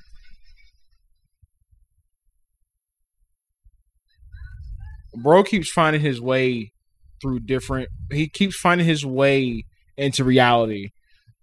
Bro 5.14 5.44
keeps 5.44 5.70
finding 5.70 6.00
his 6.00 6.20
way 6.20 6.72
through 7.20 7.40
different. 7.40 7.88
He 8.10 8.28
keeps 8.28 8.56
finding 8.56 8.86
his 8.86 9.04
way 9.04 9.64
into 9.96 10.24
reality 10.24 10.90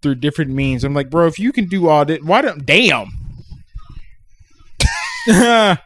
through 0.02 0.16
different 0.16 0.52
means. 0.52 0.84
I'm 0.84 0.94
like, 0.94 1.10
bro, 1.10 1.28
if 1.28 1.40
you 1.40 1.52
can 1.52 1.68
do 1.68 1.88
all 1.88 2.06
that, 2.06 2.24
why 2.24 2.42
don't? 2.42 2.66
Damn. 2.66 3.08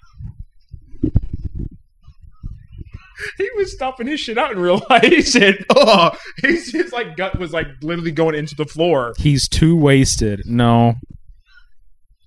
he 3.37 3.49
was 3.55 3.73
stomping 3.73 4.07
his 4.07 4.19
shit 4.19 4.37
out 4.37 4.51
in 4.51 4.59
real 4.59 4.81
life. 4.89 5.03
He 5.13 5.21
said, 5.21 5.65
"Oh, 5.69 6.11
his, 6.37 6.71
his 6.71 6.91
like 6.91 7.17
gut 7.17 7.37
was 7.37 7.51
like 7.51 7.67
literally 7.81 8.11
going 8.11 8.35
into 8.35 8.55
the 8.55 8.65
floor." 8.65 9.13
He's 9.17 9.47
too 9.47 9.75
wasted. 9.75 10.41
No. 10.45 10.95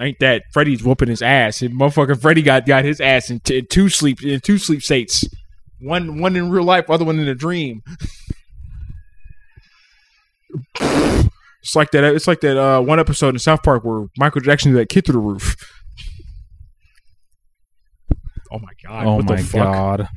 Ain't 0.00 0.18
that 0.20 0.42
Freddy's 0.52 0.84
whooping 0.84 1.08
his 1.08 1.22
ass? 1.22 1.62
And 1.62 1.78
motherfucker 1.78 2.20
Freddy 2.20 2.42
got 2.42 2.66
got 2.66 2.84
his 2.84 3.00
ass 3.00 3.30
in, 3.30 3.40
t- 3.40 3.58
in 3.58 3.66
two 3.66 3.88
sleep 3.88 4.22
in 4.22 4.40
two 4.40 4.58
sleep 4.58 4.82
states. 4.82 5.24
One 5.80 6.18
one 6.20 6.36
in 6.36 6.50
real 6.50 6.64
life, 6.64 6.88
other 6.88 7.04
one 7.04 7.18
in 7.18 7.28
a 7.28 7.34
dream. 7.34 7.82
it's 10.80 11.74
like 11.74 11.90
that. 11.90 12.04
It's 12.04 12.26
like 12.26 12.40
that 12.40 12.56
uh, 12.56 12.80
one 12.80 12.98
episode 12.98 13.34
in 13.34 13.38
South 13.38 13.62
Park 13.62 13.84
where 13.84 14.06
Michael 14.16 14.40
Jackson 14.40 14.72
did 14.72 14.78
that 14.80 14.88
kid 14.88 15.04
through 15.04 15.12
the 15.14 15.18
roof. 15.18 15.56
Oh 18.50 18.58
my 18.58 18.72
god! 18.82 19.06
oh 19.06 19.16
what 19.16 19.24
my 19.28 19.36
the 19.36 19.42
fuck? 19.42 19.72
god. 19.72 20.08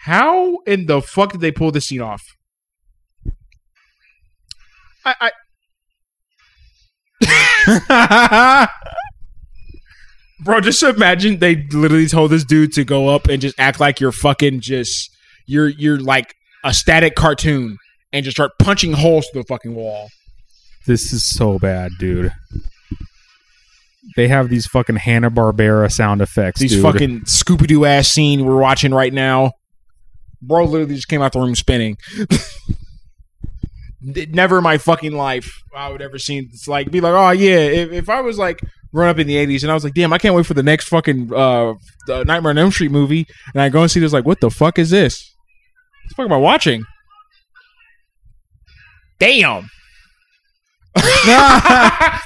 How 0.00 0.58
in 0.66 0.86
the 0.86 1.00
fuck 1.00 1.32
did 1.32 1.40
they 1.40 1.52
pull 1.52 1.70
this 1.70 1.86
scene 1.86 2.00
off? 2.02 2.22
I, 5.04 5.30
I 7.22 8.68
bro, 10.40 10.60
just 10.60 10.82
imagine 10.82 11.38
they 11.38 11.66
literally 11.72 12.08
told 12.08 12.30
this 12.30 12.44
dude 12.44 12.72
to 12.72 12.84
go 12.84 13.08
up 13.08 13.28
and 13.28 13.40
just 13.40 13.58
act 13.58 13.80
like 13.80 14.00
you're 14.00 14.12
fucking 14.12 14.60
just 14.60 15.10
you're 15.46 15.68
you're 15.68 15.98
like 15.98 16.34
a 16.64 16.74
static 16.74 17.14
cartoon 17.14 17.78
and 18.12 18.24
just 18.24 18.36
start 18.36 18.52
punching 18.58 18.92
holes 18.92 19.26
through 19.32 19.42
the 19.42 19.46
fucking 19.46 19.74
wall. 19.74 20.08
This 20.86 21.12
is 21.12 21.28
so 21.28 21.58
bad, 21.58 21.92
dude. 21.98 22.32
They 24.14 24.28
have 24.28 24.48
these 24.48 24.66
fucking 24.66 24.96
Hanna 24.96 25.30
Barbera 25.30 25.90
sound 25.92 26.22
effects. 26.22 26.60
These 26.60 26.72
dude. 26.72 26.82
fucking 26.82 27.20
Scooby 27.22 27.66
Doo 27.66 27.84
ass 27.84 28.08
scene 28.08 28.44
we're 28.44 28.60
watching 28.60 28.94
right 28.94 29.12
now. 29.12 29.52
Bro 30.40 30.66
literally 30.66 30.94
just 30.94 31.08
came 31.08 31.22
out 31.22 31.32
the 31.32 31.40
room 31.40 31.56
spinning. 31.56 31.98
Never 34.00 34.58
in 34.58 34.64
my 34.64 34.78
fucking 34.78 35.12
life 35.12 35.60
I 35.74 35.88
would 35.90 36.00
ever 36.00 36.18
seen 36.18 36.48
it's 36.52 36.68
like 36.68 36.92
be 36.92 37.00
like, 37.00 37.12
oh 37.12 37.30
yeah, 37.30 37.56
if, 37.56 37.92
if 37.92 38.08
I 38.08 38.20
was 38.20 38.38
like 38.38 38.60
growing 38.96 39.10
up 39.10 39.18
in 39.18 39.26
the 39.26 39.36
eighties 39.36 39.62
and 39.62 39.70
I 39.70 39.74
was 39.74 39.84
like, 39.84 39.94
damn, 39.94 40.12
I 40.12 40.18
can't 40.18 40.34
wait 40.34 40.46
for 40.46 40.54
the 40.54 40.62
next 40.62 40.88
fucking 40.88 41.32
uh 41.32 41.74
the 42.06 42.24
Nightmare 42.24 42.50
on 42.50 42.58
Elm 42.58 42.70
Street 42.70 42.90
movie 42.90 43.26
and 43.54 43.62
I 43.62 43.68
go 43.68 43.82
and 43.82 43.90
see 43.90 44.00
this 44.00 44.12
like, 44.12 44.24
what 44.24 44.40
the 44.40 44.50
fuck 44.50 44.78
is 44.78 44.90
this? 44.90 45.34
What 46.04 46.08
the 46.08 46.14
fuck 46.14 46.26
am 46.26 46.32
I 46.32 46.38
watching? 46.38 46.84
Damn. 49.18 49.70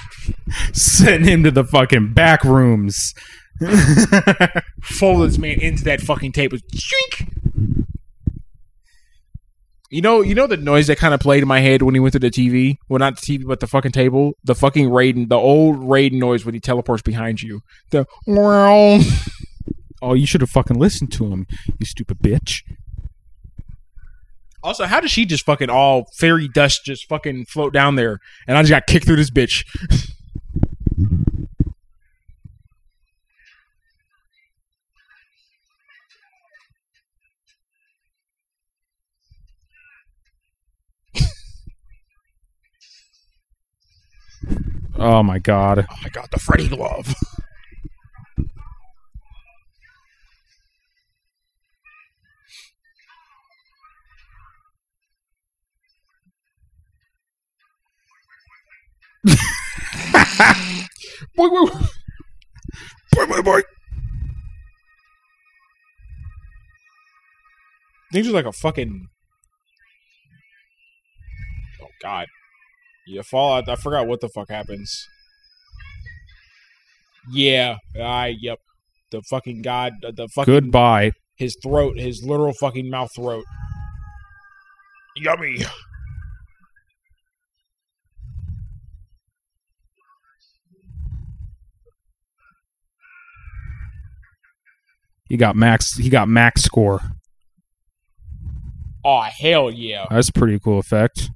send 0.72 1.26
him 1.26 1.44
to 1.44 1.50
the 1.50 1.64
fucking 1.64 2.12
back 2.12 2.44
rooms. 2.44 3.14
fold 4.82 5.28
this 5.28 5.38
man 5.38 5.60
into 5.60 5.84
that 5.84 6.00
fucking 6.00 6.32
table. 6.32 6.58
Shink. 6.74 7.28
You 9.90 10.02
know, 10.02 10.20
you 10.20 10.36
know 10.36 10.46
the 10.46 10.56
noise 10.56 10.86
that 10.86 10.98
kind 10.98 11.12
of 11.12 11.18
played 11.18 11.42
in 11.42 11.48
my 11.48 11.58
head 11.58 11.82
when 11.82 11.94
he 11.94 12.00
went 12.00 12.12
to 12.12 12.20
the 12.20 12.30
TV. 12.30 12.78
Well, 12.88 13.00
not 13.00 13.20
the 13.20 13.38
TV, 13.38 13.44
but 13.44 13.58
the 13.58 13.66
fucking 13.66 13.90
table. 13.90 14.34
The 14.44 14.54
fucking 14.54 14.88
Raiden, 14.88 15.28
the 15.28 15.36
old 15.36 15.78
Raiden 15.78 16.18
noise 16.18 16.44
when 16.44 16.54
he 16.54 16.60
teleports 16.60 17.02
behind 17.02 17.42
you. 17.42 17.62
The 17.90 18.06
Oh, 20.00 20.14
you 20.14 20.26
should 20.26 20.40
have 20.40 20.50
fucking 20.50 20.78
listened 20.78 21.12
to 21.12 21.26
him, 21.26 21.46
you 21.78 21.86
stupid 21.86 22.20
bitch. 22.20 22.62
Also, 24.62 24.84
how 24.84 25.00
does 25.00 25.10
she 25.10 25.26
just 25.26 25.44
fucking 25.44 25.70
all 25.70 26.06
fairy 26.16 26.46
dust 26.46 26.84
just 26.84 27.08
fucking 27.08 27.46
float 27.46 27.72
down 27.72 27.96
there? 27.96 28.20
And 28.46 28.56
I 28.56 28.62
just 28.62 28.70
got 28.70 28.86
kicked 28.86 29.06
through 29.06 29.16
this 29.16 29.30
bitch. 29.30 29.64
Oh 45.02 45.22
my 45.22 45.38
god. 45.38 45.86
Oh, 45.90 45.96
my 46.02 46.10
god, 46.10 46.28
the 46.30 46.38
Freddy 46.38 46.68
glove. 46.68 47.14
boy, 61.34 61.48
boy, 61.48 61.66
boy, 63.14 63.26
boy, 63.26 63.42
boy. 63.42 63.62
Things 68.12 68.28
are 68.28 68.32
like 68.32 68.44
a 68.44 68.52
fucking. 68.52 69.08
Oh 71.82 71.88
God! 72.02 72.26
You 73.10 73.24
Fallout. 73.24 73.68
I 73.68 73.74
forgot 73.74 74.06
what 74.06 74.20
the 74.20 74.28
fuck 74.28 74.48
happens. 74.48 75.08
Yeah, 77.32 77.78
I 78.00 78.36
yep. 78.40 78.60
The 79.10 79.20
fucking 79.22 79.62
god, 79.62 79.94
the, 80.00 80.12
the 80.12 80.28
fucking 80.28 80.54
Goodbye. 80.54 81.10
his 81.36 81.56
throat, 81.60 81.98
his 81.98 82.22
literal 82.24 82.52
fucking 82.52 82.88
mouth 82.88 83.10
throat. 83.14 83.44
Yummy. 85.16 85.58
He 95.28 95.36
got 95.36 95.56
max 95.56 95.96
he 95.96 96.08
got 96.08 96.28
max 96.28 96.62
score. 96.62 97.00
Oh 99.04 99.22
hell 99.22 99.70
yeah! 99.72 100.06
That's 100.10 100.28
a 100.28 100.32
pretty 100.32 100.60
cool 100.60 100.78
effect. 100.78 101.30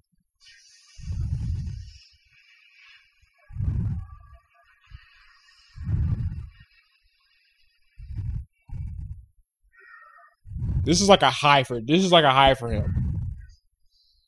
This 10.85 11.01
is 11.01 11.09
like 11.09 11.23
a 11.23 11.31
high 11.31 11.65
for 11.65 11.81
this 11.81 12.05
is 12.05 12.13
like 12.13 12.25
a 12.25 12.31
high 12.31 12.55
for 12.55 12.71
him. 12.71 13.05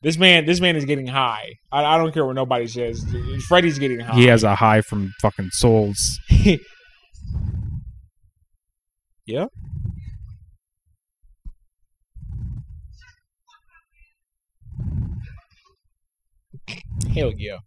This 0.03 0.19
man, 0.19 0.47
this 0.47 0.61
man 0.61 0.77
is 0.77 0.85
getting 0.85 1.07
high. 1.07 1.55
I, 1.73 1.85
I 1.85 1.99
don't 1.99 2.13
care 2.13 2.25
what 2.25 2.35
nobody 2.35 2.67
says. 2.67 3.05
Freddy's 3.49 3.79
getting 3.79 4.01
high. 4.01 4.15
He 4.15 4.27
has 4.27 4.45
a 4.45 4.55
high 4.55 4.81
from 4.81 5.13
fucking 5.21 5.51
souls. 5.53 6.21
yeah. 9.27 9.47
Hell 17.15 17.33
yeah. 17.37 17.59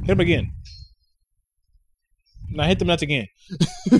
Hit 0.00 0.10
him 0.10 0.20
again. 0.20 0.52
Now 2.50 2.64
hit 2.64 2.78
them 2.78 2.88
nuts 2.88 3.02
again. 3.02 3.26
Do 3.90 3.96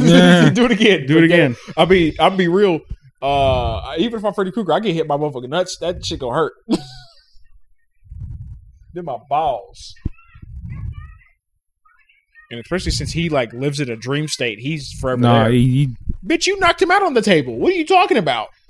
it 0.65 0.71
again. 0.71 1.07
Do 1.07 1.19
it 1.19 1.25
again. 1.25 1.55
I'll 1.77 1.87
be 1.87 2.19
I'll 2.19 2.35
be 2.35 2.49
real. 2.49 2.81
Uh 3.21 3.95
even 3.99 4.19
if 4.19 4.25
I'm 4.25 4.33
Freddy 4.35 4.51
Krueger, 4.53 4.73
I 4.73 4.81
get 4.81 4.95
hit 4.95 5.09
by 5.09 5.17
motherfucking 5.17 5.49
nuts, 5.49 5.77
that 5.79 6.05
shit 6.05 6.21
gonna 6.21 6.35
hurt. 6.35 6.53
They're 8.95 9.03
my 9.03 9.19
balls. 9.29 9.95
And 12.51 12.59
especially 12.61 12.93
since 12.93 13.13
he 13.13 13.29
like 13.29 13.53
lives 13.53 13.79
in 13.81 13.91
a 13.91 13.97
dream 13.97 14.27
state, 14.27 14.59
he's 14.61 14.93
forever 14.93 15.21
Nah, 15.21 15.43
there. 15.45 15.53
he, 15.53 15.91
Bitch, 16.25 16.47
you 16.47 16.59
knocked 16.59 16.81
him 16.81 16.91
out 16.91 17.03
on 17.03 17.13
the 17.15 17.21
table. 17.23 17.57
What 17.59 17.73
are 17.73 17.77
you 17.77 17.85
talking 17.87 18.17
about? 18.17 18.49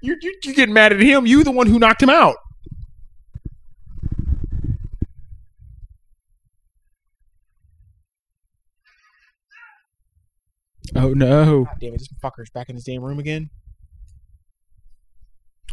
you, 0.00 0.16
you 0.20 0.34
you 0.44 0.54
getting 0.54 0.72
mad 0.74 0.92
at 0.92 1.00
him? 1.00 1.26
You 1.26 1.42
the 1.42 1.50
one 1.50 1.66
who 1.66 1.78
knocked 1.80 2.02
him 2.02 2.10
out. 2.10 2.36
Oh 10.94 11.12
no. 11.14 11.64
God 11.64 11.74
damn 11.80 11.94
it, 11.94 11.98
this 11.98 12.08
fucker's 12.22 12.50
back 12.50 12.68
in 12.68 12.76
his 12.76 12.84
damn 12.84 13.02
room 13.02 13.18
again. 13.18 13.50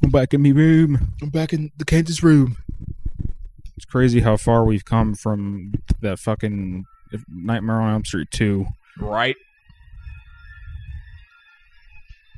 I'm 0.03 0.09
back 0.09 0.33
in 0.33 0.41
me 0.41 0.51
room. 0.51 1.13
I'm 1.21 1.29
back 1.29 1.53
in 1.53 1.71
the 1.77 1.85
Kansas 1.85 2.23
room. 2.23 2.57
It's 3.75 3.85
crazy 3.85 4.21
how 4.21 4.37
far 4.37 4.65
we've 4.65 4.85
come 4.85 5.13
from 5.15 5.73
that 6.01 6.19
fucking 6.19 6.85
Nightmare 7.29 7.79
on 7.81 7.93
Elm 7.93 8.05
Street 8.05 8.27
2. 8.31 8.65
Right. 8.99 9.35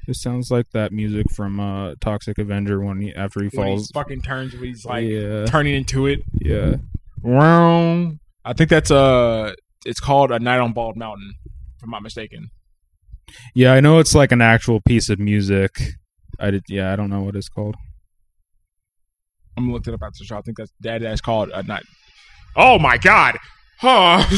This 0.07 0.21
sounds 0.21 0.51
like 0.51 0.69
that 0.71 0.91
music 0.91 1.31
from 1.31 1.59
uh, 1.59 1.95
Toxic 1.99 2.37
Avenger 2.37 2.79
when 2.79 3.01
he, 3.01 3.13
after 3.15 3.41
he 3.41 3.49
When 3.53 3.67
he 3.69 3.73
falls. 3.77 3.91
fucking 3.91 4.21
turns 4.21 4.53
when 4.53 4.63
he's 4.65 4.85
like 4.85 5.05
yeah, 5.05 5.45
turning 5.45 5.73
into 5.73 6.05
it. 6.05 6.21
yeah. 6.33 6.75
Wrong. 7.23 8.19
I 8.43 8.53
think 8.53 8.69
that's 8.69 8.91
uh 8.91 9.53
it's 9.83 9.99
called 9.99 10.31
A 10.31 10.37
Night 10.37 10.59
on 10.59 10.73
Bald 10.73 10.95
Mountain, 10.95 11.33
if 11.77 11.83
I'm 11.83 11.89
not 11.89 12.03
mistaken. 12.03 12.51
Yeah, 13.53 13.73
I 13.73 13.79
know 13.79 13.99
it's 13.99 14.15
like 14.15 14.31
an 14.31 14.41
actual 14.41 14.81
piece 14.81 15.09
of 15.09 15.19
music. 15.19 15.71
I 16.39 16.51
did. 16.51 16.63
Yeah, 16.67 16.91
I 16.91 16.95
don't 16.95 17.09
know 17.09 17.21
what 17.21 17.35
it's 17.35 17.49
called. 17.49 17.75
I'm 19.57 19.65
gonna 19.65 19.73
look 19.73 19.87
it 19.87 19.93
up 19.93 20.01
after 20.03 20.17
the 20.19 20.25
show. 20.25 20.37
I 20.37 20.41
think 20.41 20.57
that's 20.57 20.73
that 20.81 21.01
that's 21.01 21.21
called 21.21 21.51
uh, 21.51 21.59
A 21.59 21.63
Night. 21.63 21.85
Oh 22.55 22.77
my 22.79 22.97
god! 22.97 23.37
Huh. 23.79 24.25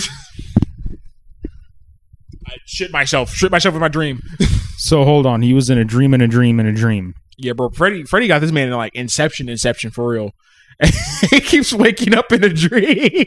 I 2.48 2.56
shit 2.66 2.92
myself. 2.92 3.32
Shit 3.34 3.52
myself 3.52 3.76
in 3.76 3.82
my 3.82 3.90
dream. 3.90 4.22
So 4.80 5.04
hold 5.04 5.26
on, 5.26 5.42
he 5.42 5.56
was 5.56 5.72
in 5.72 5.80
a 5.80 5.84
dream 5.84 6.14
in 6.14 6.22
a 6.22 6.28
dream 6.28 6.60
in 6.60 6.68
a 6.68 6.72
dream. 6.72 7.16
Yeah, 7.36 7.54
bro. 7.54 7.70
Freddy 7.72 8.04
Freddy 8.04 8.28
got 8.28 8.42
this 8.42 8.52
man 8.52 8.68
in 8.68 8.76
like 8.76 8.94
Inception, 8.94 9.50
Inception 9.50 9.90
for 9.90 10.08
real. 10.08 10.34
he 11.32 11.40
keeps 11.40 11.74
waking 11.74 12.14
up 12.14 12.32
in 12.32 12.44
a 12.44 12.50
dream. 12.50 13.26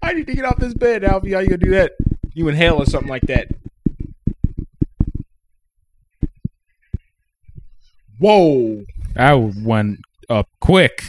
I 0.00 0.14
need 0.14 0.26
to 0.28 0.34
get 0.34 0.46
off 0.46 0.56
this 0.56 0.72
bed, 0.72 1.04
Alfie. 1.04 1.32
How 1.32 1.40
you 1.40 1.48
gonna 1.48 1.58
do 1.58 1.70
that? 1.72 1.92
You 2.34 2.48
inhale 2.48 2.82
or 2.82 2.86
something 2.86 3.08
like 3.08 3.22
that. 3.22 3.48
Whoa. 8.18 8.84
I 9.16 9.34
went 9.34 10.00
up 10.28 10.48
quick. 10.60 11.02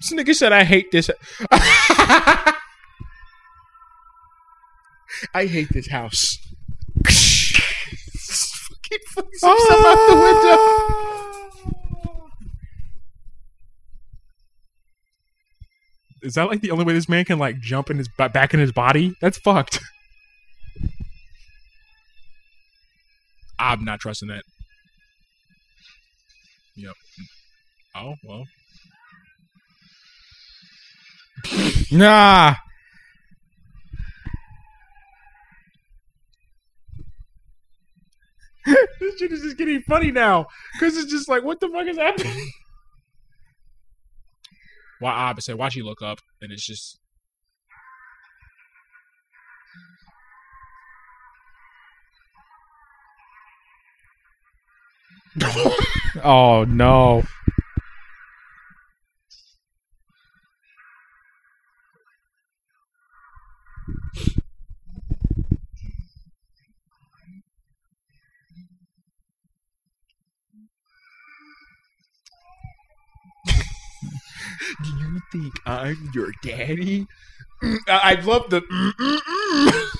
This 0.00 0.12
nigga 0.12 0.34
said 0.34 0.52
I 0.52 0.64
hate 0.64 0.90
this. 0.92 1.10
I 5.34 5.46
hate 5.46 5.68
this 5.72 5.88
house. 5.88 6.38
Fucking 7.06 9.04
flings 9.08 9.40
himself 9.42 9.86
out 9.86 10.08
the 10.08 10.14
window. 10.14 10.56
Ah. 10.56 11.29
Is 16.22 16.34
that 16.34 16.48
like 16.48 16.60
the 16.60 16.70
only 16.70 16.84
way 16.84 16.92
this 16.92 17.08
man 17.08 17.24
can 17.24 17.38
like 17.38 17.60
jump 17.60 17.90
in 17.90 17.98
his 17.98 18.08
back 18.08 18.52
in 18.52 18.60
his 18.60 18.72
body? 18.72 19.14
That's 19.20 19.38
fucked. 19.38 19.80
I'm 23.58 23.84
not 23.84 24.00
trusting 24.00 24.28
that. 24.28 24.44
Yep. 26.76 26.94
Oh 27.96 28.14
well. 28.24 28.44
Nah. 31.90 32.54
this 39.00 39.18
shit 39.18 39.32
is 39.32 39.42
just 39.42 39.56
getting 39.56 39.82
funny 39.82 40.10
now 40.10 40.46
because 40.74 40.96
it's 40.96 41.10
just 41.10 41.28
like, 41.28 41.42
what 41.42 41.58
the 41.60 41.68
fuck 41.68 41.86
is 41.86 41.96
happening? 41.96 42.50
Why? 45.00 45.32
I 45.36 45.40
said, 45.40 45.56
why 45.56 45.70
she 45.70 45.82
look 45.82 46.02
up, 46.02 46.20
and 46.40 46.52
it's 46.52 46.64
just 46.64 46.98
Oh 56.24 56.64
no. 56.64 57.22
Do 74.82 74.90
you 74.98 75.20
think 75.32 75.54
I'm 75.66 76.10
your 76.14 76.32
daddy? 76.42 77.06
I, 77.62 77.76
I 77.88 78.20
love 78.22 78.50
the. 78.50 78.62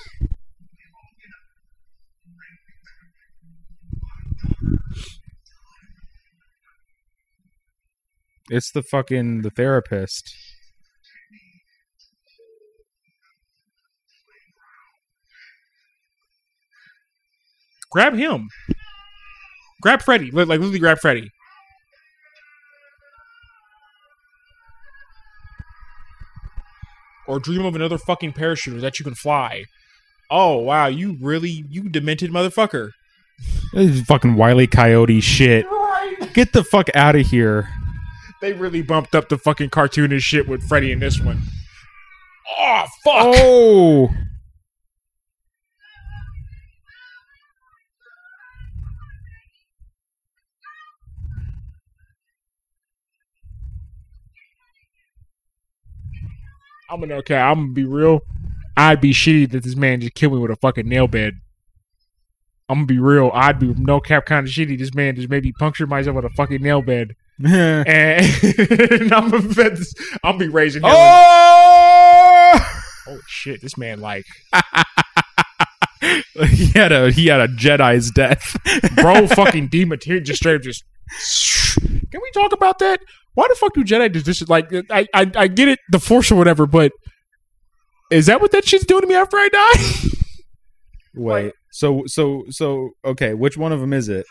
It's 8.53 8.69
the 8.69 8.83
fucking 8.83 9.43
the 9.43 9.49
therapist. 9.49 10.35
grab 17.91 18.15
him. 18.15 18.49
Grab 19.81 20.01
Freddy. 20.01 20.31
Like 20.31 20.47
literally 20.47 20.79
grab 20.79 20.99
Freddy. 20.99 21.29
Or 27.31 27.39
dream 27.39 27.63
of 27.63 27.77
another 27.77 27.97
fucking 27.97 28.33
parachuter 28.33 28.81
that 28.81 28.99
you 28.99 29.05
can 29.05 29.15
fly. 29.15 29.63
Oh 30.29 30.57
wow, 30.57 30.87
you 30.87 31.15
really 31.21 31.63
you 31.69 31.87
demented 31.87 32.29
motherfucker. 32.29 32.89
This 33.71 33.91
is 33.91 34.01
fucking 34.01 34.35
wily 34.35 34.67
coyote 34.67 35.21
shit. 35.21 35.65
Get 36.33 36.51
the 36.51 36.61
fuck 36.61 36.89
out 36.93 37.15
of 37.15 37.25
here. 37.25 37.69
They 38.41 38.51
really 38.51 38.81
bumped 38.81 39.15
up 39.15 39.29
the 39.29 39.37
fucking 39.37 39.69
cartoonish 39.69 40.19
shit 40.19 40.45
with 40.49 40.67
Freddy 40.67 40.91
in 40.91 40.99
this 40.99 41.21
one. 41.21 41.41
Oh 42.59 42.85
fuck. 43.01 43.35
Oh. 43.37 44.09
I'm 56.91 56.99
gonna 56.99 57.15
okay. 57.15 57.37
I'm 57.37 57.55
gonna 57.55 57.73
be 57.73 57.85
real. 57.85 58.19
I'd 58.75 58.99
be 58.99 59.13
shitty 59.13 59.49
that 59.51 59.63
this 59.63 59.77
man 59.77 60.01
just 60.01 60.13
killed 60.13 60.33
me 60.33 60.39
with 60.39 60.51
a 60.51 60.57
fucking 60.57 60.87
nail 60.87 61.07
bed. 61.07 61.35
I'm 62.67 62.79
gonna 62.79 62.85
be 62.85 62.99
real. 62.99 63.31
I'd 63.33 63.59
be 63.59 63.73
no 63.77 64.01
cap 64.01 64.25
kind 64.25 64.45
of 64.45 64.51
shitty. 64.53 64.77
This 64.77 64.93
man 64.93 65.15
just 65.15 65.29
maybe 65.29 65.53
punctured 65.53 65.89
myself 65.89 66.17
with 66.17 66.25
a 66.25 66.29
fucking 66.31 66.61
nail 66.61 66.81
bed, 66.81 67.15
and, 67.45 69.13
I'm 69.13 69.29
gonna 69.29 69.77
I'm 70.23 70.37
be 70.37 70.49
raising 70.49 70.83
hell. 70.83 70.91
oh! 70.93 72.81
Oh 73.07 73.19
shit! 73.25 73.61
This 73.61 73.77
man 73.77 74.01
like 74.01 74.25
he 76.49 76.67
had 76.77 76.91
a 76.91 77.09
he 77.11 77.27
had 77.27 77.39
a 77.39 77.47
Jedi's 77.47 78.11
death. 78.11 78.57
bro 78.95 79.27
fucking 79.27 79.69
dematerial 79.69 80.23
just 80.23 80.39
straight 80.39 80.55
up 80.55 80.61
just. 80.61 80.83
Can 81.79 82.21
we 82.21 82.31
talk 82.33 82.51
about 82.51 82.79
that? 82.79 82.99
Why 83.33 83.45
the 83.49 83.55
fuck 83.55 83.73
do 83.73 83.83
Jedi 83.83 84.11
do 84.11 84.21
this? 84.21 84.47
Like 84.49 84.71
I 84.89 85.07
I 85.13 85.31
I 85.35 85.47
get 85.47 85.67
it, 85.69 85.79
the 85.89 85.99
Force 85.99 86.31
or 86.31 86.35
whatever, 86.35 86.65
but 86.65 86.91
is 88.11 88.25
that 88.25 88.41
what 88.41 88.51
that 88.51 88.67
shit's 88.67 88.85
doing 88.85 89.01
to 89.01 89.07
me 89.07 89.15
after 89.15 89.37
I 89.37 89.47
die? 89.49 90.09
Wait. 91.15 91.53
So 91.71 92.03
so 92.07 92.43
so 92.49 92.89
okay, 93.05 93.33
which 93.33 93.57
one 93.57 93.71
of 93.71 93.79
them 93.79 93.93
is 93.93 94.09
it? 94.09 94.25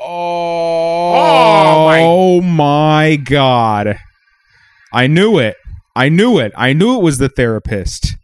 Oh, 0.00 1.14
oh 1.14 1.86
my- 1.86 2.00
Oh 2.02 2.40
my 2.40 3.16
god. 3.16 3.98
I 4.92 5.06
knew 5.06 5.38
it. 5.38 5.56
I 5.96 6.08
knew 6.08 6.38
it. 6.38 6.52
I 6.56 6.72
knew 6.72 6.96
it 6.96 7.02
was 7.02 7.18
the 7.18 7.28
therapist. 7.28 8.16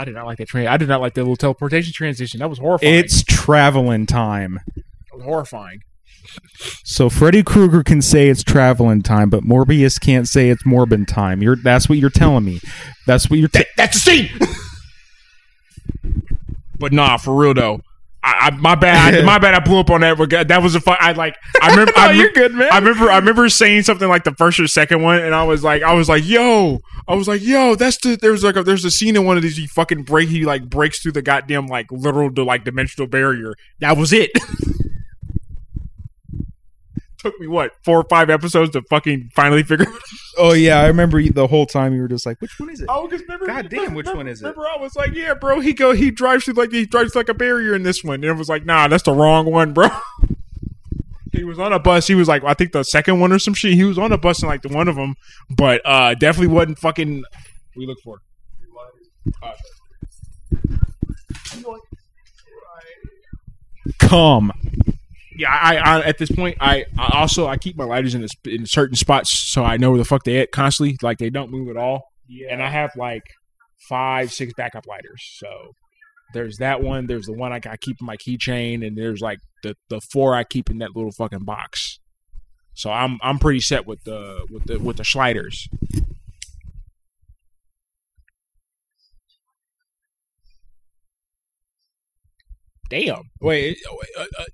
I 0.00 0.04
did 0.04 0.14
not 0.14 0.24
like 0.24 0.38
that 0.38 0.48
train. 0.48 0.66
I 0.66 0.78
did 0.78 0.88
not 0.88 1.02
like 1.02 1.12
that 1.12 1.20
little 1.20 1.36
teleportation 1.36 1.92
transition. 1.92 2.40
That 2.40 2.48
was 2.48 2.58
horrifying. 2.58 2.94
It's 2.94 3.22
traveling 3.22 4.06
time. 4.06 4.58
That 4.74 5.16
was 5.16 5.24
horrifying. 5.24 5.82
So 6.84 7.10
Freddy 7.10 7.42
Krueger 7.42 7.82
can 7.82 8.00
say 8.00 8.30
it's 8.30 8.42
traveling 8.42 9.02
time, 9.02 9.28
but 9.28 9.44
Morbius 9.44 10.00
can't 10.00 10.26
say 10.26 10.48
it's 10.48 10.62
Morbin 10.62 11.06
time. 11.06 11.42
You're 11.42 11.56
that's 11.56 11.86
what 11.86 11.98
you're 11.98 12.08
telling 12.08 12.46
me. 12.46 12.60
That's 13.06 13.28
what 13.28 13.38
you're 13.38 13.48
t- 13.48 13.66
That's 13.76 14.02
the 14.02 14.10
scene. 14.10 14.30
but 16.78 16.94
nah, 16.94 17.18
for 17.18 17.34
real 17.34 17.52
though. 17.52 17.82
I, 18.22 18.48
I 18.48 18.50
my 18.56 18.74
bad. 18.74 19.14
I, 19.14 19.22
my 19.22 19.38
bad. 19.38 19.54
I 19.54 19.60
blew 19.60 19.78
up 19.78 19.90
on 19.90 20.02
that. 20.02 20.46
That 20.48 20.62
was 20.62 20.74
a 20.74 20.80
fun. 20.80 20.96
I 21.00 21.12
like. 21.12 21.36
I 21.62 21.70
remember. 21.70 21.92
I, 21.96 22.12
you're 22.12 22.32
good, 22.32 22.52
man. 22.54 22.68
I 22.70 22.78
remember. 22.78 23.10
I 23.10 23.16
remember 23.16 23.48
saying 23.48 23.82
something 23.82 24.08
like 24.08 24.24
the 24.24 24.34
first 24.34 24.60
or 24.60 24.66
second 24.66 25.02
one, 25.02 25.20
and 25.20 25.34
I 25.34 25.44
was 25.44 25.64
like, 25.64 25.82
I 25.82 25.94
was 25.94 26.08
like, 26.08 26.26
yo, 26.26 26.80
I 27.08 27.14
was 27.14 27.28
like, 27.28 27.40
yo, 27.42 27.74
that's 27.74 27.96
the. 27.98 28.16
There's 28.16 28.44
like 28.44 28.56
a, 28.56 28.62
there's 28.62 28.84
a 28.84 28.90
scene 28.90 29.16
in 29.16 29.24
one 29.24 29.36
of 29.36 29.42
these. 29.42 29.56
He 29.56 29.66
fucking 29.66 30.02
break. 30.02 30.28
He 30.28 30.44
like 30.44 30.68
breaks 30.68 31.00
through 31.00 31.12
the 31.12 31.22
goddamn 31.22 31.66
like 31.66 31.90
literal 31.90 32.32
to 32.34 32.44
like 32.44 32.64
dimensional 32.64 33.06
barrier. 33.06 33.54
That 33.80 33.96
was 33.96 34.12
it. 34.12 34.30
Took 37.20 37.38
me 37.38 37.46
what 37.46 37.72
four 37.84 37.98
or 38.00 38.04
five 38.04 38.30
episodes 38.30 38.70
to 38.70 38.80
fucking 38.88 39.30
finally 39.34 39.62
figure. 39.62 39.86
it 39.86 40.02
Oh 40.38 40.54
yeah, 40.54 40.80
I 40.80 40.86
remember 40.86 41.22
the 41.22 41.46
whole 41.46 41.66
time 41.66 41.92
you 41.94 42.00
were 42.00 42.08
just 42.08 42.24
like, 42.24 42.40
which 42.40 42.58
one 42.58 42.70
is 42.70 42.80
it? 42.80 42.86
Oh, 42.88 43.06
because 43.06 43.20
remember, 43.22 43.46
God 43.46 43.68
damn, 43.68 43.92
which 43.94 44.06
remember- 44.06 44.16
one 44.16 44.28
is 44.28 44.40
it? 44.40 44.44
Remember, 44.46 44.66
I 44.66 44.80
was 44.80 44.96
like, 44.96 45.12
yeah, 45.12 45.34
bro. 45.34 45.60
He 45.60 45.74
go, 45.74 45.92
he 45.92 46.10
drives 46.10 46.44
through 46.46 46.54
like 46.54 46.72
he 46.72 46.86
drives 46.86 47.14
like 47.14 47.28
a 47.28 47.34
barrier 47.34 47.74
in 47.74 47.82
this 47.82 48.02
one, 48.02 48.16
and 48.16 48.24
it 48.24 48.32
was 48.32 48.48
like, 48.48 48.64
nah, 48.64 48.88
that's 48.88 49.02
the 49.02 49.12
wrong 49.12 49.50
one, 49.50 49.74
bro. 49.74 49.88
he 51.32 51.44
was 51.44 51.58
on 51.58 51.74
a 51.74 51.78
bus. 51.78 52.06
He 52.06 52.14
was 52.14 52.26
like, 52.26 52.42
I 52.42 52.54
think 52.54 52.72
the 52.72 52.84
second 52.84 53.20
one 53.20 53.32
or 53.32 53.38
some 53.38 53.52
shit. 53.52 53.74
He 53.74 53.84
was 53.84 53.98
on 53.98 54.12
a 54.12 54.18
bus 54.18 54.42
in 54.42 54.48
like 54.48 54.62
the 54.62 54.68
one 54.68 54.88
of 54.88 54.96
them, 54.96 55.14
but 55.50 55.82
uh 55.84 56.14
definitely 56.14 56.54
wasn't 56.54 56.78
fucking. 56.78 57.22
We 57.76 57.86
look 57.86 57.98
for. 58.02 58.18
Uh, 59.42 59.52
Come. 63.98 64.52
Yeah, 65.40 65.48
I, 65.50 65.76
I 65.76 66.00
at 66.02 66.18
this 66.18 66.30
point, 66.30 66.58
I, 66.60 66.84
I 66.98 67.18
also 67.18 67.46
I 67.46 67.56
keep 67.56 67.74
my 67.74 67.84
lighters 67.84 68.14
in 68.14 68.22
a, 68.22 68.28
in 68.44 68.66
certain 68.66 68.94
spots 68.94 69.30
so 69.50 69.64
I 69.64 69.78
know 69.78 69.88
where 69.88 69.98
the 69.98 70.04
fuck 70.04 70.24
they 70.24 70.38
at 70.38 70.52
constantly. 70.52 70.98
Like 71.00 71.16
they 71.16 71.30
don't 71.30 71.50
move 71.50 71.70
at 71.70 71.78
all. 71.78 72.02
Yeah. 72.28 72.48
And 72.50 72.62
I 72.62 72.68
have 72.68 72.90
like 72.94 73.22
five, 73.88 74.32
six 74.32 74.52
backup 74.52 74.86
lighters. 74.86 75.26
So 75.38 75.48
there's 76.34 76.58
that 76.58 76.82
one. 76.82 77.06
There's 77.06 77.24
the 77.24 77.32
one 77.32 77.54
I, 77.54 77.60
I 77.70 77.78
keep 77.78 77.96
in 78.02 78.06
my 78.06 78.18
keychain, 78.18 78.86
and 78.86 78.98
there's 78.98 79.22
like 79.22 79.38
the 79.62 79.76
the 79.88 80.02
four 80.12 80.34
I 80.34 80.44
keep 80.44 80.68
in 80.68 80.76
that 80.78 80.94
little 80.94 81.10
fucking 81.12 81.44
box. 81.44 82.00
So 82.74 82.90
I'm 82.90 83.18
I'm 83.22 83.38
pretty 83.38 83.60
set 83.60 83.86
with 83.86 84.04
the 84.04 84.46
with 84.50 84.64
the 84.64 84.78
with 84.78 84.98
the 84.98 85.06
sliders. 85.06 85.66
Damn. 92.90 93.30
Wait. 93.40 93.78
wait, 93.88 94.08
uh, 94.18 94.26
uh, 94.38 94.44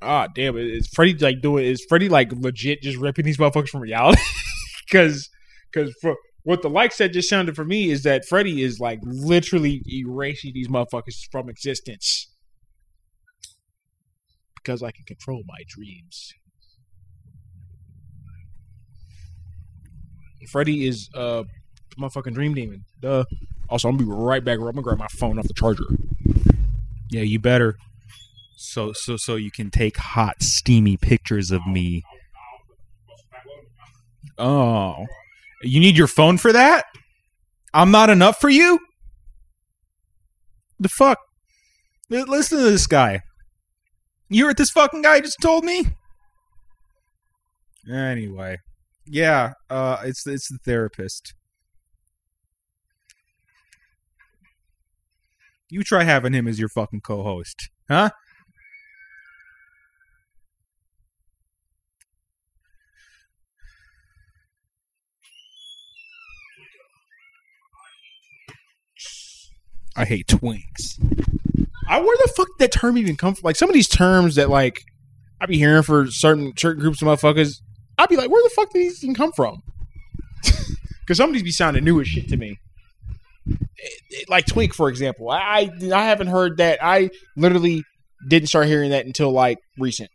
Ah, 0.00 0.28
damn! 0.32 0.56
Is 0.56 0.86
Freddy 0.88 1.14
like 1.14 1.40
doing? 1.40 1.64
Is 1.64 1.84
Freddy 1.88 2.08
like 2.08 2.32
legit 2.32 2.82
just 2.82 2.98
ripping 2.98 3.24
these 3.24 3.36
motherfuckers 3.38 3.68
from 3.68 3.80
reality? 3.80 4.20
Because, 4.90 5.28
because 5.70 5.94
for 6.00 6.16
what 6.44 6.62
the 6.62 6.70
like 6.70 6.92
said 6.92 7.12
just 7.12 7.28
sounded 7.28 7.54
for 7.54 7.62
me 7.62 7.90
is 7.90 8.04
that 8.04 8.24
Freddy 8.24 8.62
is 8.62 8.80
like 8.80 9.00
literally 9.02 9.82
erasing 9.86 10.52
these 10.54 10.66
motherfuckers 10.66 11.28
from 11.30 11.50
existence 11.50 12.28
because 14.56 14.82
I 14.82 14.90
can 14.90 15.04
control 15.04 15.42
my 15.46 15.62
dreams. 15.66 16.32
Freddy 20.48 20.86
is 20.86 21.10
uh 21.14 21.44
motherfucking 21.98 22.32
dream 22.32 22.54
demon. 22.54 22.84
Duh. 23.00 23.24
Also, 23.68 23.88
I'm 23.88 23.96
gonna 23.96 24.06
be 24.06 24.14
right 24.14 24.44
back. 24.44 24.58
I'm 24.58 24.64
gonna 24.64 24.82
grab 24.82 24.98
my 24.98 25.08
phone 25.08 25.38
off 25.38 25.46
the 25.46 25.54
charger. 25.54 25.84
Yeah, 27.10 27.22
you 27.22 27.38
better. 27.38 27.76
So 28.60 28.92
so 28.92 29.16
so 29.16 29.36
you 29.36 29.52
can 29.52 29.70
take 29.70 29.96
hot 29.96 30.42
steamy 30.42 30.96
pictures 30.96 31.52
of 31.52 31.64
me. 31.64 32.02
Oh. 34.36 35.06
You 35.62 35.78
need 35.78 35.96
your 35.96 36.08
phone 36.08 36.38
for 36.38 36.52
that? 36.52 36.84
I'm 37.72 37.92
not 37.92 38.10
enough 38.10 38.40
for 38.40 38.48
you? 38.48 38.80
The 40.80 40.88
fuck? 40.88 41.20
Listen 42.10 42.58
to 42.58 42.64
this 42.64 42.88
guy. 42.88 43.20
You 44.28 44.42
heard 44.42 44.50
what 44.50 44.56
this 44.56 44.70
fucking 44.70 45.02
guy 45.02 45.20
just 45.20 45.38
told 45.40 45.64
me? 45.64 45.86
Anyway. 47.88 48.58
Yeah, 49.06 49.52
uh 49.70 49.98
it's 50.02 50.26
it's 50.26 50.48
the 50.48 50.58
therapist. 50.64 51.32
You 55.70 55.84
try 55.84 56.02
having 56.02 56.32
him 56.32 56.48
as 56.48 56.58
your 56.58 56.68
fucking 56.68 57.02
co-host. 57.02 57.70
Huh? 57.88 58.10
I 69.98 70.04
hate 70.04 70.26
twinks. 70.28 70.98
I 71.88 72.00
where 72.00 72.16
the 72.24 72.32
fuck 72.36 72.46
did 72.58 72.70
that 72.70 72.72
term 72.72 72.96
even 72.98 73.16
come 73.16 73.34
from? 73.34 73.42
Like 73.44 73.56
some 73.56 73.68
of 73.68 73.74
these 73.74 73.88
terms 73.88 74.36
that 74.36 74.48
like 74.48 74.80
I 75.40 75.46
be 75.46 75.58
hearing 75.58 75.82
for 75.82 76.06
certain 76.10 76.52
certain 76.56 76.80
groups 76.80 77.02
of 77.02 77.08
motherfuckers, 77.08 77.60
I'd 77.98 78.08
be 78.08 78.16
like, 78.16 78.30
where 78.30 78.42
the 78.42 78.50
fuck 78.54 78.72
did 78.72 78.80
these 78.82 79.02
even 79.04 79.14
come 79.14 79.32
from? 79.32 79.62
Because 81.00 81.16
some 81.16 81.30
of 81.30 81.32
these 81.34 81.42
be 81.42 81.50
sounding 81.50 81.84
new 81.84 81.98
as 82.02 82.06
shit 82.06 82.28
to 82.28 82.36
me. 82.36 82.58
It- 83.46 83.58
it- 84.10 84.28
Like 84.28 84.44
twink, 84.44 84.74
for 84.74 84.90
example, 84.90 85.30
I 85.30 85.38
I 85.38 85.70
I 85.94 86.04
haven't 86.04 86.26
heard 86.26 86.58
that. 86.58 86.78
I 86.82 87.08
literally 87.34 87.82
didn't 88.28 88.48
start 88.48 88.66
hearing 88.66 88.90
that 88.90 89.06
until 89.06 89.30
like 89.32 89.56
recent. 89.78 90.10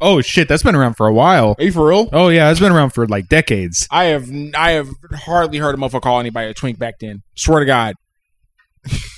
Oh 0.00 0.20
shit, 0.20 0.46
that's 0.46 0.62
been 0.62 0.76
around 0.76 0.94
for 0.94 1.08
a 1.08 1.12
while. 1.12 1.56
Are 1.58 1.64
you 1.64 1.72
for 1.72 1.88
real? 1.88 2.08
Oh 2.12 2.28
yeah, 2.28 2.48
it's 2.50 2.60
been 2.60 2.70
around 2.70 2.90
for 2.90 3.08
like 3.08 3.28
decades. 3.28 3.88
I 3.90 4.04
have 4.04 4.30
I 4.54 4.70
have 4.72 4.88
hardly 5.14 5.58
heard 5.58 5.74
a 5.74 5.78
motherfucker 5.78 6.02
call 6.02 6.20
anybody 6.20 6.48
a 6.50 6.54
twink 6.54 6.78
back 6.78 7.00
then. 7.00 7.22
Swear 7.34 7.58
to 7.60 7.66
God. 7.66 7.94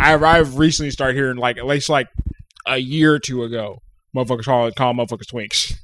I've 0.00 0.22
I've 0.22 0.58
recently 0.58 0.90
started 0.90 1.16
hearing 1.16 1.36
like 1.36 1.58
at 1.58 1.66
least 1.66 1.88
like 1.88 2.08
a 2.66 2.78
year 2.78 3.14
or 3.14 3.18
two 3.18 3.42
ago, 3.42 3.82
motherfuckers 4.16 4.44
call 4.44 4.70
call 4.72 4.94
motherfuckers 4.94 5.30
twinks. 5.32 5.74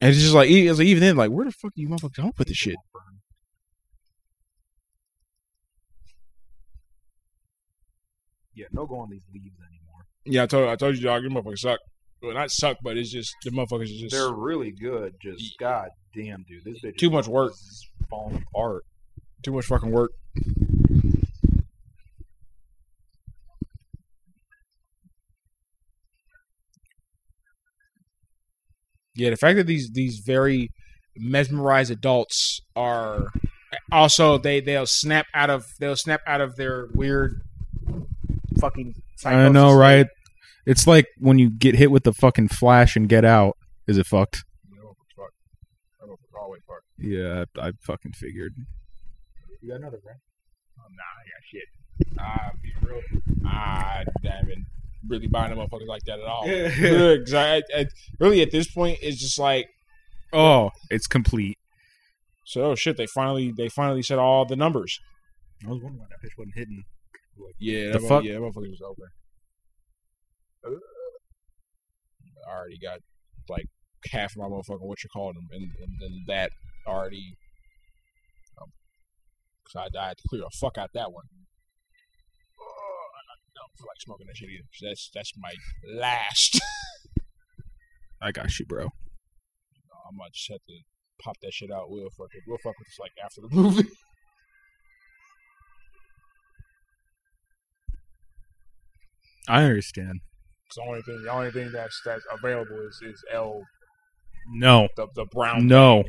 And 0.00 0.10
it's 0.10 0.20
just 0.20 0.34
like, 0.34 0.48
it's 0.48 0.78
like 0.78 0.86
even 0.86 1.02
then, 1.02 1.16
like, 1.16 1.30
where 1.30 1.44
the 1.44 1.50
fuck 1.50 1.74
do 1.74 1.82
you 1.82 1.88
motherfuckers 1.88 2.24
up 2.24 2.38
with 2.38 2.46
this 2.46 2.56
shit? 2.56 2.76
Yeah, 8.54 8.66
no 8.72 8.86
go 8.86 9.00
on 9.00 9.10
these 9.10 9.22
leaves 9.32 9.56
anymore. 9.58 10.06
Yeah, 10.24 10.44
I 10.44 10.46
told 10.46 10.68
I 10.68 10.76
told 10.76 10.96
you, 10.96 11.02
dog, 11.02 11.22
your 11.22 11.30
motherfuckers 11.30 11.58
suck. 11.58 11.80
Well, 12.22 12.34
not 12.34 12.50
suck, 12.50 12.76
but 12.82 12.96
it's 12.96 13.10
just 13.10 13.34
the 13.44 13.50
motherfuckers 13.50 13.84
are 13.84 14.00
just 14.00 14.14
They're 14.14 14.32
really 14.32 14.72
good. 14.72 15.14
Just 15.22 15.56
god 15.58 15.88
damn, 16.14 16.44
dude, 16.48 16.64
this 16.64 16.80
bitch 16.82 16.96
too 16.96 17.10
much 17.10 17.26
work, 17.26 17.52
falling 18.10 18.44
apart. 18.54 18.84
too 19.42 19.52
much 19.52 19.66
fucking 19.66 19.90
work. 19.90 20.12
Yeah, 29.18 29.30
the 29.30 29.36
fact 29.36 29.56
that 29.56 29.66
these 29.66 29.90
these 29.92 30.20
very 30.24 30.70
mesmerized 31.16 31.90
adults 31.90 32.60
are 32.76 33.26
also 33.90 34.38
they 34.38 34.60
they'll 34.60 34.86
snap 34.86 35.26
out 35.34 35.50
of 35.50 35.66
they'll 35.80 35.96
snap 35.96 36.20
out 36.24 36.40
of 36.40 36.54
their 36.56 36.86
weird 36.94 37.42
fucking. 38.60 38.94
I 39.24 39.48
know, 39.48 39.70
psychosis. 39.70 39.78
right? 39.78 40.06
It's 40.66 40.86
like 40.86 41.06
when 41.18 41.40
you 41.40 41.50
get 41.50 41.74
hit 41.74 41.90
with 41.90 42.04
the 42.04 42.12
fucking 42.12 42.48
flash 42.48 42.94
and 42.94 43.08
get 43.08 43.24
out. 43.24 43.56
Is 43.88 43.98
it 43.98 44.06
fucked? 44.06 44.44
No, 44.70 44.94
fuck. 45.16 45.32
I 45.96 46.02
don't 46.02 46.10
know 46.10 46.14
if 46.14 46.20
it's 46.22 46.34
always 46.40 46.60
fuck. 46.68 46.82
Yeah, 46.98 47.44
I, 47.60 47.68
I 47.68 47.72
fucking 47.80 48.12
figured. 48.12 48.54
You 49.60 49.70
got 49.70 49.80
another, 49.80 49.98
right? 50.06 50.16
Oh, 50.78 50.86
nah, 50.90 51.02
I 51.18 51.24
got 51.26 51.42
shit. 51.50 51.68
Ah, 52.20 52.50
be 52.62 52.72
real. 52.86 53.00
Ah, 53.44 54.02
damn 54.22 54.46
really 55.06 55.26
buying 55.28 55.50
them 55.54 55.58
motherfucker 55.58 55.86
like 55.86 56.02
that 56.06 56.18
at 56.18 56.26
all. 56.26 56.44
'cause 56.44 57.34
I, 57.34 57.62
I, 57.76 57.86
really, 58.18 58.42
at 58.42 58.50
this 58.50 58.70
point, 58.72 58.98
it's 59.02 59.18
just 59.20 59.38
like, 59.38 59.68
Oh, 60.32 60.70
it's 60.90 61.06
complete. 61.06 61.56
so 62.44 62.64
oh 62.66 62.74
shit. 62.74 62.96
They 62.96 63.06
finally, 63.06 63.52
they 63.56 63.68
finally 63.68 64.02
said 64.02 64.18
all 64.18 64.44
the 64.44 64.56
numbers. 64.56 64.98
I 65.64 65.68
was 65.70 65.80
wondering 65.82 66.00
why 66.00 66.06
that 66.10 66.26
bitch 66.26 66.36
wasn't 66.38 66.54
hitting. 66.56 66.82
Yeah, 67.58 67.92
The 67.92 67.98
that 68.00 68.08
fuck? 68.08 68.24
Yeah, 68.24 68.34
that 68.34 68.40
motherfucker 68.40 68.68
was 68.70 68.82
open. 68.84 69.06
I 72.46 72.50
already 72.56 72.78
got 72.78 72.98
like 73.48 73.66
half 74.10 74.32
of 74.32 74.38
my 74.38 74.44
motherfucking 74.44 74.80
what 74.86 75.02
you 75.02 75.10
call 75.12 75.32
them, 75.32 75.48
and, 75.52 75.62
and, 75.82 76.02
and 76.02 76.26
that 76.26 76.50
already. 76.86 77.34
Um, 78.60 78.68
so 79.68 79.80
I, 79.80 79.88
I 79.98 80.08
had 80.08 80.16
to 80.18 80.22
clear 80.28 80.42
the 80.42 80.50
fuck 80.60 80.78
out 80.78 80.90
that 80.94 81.12
one. 81.12 81.24
I 83.78 83.80
don't 83.80 83.86
feel 83.86 83.90
like 83.90 84.00
smoking 84.00 84.26
that 84.26 84.36
shit 84.36 84.50
either. 84.50 84.68
So 84.72 84.86
that's 84.86 85.10
that's 85.14 85.32
my 85.38 85.52
last. 86.00 86.60
I 88.22 88.32
got 88.32 88.58
you, 88.58 88.66
bro. 88.66 88.86
I 88.86 90.10
might 90.12 90.32
just 90.32 90.50
have 90.50 90.64
to 90.66 90.74
pop 91.22 91.36
that 91.42 91.52
shit 91.52 91.70
out. 91.70 91.88
We'll 91.90 92.10
fuck 92.10 92.28
it. 92.34 92.42
We'll 92.46 92.58
fuck 92.58 92.74
with 92.78 92.88
this 92.88 92.98
like 92.98 93.12
after 93.24 93.40
the 93.42 93.48
movie. 93.54 93.88
I 99.48 99.62
understand. 99.64 100.20
the 100.76 100.82
only 100.82 101.02
thing, 101.02 101.22
the 101.22 101.30
only 101.32 101.50
thing 101.50 101.72
that's 101.72 102.00
that's 102.04 102.24
available 102.32 102.78
is 102.86 103.00
is 103.02 103.22
L 103.32 103.62
No, 104.52 104.88
the 104.96 105.08
the 105.14 105.24
brown. 105.26 105.66
no, 105.66 106.04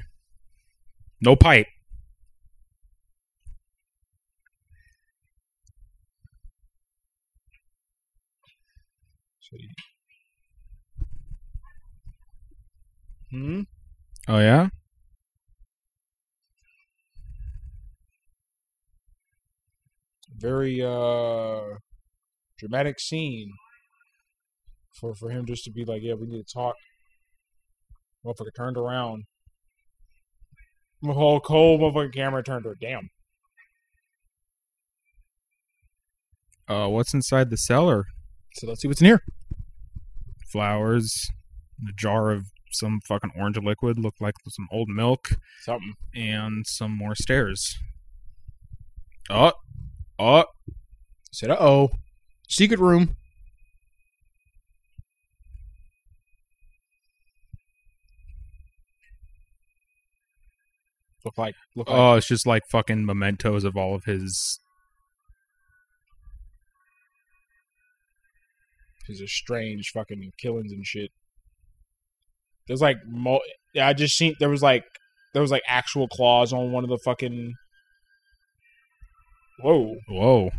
no 1.22 1.36
pipe. 1.36 1.67
Hmm. 13.32 13.62
Oh 14.28 14.39
yeah. 14.39 14.70
Very 20.38 20.82
uh 20.84 21.62
dramatic 22.58 23.00
scene 23.00 23.52
for 25.00 25.14
for 25.14 25.30
him 25.30 25.45
just 25.45 25.64
to 25.66 25.72
be 25.72 25.86
like, 25.86 26.02
yeah, 26.02 26.14
we 26.14 26.28
need 26.28 26.45
to 26.45 26.54
talk. 26.54 26.76
Motherfucker 28.26 28.56
turned 28.56 28.78
around. 28.78 29.24
The 31.02 31.14
whole 31.14 31.39
cold 31.39 31.82
motherfucking 31.82 32.14
camera 32.14 32.43
turned 32.43 32.66
her. 32.66 32.76
Damn. 32.80 33.10
Uh, 36.68 36.88
what's 36.88 37.14
inside 37.14 37.50
the 37.50 37.58
cellar? 37.58 38.06
So 38.56 38.68
let's 38.68 38.82
see 38.82 38.88
what's 38.88 39.02
in 39.02 39.08
here. 39.08 39.22
Flowers, 40.52 41.30
a 41.88 41.91
jar 41.93 42.32
of 42.32 42.45
some 42.72 43.00
fucking 43.08 43.32
orange 43.38 43.58
liquid, 43.58 43.97
looked 44.00 44.22
like 44.22 44.36
some 44.47 44.68
old 44.72 44.89
milk, 44.89 45.38
Something. 45.62 45.95
and 46.16 46.66
some 46.68 46.91
more 46.91 47.16
stairs. 47.16 47.78
Oh, 49.30 49.54
oh, 50.18 50.45
Said, 51.32 51.52
uh 51.52 51.58
oh. 51.60 51.89
Secret 52.47 52.80
room. 52.80 53.16
Look 61.26 61.38
like 61.38 61.56
look 61.76 61.89
like 61.89 61.97
oh! 61.97 62.14
It's 62.16 62.28
just 62.28 62.47
like 62.47 62.64
fucking 62.72 63.06
mementos 63.06 63.64
of 63.64 63.76
all 63.76 63.93
of 63.93 64.06
his. 64.06 64.60
These 69.10 69.24
are 69.24 69.28
strange 69.28 69.89
fucking 69.91 70.34
killings 70.38 70.72
and 70.72 70.86
shit. 70.86 71.10
There's 72.68 72.80
like, 72.80 72.97
mo- 73.07 73.41
yeah, 73.74 73.88
I 73.88 73.93
just 73.93 74.16
seen 74.16 74.36
there 74.39 74.49
was 74.49 74.62
like 74.62 74.86
there 75.34 75.41
was 75.41 75.49
like 75.49 75.64
actual 75.68 76.07
claws 76.07 76.53
on 76.53 76.72
one 76.72 76.84
of 76.84 76.91
the 76.91 76.99
fucking. 76.99 77.55
Whoa! 79.64 79.95
Whoa! 80.07 80.51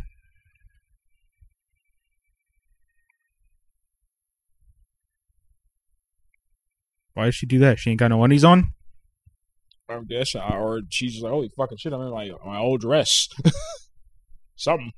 Why 7.13 7.25
did 7.25 7.35
she 7.35 7.45
do 7.45 7.59
that? 7.59 7.79
She 7.79 7.91
ain't 7.91 7.99
got 8.01 8.09
no 8.09 8.21
undies 8.21 8.43
on. 8.43 8.73
I 9.89 10.01
guess, 10.09 10.35
or 10.35 10.81
she's 10.89 11.21
like, 11.21 11.31
"Holy 11.31 11.49
fucking 11.55 11.77
shit! 11.77 11.93
I'm 11.93 12.01
in 12.01 12.11
my 12.11 12.31
my 12.45 12.57
old 12.57 12.81
dress." 12.81 13.29
Something. 14.57 14.91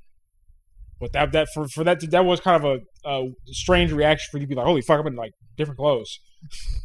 But 1.03 1.11
that 1.11 1.33
that 1.33 1.49
for 1.53 1.67
for 1.67 1.83
that 1.83 1.99
that 2.11 2.23
was 2.23 2.39
kind 2.39 2.63
of 2.63 2.79
a, 3.03 3.09
a 3.09 3.27
strange 3.47 3.91
reaction 3.91 4.29
for 4.31 4.37
you 4.37 4.45
to 4.45 4.47
be 4.47 4.55
like, 4.55 4.65
"Holy 4.65 4.81
fuck! 4.81 5.01
I'm 5.01 5.07
in 5.07 5.17
like 5.17 5.33
different 5.57 5.77
clothes." 5.77 6.17
this 6.49 6.81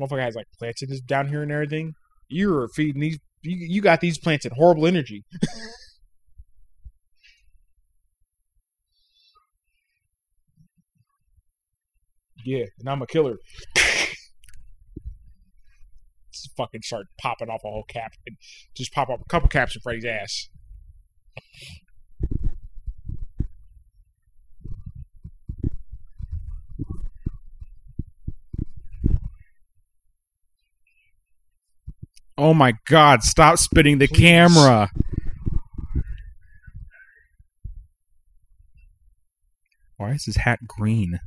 motherfucker 0.00 0.24
has 0.24 0.34
like 0.34 0.48
plants 0.58 0.82
in 0.82 0.88
his 0.88 1.00
down 1.00 1.28
here 1.28 1.44
and 1.44 1.52
everything. 1.52 1.92
You're 2.26 2.66
feeding 2.74 3.00
these. 3.00 3.20
You, 3.42 3.56
you 3.74 3.80
got 3.80 4.00
these 4.00 4.18
plants 4.18 4.44
in 4.44 4.50
horrible 4.56 4.88
energy. 4.88 5.24
yeah, 12.44 12.64
and 12.80 12.88
I'm 12.88 13.02
a 13.02 13.06
killer. 13.06 13.36
just 16.32 16.50
fucking 16.56 16.82
start 16.82 17.06
popping 17.20 17.50
off 17.50 17.60
a 17.64 17.68
whole 17.68 17.84
cap 17.86 18.14
and 18.26 18.36
just 18.76 18.92
pop 18.92 19.10
up 19.10 19.20
a 19.20 19.28
couple 19.28 19.48
caps 19.48 19.76
in 19.76 19.82
Freddy's 19.82 20.04
ass. 20.04 20.48
Oh 32.38 32.52
my 32.52 32.74
god, 32.86 33.22
stop 33.22 33.58
spitting 33.58 33.98
the 33.98 34.08
Please. 34.08 34.18
camera. 34.18 34.90
Why 39.96 40.10
is 40.10 40.26
his 40.26 40.36
hat 40.36 40.58
green? 40.66 41.20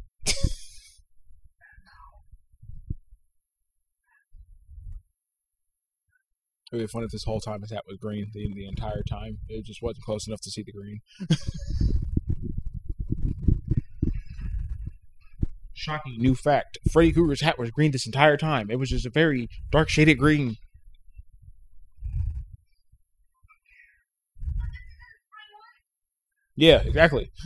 It 6.71 6.75
would 6.75 6.81
be 6.83 6.87
fun 6.87 7.03
if 7.03 7.09
this 7.09 7.23
whole 7.23 7.39
time 7.39 7.61
his 7.61 7.71
hat 7.71 7.85
was 7.87 7.97
green 7.97 8.29
the, 8.31 8.47
the 8.53 8.67
entire 8.67 9.01
time. 9.01 9.39
It 9.47 9.65
just 9.65 9.81
wasn't 9.81 10.05
close 10.05 10.27
enough 10.27 10.41
to 10.41 10.51
see 10.51 10.61
the 10.61 10.71
green. 10.71 10.99
Shocking 15.73 16.17
new 16.19 16.35
fact: 16.35 16.77
Freddy 16.91 17.11
Krueger's 17.11 17.41
hat 17.41 17.57
was 17.57 17.71
green 17.71 17.89
this 17.91 18.05
entire 18.05 18.37
time. 18.37 18.69
It 18.69 18.77
was 18.77 18.89
just 18.89 19.07
a 19.07 19.09
very 19.09 19.49
dark 19.71 19.89
shaded 19.89 20.19
green. 20.19 20.57
Yeah, 26.59 26.81
exactly. 26.81 27.31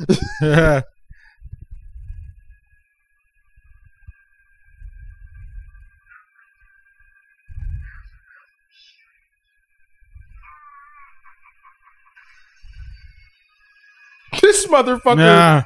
this 14.41 14.65
motherfucker. 14.65 15.17
Nah. 15.17 15.61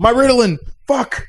My 0.00 0.12
Ritalin. 0.12 0.58
Fuck. 0.88 1.28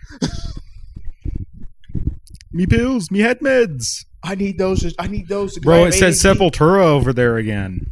Me 2.51 2.65
pills, 2.65 3.11
me 3.11 3.19
head 3.19 3.39
meds. 3.41 4.05
I 4.23 4.33
need 4.33 4.57
those. 4.57 4.95
I 4.97 5.05
need 5.05 5.27
those. 5.27 5.59
Bro, 5.59 5.85
it 5.85 5.91
says 5.91 6.25
ADD. 6.25 6.37
Sepultura 6.39 6.85
over 6.85 7.13
there 7.13 7.37
again. 7.37 7.85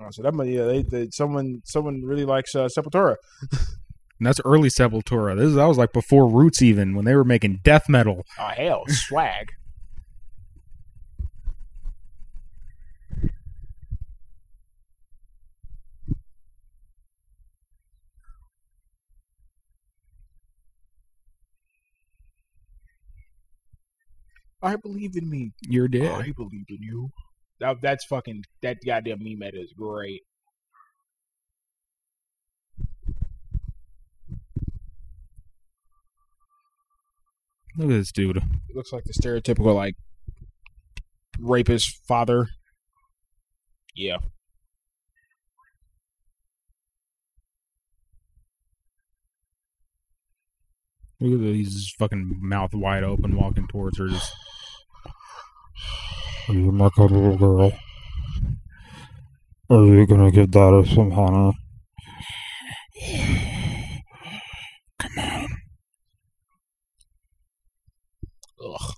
Oh, 0.00 0.10
so 0.10 0.22
that 0.22 0.32
might, 0.32 0.48
yeah, 0.48 0.64
they, 0.64 0.82
they, 0.82 1.08
someone 1.10 1.60
someone 1.64 2.02
really 2.02 2.24
likes 2.24 2.54
uh, 2.54 2.66
Sepultura. 2.66 3.16
And 3.50 4.26
that's 4.26 4.40
early 4.44 4.68
Sepultura. 4.68 5.36
This 5.36 5.48
is, 5.48 5.54
that 5.56 5.66
was 5.66 5.76
like 5.78 5.92
before 5.92 6.28
Roots 6.28 6.62
even, 6.62 6.94
when 6.94 7.04
they 7.04 7.14
were 7.14 7.24
making 7.24 7.60
death 7.62 7.88
metal. 7.88 8.24
Oh 8.38 8.48
hell, 8.48 8.84
swag. 8.88 9.50
I 24.62 24.76
believe 24.76 25.16
in 25.16 25.28
me. 25.28 25.52
You're 25.68 25.88
dead. 25.88 26.12
I 26.12 26.30
believe 26.30 26.66
in 26.68 26.78
you. 26.80 27.10
That, 27.60 27.76
that's 27.80 28.04
fucking 28.06 28.44
that 28.62 28.78
goddamn 28.84 29.18
meme 29.22 29.38
meta 29.38 29.60
is 29.60 29.72
great. 29.76 30.22
Look 37.78 37.90
at 37.90 37.94
this 37.94 38.12
dude. 38.12 38.36
It 38.36 38.42
looks 38.74 38.92
like 38.92 39.04
the 39.04 39.14
stereotypical 39.14 39.74
like 39.74 39.94
rapist 41.38 42.00
father. 42.06 42.48
Yeah. 43.94 44.18
Look 51.20 51.40
at 51.40 51.54
his 51.54 51.94
fucking 51.98 52.40
mouth 52.42 52.74
wide 52.74 53.04
open, 53.04 53.36
walking 53.36 53.68
towards 53.68 53.98
her. 53.98 54.08
Just 54.08 54.32
Are 56.48 56.54
you 56.54 56.72
my 56.72 56.90
good 56.96 57.10
little 57.12 57.36
girl? 57.36 57.72
Are 59.70 59.84
you 59.86 60.06
gonna 60.06 60.30
give 60.32 60.50
Daddy 60.50 60.84
some 60.92 61.12
honey? 61.12 61.52
Come 64.98 65.18
on. 65.18 65.48
Ugh. 68.60 68.94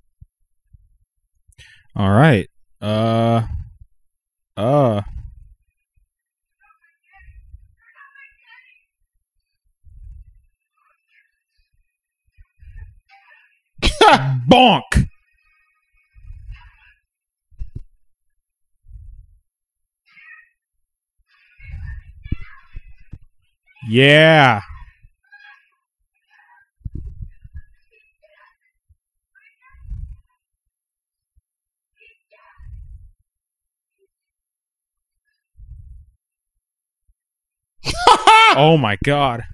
all 1.97 2.11
right. 2.11 2.49
Uh, 2.81 3.43
uh. 4.57 5.03
Bonk. 14.49 15.09
Yeah. 23.89 24.61
oh 38.57 38.77
my 38.79 38.97
god. 39.05 39.45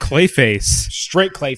Clayface. 0.00 0.62
Straight 0.90 1.32
clay 1.32 1.54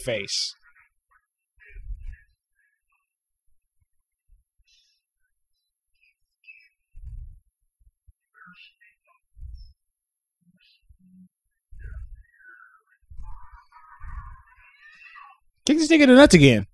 Kick 15.66 15.78
this 15.78 15.90
nigga 15.90 16.02
in 16.02 16.08
the 16.10 16.14
nuts 16.16 16.34
again. 16.34 16.66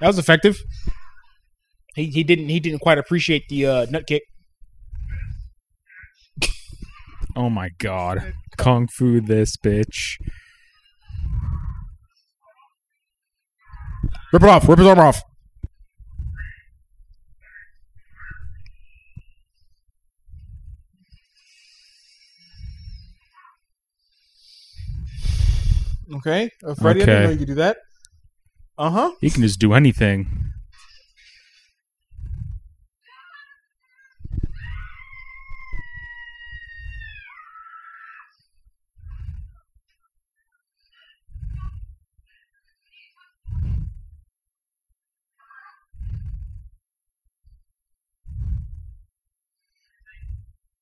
That 0.00 0.08
was 0.08 0.18
effective. 0.18 0.62
He 1.94 2.06
he 2.06 2.24
didn't 2.24 2.48
he 2.48 2.60
didn't 2.60 2.80
quite 2.80 2.98
appreciate 2.98 3.48
the 3.48 3.66
uh, 3.66 3.86
nut 3.90 4.06
kick. 4.06 4.22
Oh 7.36 7.50
my 7.50 7.70
god. 7.78 8.32
Kung 8.56 8.86
fu 8.86 9.20
this 9.20 9.56
bitch. 9.56 10.18
Rip 14.32 14.42
it 14.42 14.48
off. 14.48 14.68
Rip 14.68 14.78
his 14.78 14.86
arm 14.86 15.00
off. 15.00 15.20
Okay. 26.12 26.50
Uh, 26.64 26.74
Freddy, 26.74 27.02
I 27.02 27.06
didn't 27.06 27.14
Okay. 27.16 27.24
know 27.24 27.30
you 27.32 27.38
could 27.38 27.46
do 27.48 27.54
that. 27.54 27.78
Uh 28.76 28.90
huh. 28.90 29.12
He 29.20 29.30
can 29.30 29.42
just 29.42 29.60
do 29.60 29.72
anything. 29.72 30.26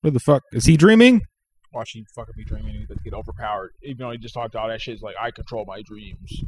What 0.01 0.13
the 0.13 0.19
fuck? 0.19 0.43
Is 0.51 0.65
he 0.65 0.75
dreaming? 0.75 1.21
Watch 1.73 1.91
he 1.91 2.05
fucking 2.13 2.35
be 2.37 2.43
dreaming 2.43 2.85
and 2.87 3.03
get 3.03 3.13
overpowered. 3.13 3.73
Even 3.81 4.05
though 4.05 4.11
he 4.11 4.17
just 4.17 4.33
talked 4.33 4.55
all 4.55 4.67
that 4.67 4.81
shit, 4.81 4.93
it's 4.93 5.03
like 5.03 5.15
I 5.19 5.31
control 5.31 5.65
my 5.65 5.81
dreams. 5.81 6.43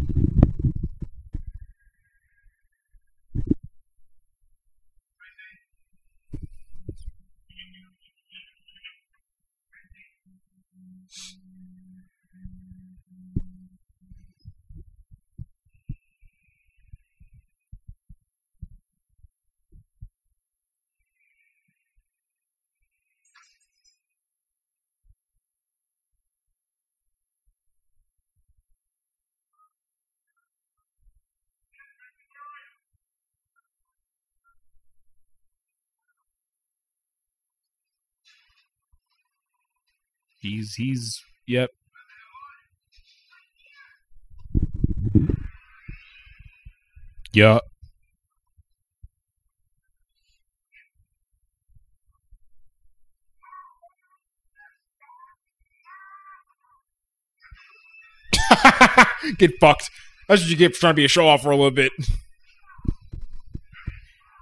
He's 40.46 40.76
he's 40.76 41.24
yep. 41.48 41.72
Yeah. 47.34 47.60
get 59.38 59.52
fucked. 59.60 59.90
That's 60.28 60.42
what 60.42 60.50
you 60.50 60.56
get 60.56 60.76
for 60.76 60.82
trying 60.82 60.92
to 60.92 60.96
be 60.96 61.06
a 61.06 61.10
show 61.10 61.28
off 61.28 61.42
for 61.42 61.52
a 61.52 61.56
little 61.56 61.72
bit. 61.72 61.92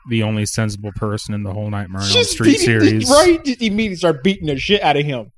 The 0.10 0.24
only 0.24 0.46
sensible 0.46 0.92
person 0.92 1.34
in 1.34 1.44
the 1.44 1.54
whole 1.54 1.70
Nightmare 1.70 2.02
on 2.02 2.08
Elm 2.12 2.24
Street 2.26 2.58
beating- 2.60 2.66
series. 2.66 3.10
right? 3.10 3.44
Just 3.44 3.62
immediately 3.62 3.96
start 3.96 4.22
beating 4.24 4.48
the 4.48 4.58
shit 4.58 4.82
out 4.84 4.98
of 4.98 5.06
him. 5.06 5.32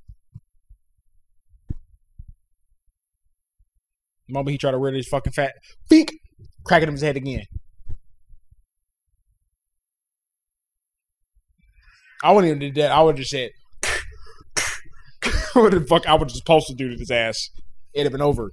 The 4.27 4.33
moment 4.33 4.51
he 4.51 4.57
tried 4.57 4.71
to 4.71 4.77
rid 4.77 4.95
his 4.95 5.07
fucking 5.07 5.33
fat 5.33 5.53
feek, 5.89 6.11
cracking 6.63 6.87
him 6.87 6.95
his 6.95 7.01
head 7.03 7.17
again. 7.17 7.45
I 12.23 12.31
wouldn't 12.31 12.49
even 12.49 12.59
do 12.59 12.81
that. 12.81 12.91
I 12.91 13.01
would 13.01 13.17
just 13.17 13.29
said, 13.29 13.51
"What 15.53 15.71
the 15.71 15.85
fuck?" 15.87 16.07
I 16.07 16.15
would 16.15 16.29
just 16.29 16.45
pulse 16.45 16.67
the 16.67 16.73
dude 16.73 16.93
at 16.93 16.99
his 16.99 17.11
ass. 17.11 17.51
It'd 17.93 18.05
have 18.05 18.11
been 18.11 18.21
over. 18.21 18.49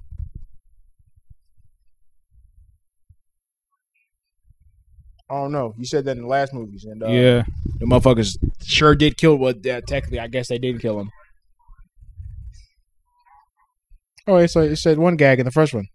I 5.30 5.34
don't 5.36 5.52
know. 5.52 5.74
You 5.78 5.86
said 5.86 6.04
that 6.04 6.18
in 6.18 6.24
the 6.24 6.28
last 6.28 6.52
movies, 6.52 6.84
and 6.84 7.02
uh, 7.02 7.08
yeah. 7.08 7.44
the 7.78 7.86
motherfuckers 7.86 8.36
sure 8.62 8.94
did 8.94 9.16
kill. 9.16 9.36
What? 9.36 9.66
Uh, 9.66 9.80
technically, 9.80 10.20
I 10.20 10.26
guess 10.26 10.48
they 10.48 10.58
did 10.58 10.78
kill 10.78 11.00
him. 11.00 11.10
Oh, 14.26 14.36
it's 14.36 14.54
like 14.54 14.70
it 14.70 14.76
said 14.76 14.98
one 14.98 15.16
gag 15.16 15.40
in 15.40 15.44
the 15.44 15.50
first 15.50 15.74
one, 15.74 15.86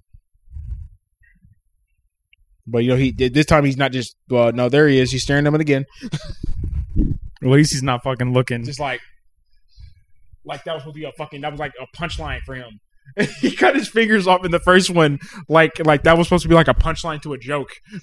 but 2.66 2.80
you 2.80 2.90
know 2.90 2.96
he 2.98 3.12
this 3.12 3.46
time. 3.46 3.64
He's 3.64 3.78
not 3.78 3.92
just 3.92 4.16
well. 4.30 4.52
No, 4.52 4.68
there 4.70 4.88
he 4.88 5.00
is. 5.00 5.12
He's 5.12 5.24
staring 5.24 5.46
at 5.48 5.54
him 5.54 5.62
again, 5.62 5.86
At 7.42 7.48
least 7.50 7.72
he's 7.72 7.84
not 7.84 8.04
fucking 8.04 8.34
looking. 8.34 8.64
just 8.66 8.80
like 8.80 9.00
like 10.44 10.64
that 10.66 10.74
was 10.74 10.84
supposed 10.84 10.96
to 10.96 11.00
be 11.00 11.06
a 11.06 11.12
fucking. 11.14 11.42
That 11.42 11.52
was 11.52 11.60
like 11.60 11.74
a 11.80 11.88
punchline 11.98 12.42
for 12.46 12.56
him. 12.56 12.80
he 13.40 13.52
cut 13.56 13.76
his 13.76 13.88
fingers 13.88 14.28
off 14.28 14.44
in 14.44 14.52
the 14.52 14.60
first 14.60 14.90
one, 14.90 15.20
like 15.48 15.86
like 15.86 16.04
that 16.04 16.18
was 16.18 16.28
supposed 16.28 16.44
to 16.44 16.50
be 16.50 16.56
like 16.56 16.68
a 16.68 16.74
punchline 16.74 17.22
to 17.22 17.34
a 17.34 17.38
joke. 17.38 17.70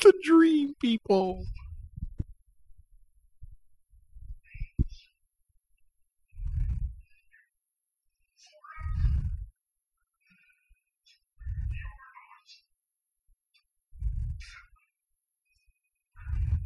the 0.02 0.12
dream 0.24 0.74
people. 0.80 1.46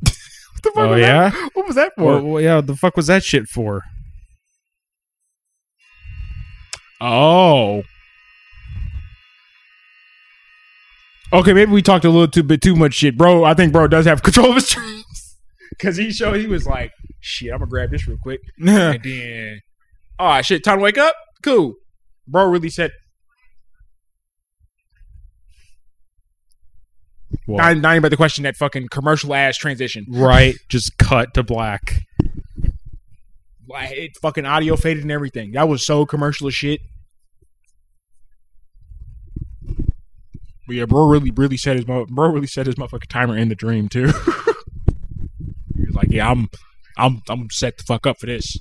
What 0.54 0.62
the 0.62 0.70
fuck 0.70 0.88
Oh 0.90 0.94
yeah. 0.94 1.30
that? 1.30 1.50
What 1.54 1.66
was 1.66 1.76
that 1.76 1.92
for? 1.96 2.20
Well, 2.22 2.40
yeah. 2.40 2.56
What 2.56 2.66
the 2.68 2.76
fuck 2.76 2.96
was 2.96 3.08
that 3.08 3.22
shit 3.22 3.48
for? 3.48 3.82
Oh. 7.00 7.82
Okay, 11.34 11.52
maybe 11.52 11.72
we 11.72 11.82
talked 11.82 12.04
a 12.04 12.10
little 12.10 12.28
too 12.28 12.44
bit 12.44 12.60
too 12.62 12.76
much 12.76 12.94
shit, 12.94 13.18
bro. 13.18 13.42
I 13.44 13.54
think 13.54 13.72
bro 13.72 13.88
does 13.88 14.06
have 14.06 14.22
control 14.22 14.50
of 14.50 14.54
his 14.54 14.68
dreams 14.68 15.36
because 15.70 15.96
he 15.96 16.12
showed 16.12 16.36
he 16.36 16.46
was 16.46 16.64
like, 16.66 16.92
"Shit, 17.20 17.52
I'm 17.52 17.58
gonna 17.58 17.70
grab 17.70 17.90
this 17.90 18.06
real 18.06 18.18
quick," 18.22 18.40
and 18.58 19.02
then, 19.02 19.60
oh 20.18 20.40
shit, 20.42 20.62
time 20.62 20.78
to 20.78 20.84
wake 20.84 20.96
up. 20.98 21.14
Cool, 21.42 21.74
bro. 22.28 22.48
Really 22.48 22.70
said. 22.70 22.92
What? 27.46 27.58
Not, 27.58 27.76
not 27.78 27.90
even 27.90 27.98
about 27.98 28.10
the 28.10 28.16
question 28.16 28.44
that 28.44 28.56
fucking 28.56 28.88
commercial 28.88 29.34
ass 29.34 29.56
transition. 29.56 30.06
right. 30.08 30.54
Just 30.68 30.96
cut 30.98 31.34
to 31.34 31.42
black. 31.42 32.02
Like 33.68 33.90
it 33.90 34.12
fucking 34.22 34.46
audio 34.46 34.76
faded 34.76 35.02
and 35.02 35.10
everything. 35.10 35.52
That 35.52 35.68
was 35.68 35.84
so 35.84 36.06
commercial 36.06 36.46
as 36.46 36.54
shit. 36.54 36.80
But 40.66 40.76
yeah, 40.76 40.86
bro 40.86 41.06
really 41.06 41.30
really 41.30 41.56
set 41.56 41.76
his 41.76 41.84
bro 41.84 42.04
really 42.06 42.46
set 42.46 42.66
his 42.66 42.76
motherfucking 42.76 43.08
timer 43.08 43.36
in 43.36 43.48
the 43.48 43.54
dream 43.54 43.88
too. 43.88 44.06
he 45.76 45.84
was 45.86 45.94
like, 45.94 46.08
"Yeah, 46.10 46.30
I'm 46.30 46.48
I'm 46.96 47.22
I'm 47.28 47.50
set 47.50 47.76
the 47.76 47.84
fuck 47.84 48.06
up 48.06 48.18
for 48.18 48.26
this." 48.26 48.58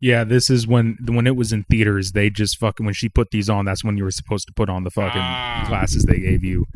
Yeah, 0.00 0.24
this 0.24 0.50
is 0.50 0.66
when 0.66 0.98
when 1.06 1.26
it 1.26 1.36
was 1.36 1.52
in 1.52 1.64
theaters. 1.64 2.12
They 2.12 2.28
just 2.28 2.58
fucking 2.58 2.84
when 2.84 2.94
she 2.94 3.08
put 3.08 3.30
these 3.30 3.48
on. 3.48 3.64
That's 3.64 3.84
when 3.84 3.96
you 3.96 4.04
were 4.04 4.10
supposed 4.10 4.46
to 4.48 4.52
put 4.52 4.68
on 4.68 4.84
the 4.84 4.90
fucking 4.90 5.20
Ah. 5.22 5.64
glasses 5.68 6.04
they 6.04 6.18
gave 6.18 6.44
you. 6.44 6.66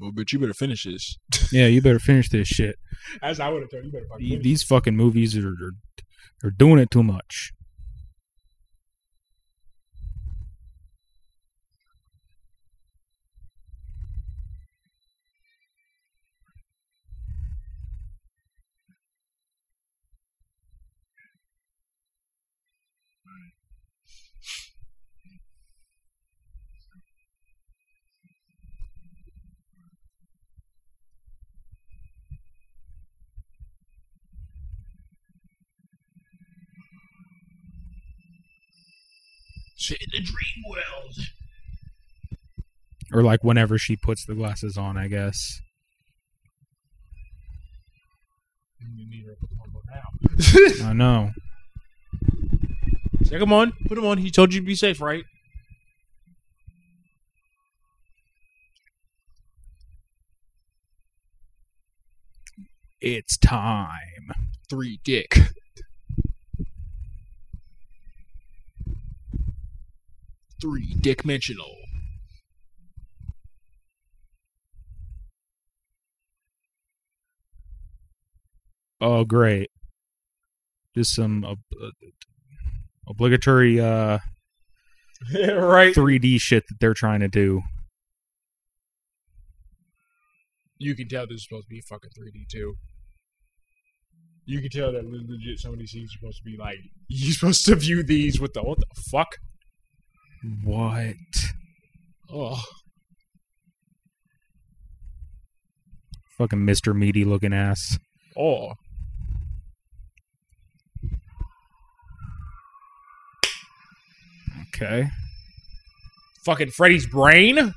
Well, 0.00 0.12
bitch, 0.12 0.32
you 0.32 0.38
better 0.38 0.54
finish 0.54 0.84
this. 0.84 1.18
Yeah, 1.52 1.66
you 1.66 1.82
better 1.82 1.98
finish 1.98 2.28
this 2.28 2.48
shit. 2.48 2.76
As 3.22 3.40
I 3.40 3.48
would 3.48 3.62
have 3.62 3.70
told 3.70 3.84
you, 3.84 3.90
better 3.92 4.06
fucking 4.08 4.24
Y- 4.26 4.30
finish 4.30 4.44
These 4.44 4.62
fucking 4.62 4.96
movies 4.96 5.36
are, 5.36 5.48
are 5.48 5.72
are 6.42 6.50
doing 6.50 6.78
it 6.78 6.90
too 6.90 7.02
much. 7.02 7.52
In 39.92 40.06
the 40.12 40.20
dream 40.20 40.64
world. 40.68 41.16
Or 43.12 43.22
like 43.22 43.42
whenever 43.42 43.78
she 43.78 43.96
puts 43.96 44.24
the 44.24 44.34
glasses 44.34 44.78
on, 44.78 44.96
I 44.96 45.08
guess. 45.08 45.60
You 48.80 49.08
need 49.08 49.26
her 49.26 49.34
to 49.34 49.40
put 49.40 49.50
them 49.50 49.76
on 49.76 50.82
now. 50.82 50.88
I 50.88 50.92
know. 50.92 51.30
Say, 53.24 53.38
come 53.38 53.52
on, 53.52 53.72
put 53.86 53.96
them 53.96 54.06
on. 54.06 54.18
He 54.18 54.30
told 54.30 54.54
you 54.54 54.60
to 54.60 54.66
be 54.66 54.74
safe, 54.74 55.00
right? 55.00 55.24
It's 63.00 63.38
time. 63.38 64.32
Three 64.68 65.00
dick. 65.04 65.38
Three 70.60 70.94
dimensional. 71.00 71.76
Oh, 79.00 79.24
great. 79.24 79.70
Just 80.94 81.14
some 81.14 81.44
ob- 81.44 81.58
uh, 81.82 81.90
obligatory 83.08 83.80
uh, 83.80 84.18
right. 85.34 85.94
3D 85.94 86.40
shit 86.40 86.64
that 86.68 86.80
they're 86.80 86.94
trying 86.94 87.20
to 87.20 87.28
do. 87.28 87.62
You 90.78 90.94
can 90.94 91.08
tell 91.08 91.26
this 91.26 91.36
is 91.36 91.44
supposed 91.44 91.66
to 91.66 91.70
be 91.70 91.80
fucking 91.82 92.10
3D 92.10 92.48
too. 92.50 92.74
You 94.46 94.60
can 94.60 94.70
tell 94.70 94.92
that 94.92 95.04
legit 95.04 95.58
some 95.58 95.74
of 95.74 95.78
these 95.78 95.90
scenes 95.90 96.10
are 96.10 96.18
supposed 96.18 96.38
to 96.38 96.44
be 96.44 96.56
like 96.58 96.78
you're 97.08 97.32
supposed 97.32 97.64
to 97.66 97.76
view 97.76 98.02
these 98.02 98.40
with 98.40 98.52
the 98.54 98.62
what 98.62 98.78
the 98.78 99.02
fuck? 99.10 99.36
What? 100.64 101.16
Oh, 102.32 102.62
Fucking 106.38 106.60
Mr. 106.60 106.96
Meaty 106.96 107.24
looking 107.24 107.52
ass. 107.52 107.98
oh. 108.38 108.72
Okay. 114.74 115.10
Fucking 116.44 116.70
Freddy's 116.70 117.06
brain. 117.06 117.74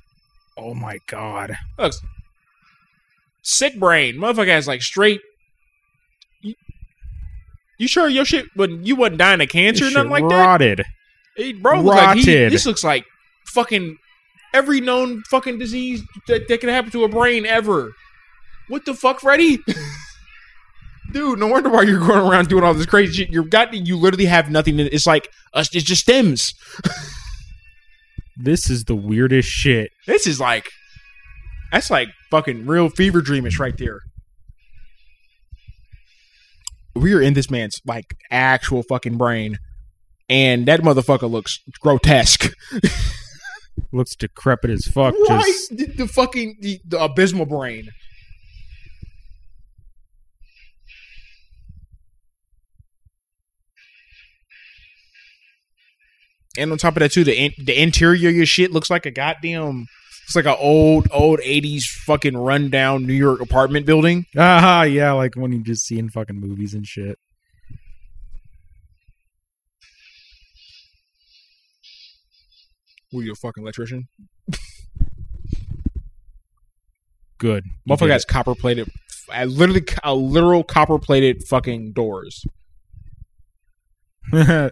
Oh 0.58 0.74
my 0.74 1.00
god. 1.08 1.58
Looks 1.78 2.00
sick 3.42 3.78
brain. 3.78 4.16
Motherfucker 4.16 4.48
has 4.48 4.68
like 4.68 4.82
straight. 4.82 5.20
You, 6.42 6.54
you 7.78 7.88
sure 7.88 8.08
your 8.08 8.24
shit 8.26 8.46
when 8.56 8.86
you 8.86 8.96
wasn't 8.96 9.18
dying 9.18 9.42
of 9.42 9.50
cancer 9.50 9.88
or 9.88 9.92
nothing 9.92 10.12
like 10.12 10.30
that? 10.30 10.46
rotted. 10.46 10.84
He, 11.36 11.54
bro, 11.54 11.82
looks 11.82 11.98
like 11.98 12.18
he, 12.18 12.26
this 12.26 12.66
looks 12.66 12.84
like 12.84 13.06
fucking 13.48 13.98
every 14.54 14.82
known 14.82 15.24
fucking 15.30 15.58
disease 15.58 16.04
that, 16.28 16.48
that 16.48 16.60
can 16.60 16.70
happen 16.70 16.92
to 16.92 17.04
a 17.04 17.10
brain 17.10 17.46
ever. 17.46 17.94
What 18.68 18.86
the 18.86 18.94
fuck, 18.94 19.20
Freddy? 19.20 19.60
Dude, 21.12 21.40
no 21.40 21.48
wonder 21.48 21.70
why 21.70 21.84
you're 21.84 22.00
going 22.00 22.28
around 22.28 22.50
doing 22.50 22.64
all 22.64 22.74
this 22.74 22.86
crazy 22.86 23.14
shit. 23.14 23.30
You've 23.32 23.50
got 23.50 23.74
you 23.74 23.98
literally 23.98 24.26
have 24.26 24.50
nothing. 24.50 24.78
To, 24.78 24.84
it's 24.84 25.06
like 25.06 25.30
uh, 25.54 25.60
it's 25.60 25.70
just 25.70 26.02
stems. 26.02 26.54
This 28.36 28.70
is 28.70 28.86
the 28.86 28.96
weirdest 28.96 29.48
shit. 29.48 29.92
This 30.08 30.26
is 30.26 30.40
like 30.40 30.70
that's 31.72 31.90
like 31.90 32.10
fucking 32.32 32.66
real 32.66 32.90
fever 32.90 33.22
dreamish 33.22 33.60
right 33.60 33.78
there. 33.78 34.00
We 36.96 37.14
are 37.14 37.22
in 37.22 37.34
this 37.34 37.50
man's 37.50 37.80
like 37.86 38.16
actual 38.32 38.84
fucking 38.84 39.18
brain, 39.18 39.58
and 40.30 40.66
that 40.68 40.82
motherfucker 40.82 41.30
looks 41.30 41.60
grotesque. 41.80 42.54
Looks 43.92 44.16
decrepit 44.16 44.72
as 44.72 44.86
fuck. 44.86 45.14
Right, 45.30 45.46
Just 45.46 45.78
the, 45.78 45.86
the 45.86 46.08
fucking 46.08 46.58
the, 46.62 46.80
the 46.86 47.04
abysmal 47.04 47.46
brain. 47.46 47.90
And 56.58 56.72
on 56.72 56.78
top 56.78 56.96
of 56.96 57.00
that, 57.02 57.12
too, 57.12 57.24
the 57.24 57.36
in, 57.36 57.52
the 57.58 57.80
interior 57.80 58.30
of 58.30 58.36
your 58.36 58.46
shit 58.46 58.72
looks 58.72 58.90
like 58.90 59.06
a 59.06 59.12
goddamn. 59.12 59.88
It's 60.26 60.36
like 60.36 60.46
an 60.46 60.56
old, 60.60 61.08
old 61.12 61.40
'80s 61.40 61.84
fucking 61.84 62.38
rundown 62.38 63.06
New 63.06 63.14
York 63.14 63.42
apartment 63.42 63.86
building. 63.86 64.26
ah 64.38 64.84
yeah, 64.84 65.12
like 65.14 65.36
when 65.36 65.52
you 65.52 65.64
just 65.64 65.86
see 65.86 66.00
in 66.00 66.10
fucking 66.10 66.40
movies 66.40 66.74
and 66.74 66.86
shit. 66.86 67.18
Who 73.14 73.22
you 73.22 73.32
a 73.32 73.36
fucking 73.36 73.64
electrician? 73.64 74.10
Good. 77.38 77.64
You 77.86 77.94
Motherfucker 77.94 78.00
did 78.00 78.12
has 78.12 78.26
copper 78.26 78.56
plated, 78.56 78.90
uh, 79.32 79.44
literally 79.44 79.86
a 80.04 80.16
literal 80.16 80.64
copper 80.64 80.98
plated 80.98 81.44
fucking 81.44 81.94
doors. 81.94 82.44
Eat 84.34 84.72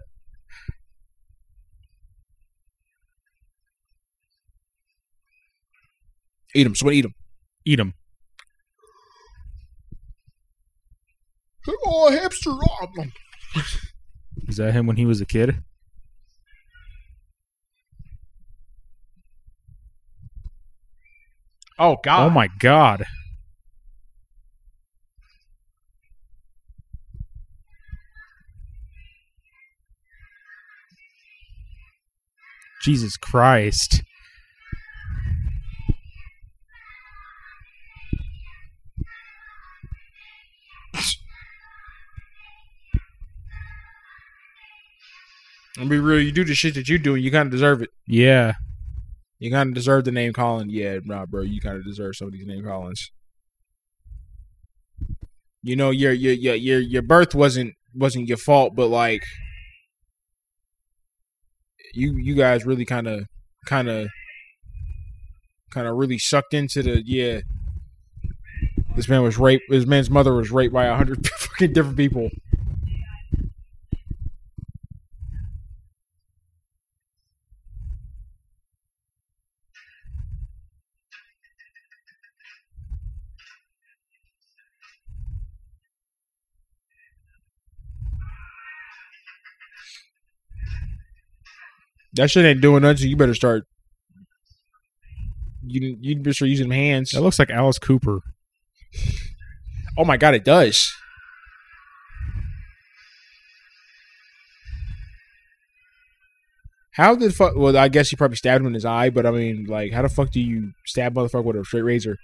them. 6.64 6.76
Somebody 6.76 6.98
eat 6.98 7.02
them. 7.04 7.14
Eat 7.64 7.76
them. 7.78 7.94
Oh, 11.86 12.12
hamster! 12.12 12.50
Oh, 12.50 12.88
Is 14.48 14.58
that 14.58 14.74
him 14.74 14.88
when 14.88 14.98
he 14.98 15.06
was 15.06 15.22
a 15.22 15.26
kid? 15.26 15.64
Oh, 21.82 21.94
oh 21.94 21.98
God! 22.04 22.28
Oh 22.28 22.30
my 22.30 22.48
god. 22.60 23.06
Jesus 32.84 33.18
Christ. 33.18 34.04
I'll 45.80 45.88
be 45.88 45.98
real. 45.98 46.22
You 46.22 46.32
do 46.32 46.44
the 46.44 46.54
shit 46.54 46.76
that 46.76 46.90
you 46.90 47.00
do, 47.00 47.16
and 47.16 47.24
you 47.24 47.32
kind 47.32 47.48
of 47.48 47.52
deserve 47.52 47.82
it. 47.82 47.90
Yeah. 48.06 48.54
You 49.42 49.50
kind 49.50 49.70
of 49.70 49.74
deserve 49.74 50.06
the 50.06 50.12
name 50.12 50.34
calling. 50.34 50.70
Yeah, 50.70 51.00
nah, 51.04 51.26
bro. 51.26 51.42
You 51.42 51.60
kind 51.60 51.76
of 51.76 51.84
deserve 51.84 52.16
some 52.16 52.28
of 52.28 52.34
these 52.34 52.46
name 52.46 52.64
callings. 52.64 53.10
You 55.64 55.76
know, 55.76 55.90
your 55.90 56.12
your 56.12 56.34
your 56.34 56.54
your 56.54 56.80
your 56.80 57.02
birth 57.02 57.34
wasn't 57.34 57.74
wasn't 57.96 58.28
your 58.28 58.38
fault, 58.38 58.76
but 58.76 58.90
like 58.90 59.24
you 61.96 62.18
you 62.18 62.36
guys 62.36 62.68
really 62.68 62.86
kind 62.86 63.08
of 63.08 63.26
kind 63.66 63.90
of 63.90 64.10
kind 65.72 65.88
of 65.88 65.96
really 65.96 66.20
sucked 66.20 66.54
into 66.54 66.84
the 66.84 67.02
yeah. 67.04 67.40
This 68.96 69.10
man 69.10 69.24
was 69.24 69.40
raped. 69.40 69.64
This 69.70 69.88
man's 69.88 70.12
mother 70.12 70.36
was 70.36 70.52
raped 70.52 70.74
by 70.74 70.86
a 70.86 70.96
hundred 70.96 71.28
fucking 71.28 71.74
different 71.74 71.98
people. 71.98 72.30
That 92.14 92.30
shit 92.30 92.46
ain't 92.46 92.62
doing 92.62 92.84
nothing. 92.84 93.10
You 93.10 93.16
better 93.16 93.34
start. 93.34 93.66
You 95.66 95.98
you 96.00 96.16
better 96.18 96.34
start 96.34 96.50
using 96.50 96.70
them 96.70 96.78
hands. 96.78 97.12
That 97.12 97.22
looks 97.22 97.40
like 97.40 97.50
Alice 97.50 97.80
Cooper. 97.80 98.20
Oh 99.98 100.06
my 100.06 100.18
god, 100.18 100.34
it 100.34 100.44
does. 100.44 100.92
How 106.94 107.16
the 107.16 107.32
fuck? 107.32 107.56
Well, 107.56 107.78
I 107.78 107.88
guess 107.88 108.10
he 108.10 108.18
probably 108.18 108.36
stabbed 108.36 108.62
him 108.62 108.68
in 108.68 108.74
his 108.74 108.84
eye, 108.86 109.10
but 109.10 109.26
I 109.26 109.32
mean, 109.32 109.66
like, 109.66 109.94
how 109.94 110.02
the 110.02 110.10
fuck 110.10 110.32
do 110.32 110.42
you 110.42 110.74
stab 110.86 111.14
motherfucker 111.14 111.46
with 111.46 111.56
a 111.56 111.64
straight 111.64 111.84
razor? 111.84 112.18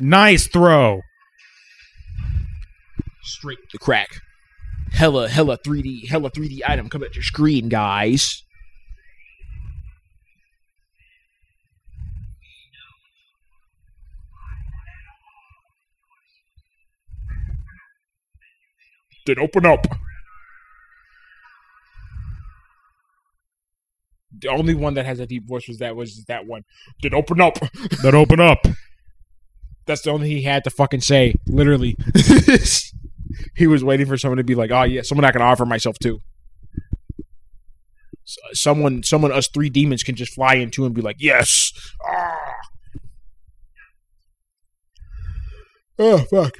Nice 0.00 0.46
throw. 0.48 1.02
Straight 3.22 3.58
the 3.70 3.78
crack. 3.78 4.08
Hella, 4.92 5.28
hella 5.28 5.56
3D, 5.58 6.08
hella 6.08 6.30
3D 6.30 6.60
item 6.66 6.88
coming 6.88 7.08
at 7.08 7.14
your 7.14 7.22
screen, 7.22 7.68
guys. 7.68 8.42
Then 19.26 19.38
open 19.38 19.66
up. 19.66 19.86
The 24.40 24.48
only 24.48 24.74
one 24.74 24.94
that 24.94 25.04
has 25.04 25.20
a 25.20 25.26
deep 25.26 25.46
voice 25.46 25.68
was 25.68 25.78
that 25.78 25.94
was 25.94 26.24
that 26.26 26.46
one. 26.46 26.64
Then 27.02 27.14
open 27.14 27.40
up. 27.40 27.58
Then 28.02 28.14
open 28.14 28.40
up. 28.40 28.66
That's 29.86 30.02
the 30.02 30.10
only 30.10 30.28
he 30.28 30.42
had 30.42 30.64
to 30.64 30.70
fucking 30.70 31.02
say. 31.02 31.34
Literally, 31.46 31.96
he 33.56 33.66
was 33.66 33.84
waiting 33.84 34.06
for 34.06 34.16
someone 34.16 34.38
to 34.38 34.44
be 34.44 34.54
like, 34.54 34.70
"Oh 34.70 34.82
yeah, 34.82 35.02
someone 35.02 35.24
I 35.24 35.32
can 35.32 35.42
offer 35.42 35.66
myself 35.66 35.98
to." 36.00 36.20
Someone, 38.52 39.02
someone, 39.02 39.32
us 39.32 39.48
three 39.48 39.70
demons 39.70 40.02
can 40.02 40.14
just 40.14 40.34
fly 40.34 40.54
into 40.54 40.84
and 40.84 40.94
be 40.94 41.02
like, 41.02 41.16
"Yes." 41.18 41.72
Ah. 42.08 42.36
Oh 45.98 46.18
fuck. 46.30 46.56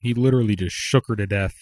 He 0.00 0.14
literally 0.14 0.54
just 0.54 0.76
shook 0.76 1.08
her 1.08 1.16
to 1.16 1.26
death. 1.26 1.56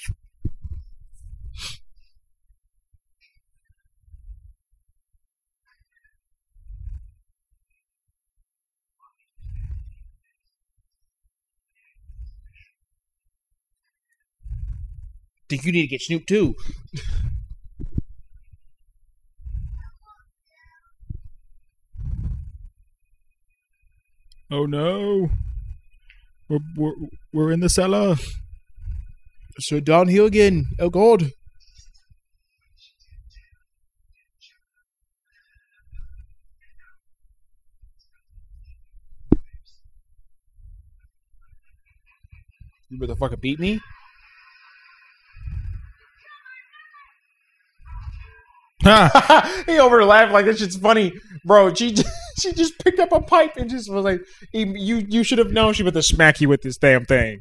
Think 15.54 15.66
you 15.66 15.72
need 15.72 15.82
to 15.82 15.86
get 15.86 16.02
Snoop 16.02 16.26
too. 16.26 16.56
Oh 24.50 24.66
no. 24.66 25.30
We're, 26.48 26.58
we're, 26.76 26.92
we're 27.32 27.52
in 27.52 27.60
the 27.60 27.68
cellar. 27.68 28.16
So 29.60 29.78
downhill 29.78 30.26
again. 30.26 30.66
Oh 30.80 30.90
god. 30.90 31.30
You 42.90 42.98
better 42.98 43.14
fucking 43.14 43.38
beat 43.40 43.60
me. 43.60 43.80
he 49.66 49.78
over 49.78 49.96
there 49.96 50.04
laughing 50.04 50.32
like 50.34 50.44
this 50.44 50.58
shit's 50.58 50.76
funny, 50.76 51.12
bro. 51.44 51.72
She 51.72 51.92
just, 51.92 52.08
she 52.40 52.52
just 52.52 52.78
picked 52.78 53.00
up 53.00 53.12
a 53.12 53.20
pipe 53.20 53.56
and 53.56 53.70
just 53.70 53.90
was 53.90 54.04
like, 54.04 54.20
"You 54.52 54.98
you 55.08 55.22
should 55.24 55.38
have 55.38 55.52
known 55.52 55.72
she 55.72 55.82
was 55.82 55.94
to 55.94 56.02
smack 56.02 56.40
you 56.40 56.48
with 56.50 56.62
this 56.62 56.76
damn 56.76 57.04
thing." 57.06 57.40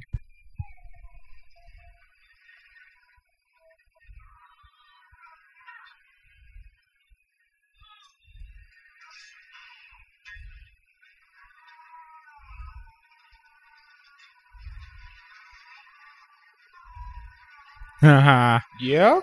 Yeah, 18.81 19.21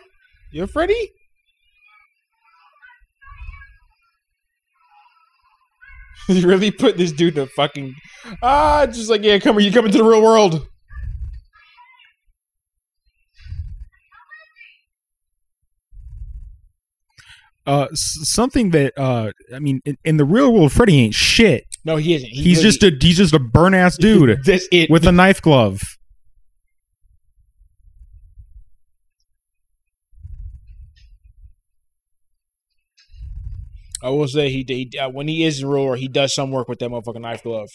you're 0.52 0.66
Freddy? 0.66 1.10
you 6.28 6.46
really 6.46 6.70
put 6.70 6.96
this 6.96 7.12
dude 7.12 7.36
in 7.36 7.44
a 7.44 7.46
fucking 7.46 7.94
ah, 8.42 8.86
just 8.86 9.10
like 9.10 9.22
yeah, 9.22 9.38
come 9.38 9.58
here, 9.58 9.66
you 9.68 9.72
come 9.72 9.86
into 9.86 9.98
the 9.98 10.04
real 10.04 10.22
world. 10.22 10.66
uh, 17.66 17.86
something 17.92 18.70
that 18.70 18.92
uh, 18.98 19.32
I 19.54 19.58
mean, 19.58 19.80
in, 19.84 19.96
in 20.04 20.16
the 20.16 20.24
real 20.24 20.52
world, 20.52 20.72
Freddy 20.72 20.98
ain't 21.00 21.14
shit. 21.14 21.66
No, 21.84 21.96
he 21.96 22.14
isn't. 22.14 22.28
He 22.28 22.42
he's 22.42 22.58
really- 22.58 22.70
just 22.70 22.82
a 22.82 22.96
he's 23.00 23.16
just 23.16 23.34
a 23.34 23.38
burn 23.38 23.74
ass 23.74 23.96
dude 23.98 24.42
That's 24.44 24.66
it. 24.72 24.90
with 24.90 25.06
a 25.06 25.12
knife 25.12 25.40
glove. 25.40 25.80
I 34.02 34.08
will 34.10 34.28
say 34.28 34.50
he, 34.50 34.64
he 34.66 34.98
uh, 34.98 35.10
when 35.10 35.28
he 35.28 35.44
is 35.44 35.60
in 35.62 35.68
real 35.68 35.84
world, 35.84 35.98
he 35.98 36.08
does 36.08 36.34
some 36.34 36.50
work 36.50 36.68
with 36.68 36.78
that 36.78 36.90
motherfucking 36.90 37.20
knife 37.20 37.42
glove. 37.42 37.68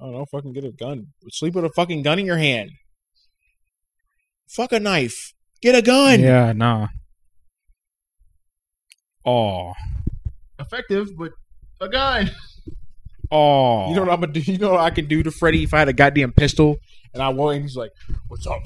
I 0.00 0.04
don't 0.04 0.12
know. 0.14 0.26
Fucking 0.30 0.52
get 0.52 0.64
a 0.64 0.72
gun. 0.72 1.08
Sleep 1.30 1.54
with 1.54 1.64
a 1.64 1.70
fucking 1.70 2.02
gun 2.02 2.18
in 2.18 2.26
your 2.26 2.38
hand. 2.38 2.70
Fuck 4.50 4.72
a 4.72 4.80
knife. 4.80 5.32
Get 5.62 5.74
a 5.74 5.82
gun. 5.82 6.20
Yeah, 6.20 6.52
nah. 6.52 6.88
Oh, 9.26 9.72
Effective, 10.58 11.08
but 11.16 11.32
a 11.80 11.88
gun. 11.88 12.30
oh. 13.30 13.88
You 13.88 13.94
know 13.94 14.02
what 14.02 14.10
I'm 14.10 14.20
gonna 14.20 14.32
do? 14.32 14.40
You 14.40 14.58
know 14.58 14.72
what 14.72 14.80
I 14.80 14.90
could 14.90 15.08
do 15.08 15.22
to 15.22 15.30
Freddy 15.30 15.64
if 15.64 15.72
I 15.72 15.78
had 15.80 15.88
a 15.88 15.92
goddamn 15.94 16.32
pistol 16.32 16.76
and 17.14 17.22
I 17.22 17.30
won? 17.30 17.62
He's 17.62 17.76
like, 17.76 17.90
"What's 18.28 18.46
up?" 18.46 18.60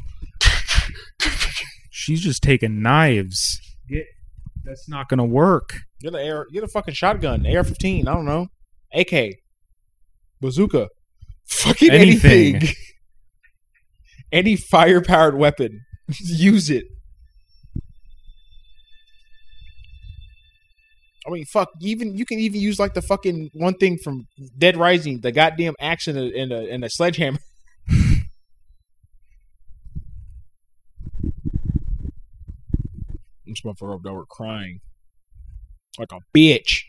She's 2.08 2.22
just 2.22 2.42
taking 2.42 2.80
knives. 2.80 3.60
Get, 3.86 4.06
that's 4.64 4.88
not 4.88 5.10
gonna 5.10 5.26
work. 5.26 5.74
Get 6.00 6.14
a 6.14 6.18
air. 6.18 6.46
Get 6.50 6.64
a 6.64 6.66
fucking 6.66 6.94
shotgun. 6.94 7.46
AR-15. 7.46 8.08
I 8.08 8.14
don't 8.14 8.24
know. 8.24 8.46
AK. 8.94 9.34
Bazooka. 10.40 10.88
Fucking 11.44 11.90
anything. 11.90 12.56
Anything. 12.56 12.74
Any 14.32 14.56
fire-powered 14.56 15.36
weapon. 15.36 15.84
Use 16.08 16.70
it. 16.70 16.86
I 21.26 21.30
mean, 21.30 21.44
fuck. 21.44 21.68
Even 21.82 22.16
you 22.16 22.24
can 22.24 22.38
even 22.38 22.58
use 22.58 22.78
like 22.78 22.94
the 22.94 23.02
fucking 23.02 23.50
one 23.52 23.74
thing 23.74 23.98
from 23.98 24.28
Dead 24.56 24.78
Rising, 24.78 25.20
the 25.20 25.30
goddamn 25.30 25.74
axe 25.78 26.06
and 26.06 26.16
a, 26.16 26.34
and 26.34 26.52
a, 26.52 26.70
and 26.70 26.84
a 26.84 26.88
sledgehammer. 26.88 27.40
This 33.48 33.62
motherfucker 33.62 33.94
over 33.94 34.02
there 34.02 34.12
were 34.12 34.26
crying 34.26 34.80
like 35.98 36.12
a 36.12 36.20
bitch. 36.36 36.82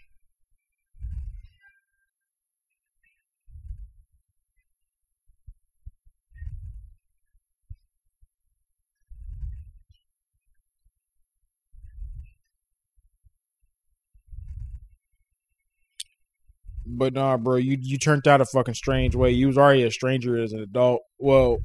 But 16.86 17.14
nah, 17.14 17.38
bro, 17.38 17.58
you 17.58 17.78
you 17.80 17.98
turned 17.98 18.28
out 18.28 18.42
a 18.42 18.46
fucking 18.46 18.74
strange 18.74 19.16
way. 19.16 19.30
You 19.30 19.48
was 19.48 19.58
already 19.58 19.84
a 19.84 19.92
stranger 19.92 20.42
as 20.42 20.54
an 20.54 20.60
adult. 20.62 21.02
Well, 21.20 21.60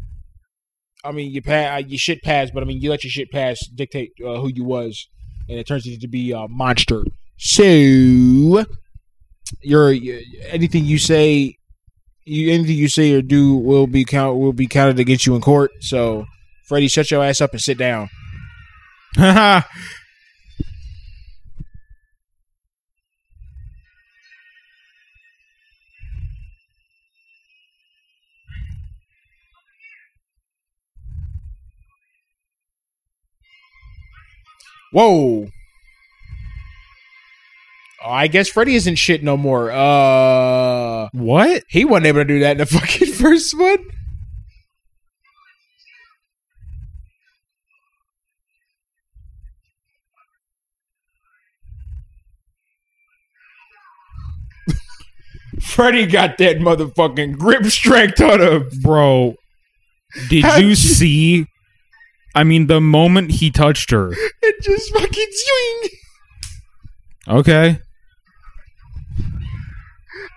I 1.05 1.13
mean, 1.13 1.31
you 1.31 1.43
pa- 1.43 1.77
your 1.87 1.99
shit 1.99 2.23
passed, 2.23 2.55
but 2.55 2.63
I 2.63 2.67
mean, 2.67 2.81
you 2.81 2.91
let 2.91 3.05
your 3.05 3.11
shit 3.11 3.31
pass 3.31 3.67
dictate 3.67 4.13
uh, 4.25 4.41
who 4.41 4.49
you 4.49 4.65
was, 4.65 5.09
and 5.49 5.59
it 5.59 5.67
turns 5.67 5.85
you 5.87 5.99
to 5.99 6.09
be 6.09 6.33
a 6.33 6.49
monster. 6.49 7.05
So, 7.37 8.65
your 9.61 9.95
anything 10.49 10.85
you 10.85 10.99
say, 10.99 11.59
you 12.25 12.53
anything 12.53 12.77
you 12.77 12.89
say 12.89 13.13
or 13.13 13.23
do 13.23 13.55
will 13.55 13.87
be 13.87 14.05
count 14.05 14.39
will 14.39 14.53
be 14.55 14.67
counted 14.67 14.99
against 14.99 15.27
you 15.27 15.35
in 15.35 15.43
court. 15.43 15.73
So, 15.81 16.25
Freddy, 16.67 16.89
shut 16.89 17.11
your 17.11 17.23
ass 17.23 17.41
up 17.41 17.53
and 17.53 17.61
sit 17.61 17.77
down. 17.77 18.09
Whoa. 34.95 35.49
Oh, 38.05 38.11
I 38.11 38.29
guess 38.29 38.49
Freddy 38.49 38.77
isn't 38.77 38.95
shit 38.95 39.25
no 39.25 39.37
more. 39.37 39.73
Uh, 39.73 41.09
what? 41.13 41.65
he 41.69 41.85
wasn't 41.85 42.07
able 42.07 42.21
to 42.21 42.25
do 42.25 42.39
that 42.41 42.53
in 42.53 42.59
the 42.59 42.67
fucking 42.79 43.13
first 43.13 43.59
one. 43.59 43.79
Freddy 55.61 56.07
got 56.07 56.39
that 56.39 56.57
motherfucking 56.59 57.39
grip 57.39 57.65
strength 57.67 58.21
on 58.21 58.41
him. 58.41 58.69
Bro, 58.83 59.35
did 60.29 60.45
you 60.61 60.69
you- 60.69 60.75
see? 60.75 61.47
I 62.35 62.45
mean, 62.45 62.67
the 62.67 62.81
moment 62.81 63.31
he 63.33 63.51
touched 63.51 63.91
her. 63.91 64.13
It 64.47 64.63
just 64.63 64.93
fucking 64.93 65.29
swing. 65.31 65.91
Okay. 67.27 67.79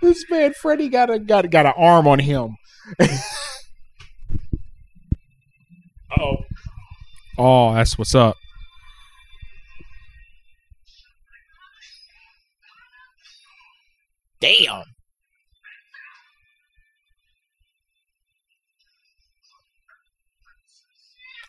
This 0.01 0.23
man 0.29 0.53
Freddy 0.53 0.87
got 0.87 1.09
a 1.09 1.19
got 1.19 1.49
got 1.51 1.65
an 1.65 1.73
arm 1.75 2.07
on 2.07 2.19
him. 2.19 2.55
oh, 6.17 6.37
Oh, 7.37 7.73
that's 7.73 7.97
what's 7.97 8.15
up. 8.15 8.37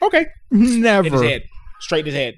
Okay. 0.09 0.27
Never. 0.51 1.07
In 1.07 1.13
his 1.13 1.23
head. 1.23 1.43
Straight 1.81 2.01
in 2.01 2.07
his 2.07 2.15
head. 2.15 2.35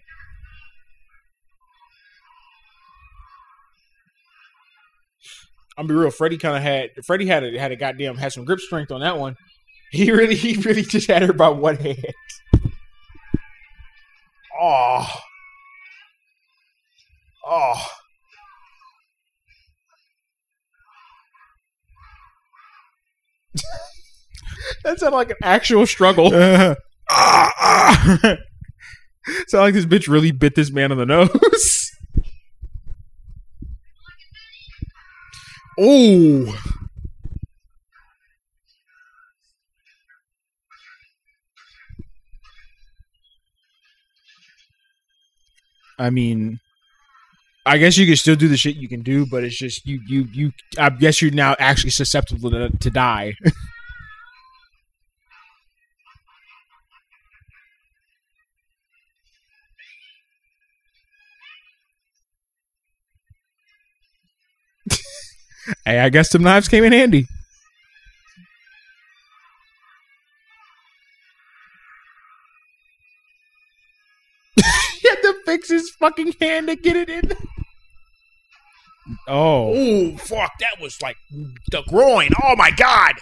I'm 5.79 5.87
be 5.87 5.95
real. 5.95 6.11
Freddy 6.11 6.37
kind 6.37 6.57
of 6.57 6.63
had 6.63 6.91
Freddy 7.07 7.27
had 7.27 7.43
a, 7.43 7.59
had 7.59 7.73
a 7.73 7.77
goddamn 7.77 8.17
had 8.17 8.33
some 8.33 8.45
grip 8.45 8.61
strength 8.61 8.91
on 8.93 9.01
that 9.01 9.19
one. 9.19 9.37
He 9.93 10.13
really 10.13 10.37
he 10.37 10.55
really 10.55 10.83
just 10.83 11.09
had 11.09 11.23
her 11.23 11.33
by 11.33 11.49
one 11.49 11.75
hand. 11.75 12.15
Oh, 14.63 15.05
oh. 17.45 17.87
that 24.85 25.01
sounded 25.01 25.17
like 25.17 25.31
an 25.31 25.37
actual 25.43 25.89
struggle. 25.89 26.31
Ah, 27.63 28.19
ah. 28.25 28.37
Like 29.53 29.75
this 29.75 29.85
bitch 29.85 30.09
really 30.09 30.33
bit 30.33 30.55
this 30.55 30.71
man 30.71 30.93
on 30.93 30.99
the 30.99 31.07
nose. 31.07 31.91
oh. 35.79 36.59
I 45.99 46.09
mean, 46.09 46.61
I 47.67 47.77
guess 47.77 47.99
you 47.99 48.07
can 48.07 48.17
still 48.17 48.37
do 48.37 48.49
the 48.49 48.57
shit 48.57 48.77
you 48.77 48.89
can 48.89 49.03
do, 49.03 49.27
but 49.27 49.45
it's 49.45 49.57
just 49.57 49.87
you 49.87 50.01
you 50.07 50.27
you. 50.33 50.53
I 50.79 50.89
guess 50.89 51.21
you're 51.21 51.31
now 51.31 51.55
actually 51.59 51.91
susceptible 51.91 52.51
to, 52.51 52.71
to 52.71 52.91
die. 52.91 53.35
hey, 65.85 65.99
I 66.01 66.09
guess 66.09 66.31
some 66.31 66.43
knives 66.43 66.69
came 66.69 66.85
in 66.85 66.93
handy. 66.93 67.27
he 75.01 75.09
had 75.09 75.21
to 75.23 75.35
fix 75.47 75.69
his 75.71 75.91
fucking 75.99 76.35
hand 76.41 76.69
to 76.69 76.77
get 76.77 76.97
it 76.97 77.09
in. 77.09 77.33
oh, 79.29 79.73
Oh 79.75 80.17
fuck! 80.17 80.53
That 80.61 80.81
was 80.81 81.01
like 81.03 81.17
the 81.71 81.83
groin. 81.89 82.31
Oh 82.45 82.55
my 82.57 82.71
god! 82.71 83.15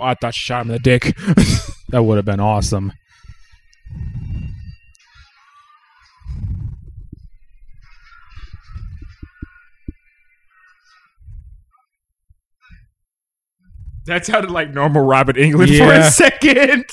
Oh, 0.00 0.06
I 0.06 0.14
thought 0.14 0.34
she 0.34 0.40
shot 0.40 0.62
him 0.62 0.70
in 0.70 0.74
the 0.74 0.78
dick. 0.78 1.14
that 1.90 2.02
would 2.02 2.16
have 2.16 2.24
been 2.24 2.40
awesome. 2.40 2.92
that 14.06 14.26
sounded 14.26 14.50
like 14.50 14.74
normal 14.74 15.02
Robert 15.02 15.36
Englund 15.36 15.78
for 15.78 15.92
a 15.92 16.02
second. 16.10 16.84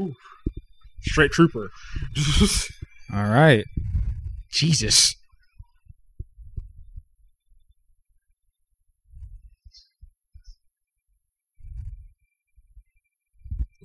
Ooh. 0.00 0.14
Straight 1.02 1.32
trooper. 1.32 1.70
All 3.14 3.24
right. 3.24 3.64
Jesus. 4.50 5.14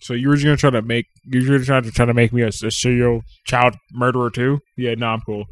So 0.01 0.13
you 0.13 0.27
were 0.29 0.35
just 0.35 0.45
gonna 0.45 0.57
try 0.57 0.69
to 0.69 0.81
make 0.81 1.07
you 1.23 1.41
were 1.41 1.57
gonna 1.57 1.65
try 1.65 1.81
to 1.81 1.91
try 1.91 2.05
to 2.05 2.13
make 2.13 2.31
me 2.31 2.43
a, 2.43 2.49
a 2.49 2.71
serial 2.71 3.21
child 3.45 3.75
murderer 3.91 4.29
too? 4.29 4.59
Yeah, 4.77 4.93
no, 4.95 5.07
I'm 5.07 5.21
cool. 5.21 5.45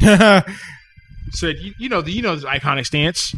So 1.36 1.48
you, 1.48 1.74
you 1.78 1.90
know 1.90 2.00
the 2.00 2.10
you 2.10 2.22
know 2.22 2.34
this 2.34 2.46
iconic 2.46 2.86
stance. 2.86 3.34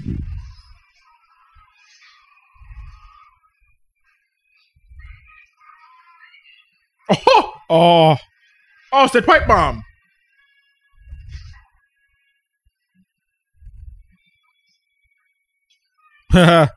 Oh, 7.11 7.53
oh, 7.69 8.17
oh, 8.93 9.05
it's 9.13 9.27
pipe 9.27 9.49
bomb. 9.49 9.83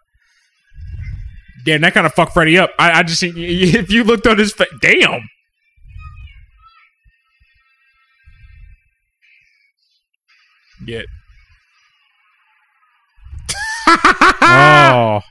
Damn, 1.63 1.81
that 1.81 1.93
kind 1.93 2.07
of 2.07 2.13
fucked 2.13 2.33
Freddy 2.33 2.57
up. 2.57 2.71
I, 2.79 2.99
I 2.99 3.03
just 3.03 3.21
if 3.23 3.91
you 3.91 4.03
looked 4.03 4.25
on 4.25 4.39
his 4.39 4.53
face, 4.53 4.69
damn. 4.81 5.21
Get. 10.85 11.05
oh. 14.41 15.21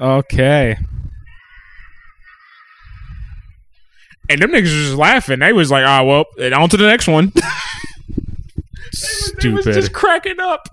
Okay. 0.00 0.76
And 4.30 4.42
them 4.42 4.50
niggas 4.50 4.62
was 4.64 4.72
just 4.72 4.94
laughing. 4.96 5.38
They 5.38 5.52
was 5.52 5.70
like, 5.70 5.84
"Ah, 5.86 6.02
well, 6.04 6.26
and 6.40 6.52
on 6.54 6.68
to 6.68 6.76
the 6.76 6.86
next 6.86 7.08
one." 7.08 7.32
They 9.40 9.50
was 9.50 9.64
Stupid. 9.64 9.74
just 9.74 9.92
cracking 9.92 10.40
up. 10.40 10.68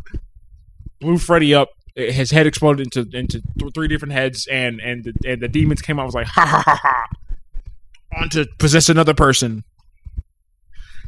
Blew 0.99 1.18
Freddy 1.19 1.53
up. 1.53 1.69
His 1.95 2.31
head 2.31 2.47
exploded 2.47 2.88
into 2.88 3.02
into 3.15 3.41
th- 3.60 3.73
three 3.73 3.88
different 3.88 4.14
heads, 4.14 4.47
and 4.47 4.80
and 4.80 5.03
the, 5.03 5.14
and 5.30 5.41
the 5.41 5.47
demons 5.47 5.81
came 5.81 5.99
out. 5.99 6.06
Was 6.06 6.15
like, 6.15 6.26
"Ha 6.27 6.45
ha 6.45 6.64
ha 6.65 6.76
ha!" 6.81 7.06
On 8.18 8.30
to 8.30 8.47
possess 8.57 8.89
another 8.89 9.14
person. 9.14 9.64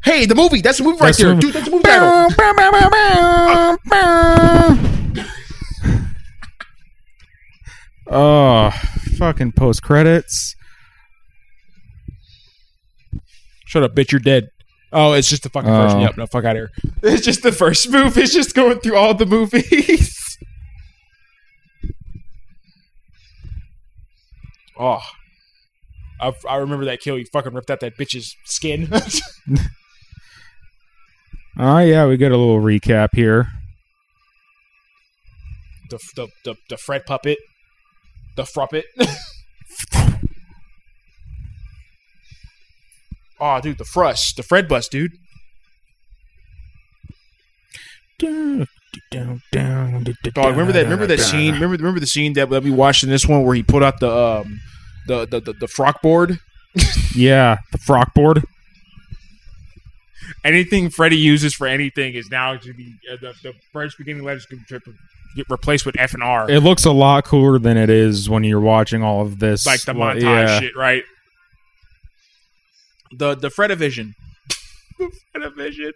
Hey, 0.03 0.26
the 0.26 0.36
movie. 0.36 0.61
That's 0.61 0.78
the 0.78 0.84
movie 0.86 0.98
right 0.99 1.07
That's 1.07 1.18
the 1.18 1.24
there, 1.26 1.34
movie. 1.36 1.48
dude. 1.48 1.53
That's 1.53 1.65
the 1.65 1.72
movie 1.72 1.84
title. 1.84 2.30
Oh, 8.10 8.69
fucking 9.18 9.52
post 9.53 9.84
credits. 9.84 10.56
Shut 13.65 13.84
up, 13.84 13.95
bitch. 13.95 14.11
You're 14.11 14.19
dead. 14.19 14.49
Oh, 14.94 15.11
it's 15.14 15.30
just 15.30 15.44
the 15.44 15.49
fucking. 15.49 15.69
Oh. 15.69 15.99
Yep. 15.99 16.18
No, 16.18 16.26
fuck 16.26 16.45
out 16.45 16.56
of 16.56 16.61
here. 16.61 16.72
It's 17.03 17.26
just 17.26 17.44
the 17.44 17.52
first 17.52 17.90
move. 17.90 18.18
It's 18.18 18.34
just 18.34 18.56
going 18.56 18.80
through 18.80 18.95
all 18.95 19.14
the 19.14 19.26
movies. 19.26 20.38
oh, 24.80 25.02
I, 26.22 26.32
I 26.49 26.56
remember 26.57 26.86
that 26.86 27.02
kill. 27.02 27.18
He 27.18 27.26
fucking 27.26 27.53
ripped 27.53 27.69
out 27.69 27.82
that 27.82 27.98
bitch's 27.98 28.36
skin. 28.45 28.90
Oh 31.60 31.80
yeah, 31.80 32.06
we 32.06 32.18
get 32.18 32.32
a 32.32 32.38
little 32.38 32.62
recap 32.62 33.10
here. 33.14 33.48
the, 35.90 36.00
the 36.16 36.28
the 36.44 36.56
the 36.70 36.78
Fred 36.78 37.06
puppet, 37.06 37.38
the 38.36 38.44
fruppet. 38.44 38.84
oh, 43.40 43.62
dude, 43.62 43.78
the 43.78 43.86
frush, 43.86 44.36
the 44.36 44.44
Fred 44.44 44.68
bus, 44.68 44.88
dude. 44.88 45.14
Dog, 48.20 48.68
remember 50.52 50.74
that? 50.74 50.84
Remember 50.84 51.08
that 51.08 51.20
scene? 51.20 51.54
Remember 51.54 51.78
remember 51.78 52.00
the 52.00 52.08
scene 52.08 52.34
that, 52.34 52.50
that 52.50 52.64
we 52.64 52.72
watched 52.72 53.04
in 53.04 53.10
this 53.10 53.28
one 53.28 53.44
where 53.44 53.56
he 53.56 53.64
put 53.64 53.84
out 53.84 54.00
the 54.00 54.12
um 54.12 54.60
the 55.08 55.26
the 55.26 55.40
the, 55.40 55.54
the 55.54 55.68
frock 55.68 56.02
board. 56.02 56.40
Yeah, 57.16 57.58
the 57.72 57.80
frock 57.80 58.14
board. 58.14 58.44
Anything 60.48 60.90
Freddy 60.90 61.18
uses 61.18 61.53
for 61.53 61.68
anything 61.68 62.14
is 62.14 62.32
now 62.32 62.56
to 62.56 62.74
be 62.74 62.95
uh, 63.11 63.18
the 63.19 63.34
the 63.44 63.53
first 63.74 63.98
beginning 63.98 64.24
letters 64.24 64.45
can 64.45 64.64
get 64.69 64.82
get 65.36 65.45
replaced 65.49 65.86
with 65.86 65.99
F 65.99 66.14
and 66.14 66.24
R, 66.24 66.49
It 66.49 66.61
looks 66.61 66.86
a 66.86 66.91
lot 66.91 67.26
cooler 67.26 67.60
than 67.60 67.76
it 67.76 67.90
is 67.90 68.30
when 68.30 68.45
you're 68.45 68.61
watching 68.61 69.03
all 69.03 69.22
of 69.22 69.40
this. 69.40 69.65
like 69.65 69.82
the 69.82 69.91
montage 69.91 70.22
yeah. 70.22 70.60
shit, 70.61 70.74
right? 70.74 71.03
The 73.11 73.36
the 73.36 73.49
Fredivision, 73.49 74.14
the 74.99 75.11
Fredivision, 75.36 75.91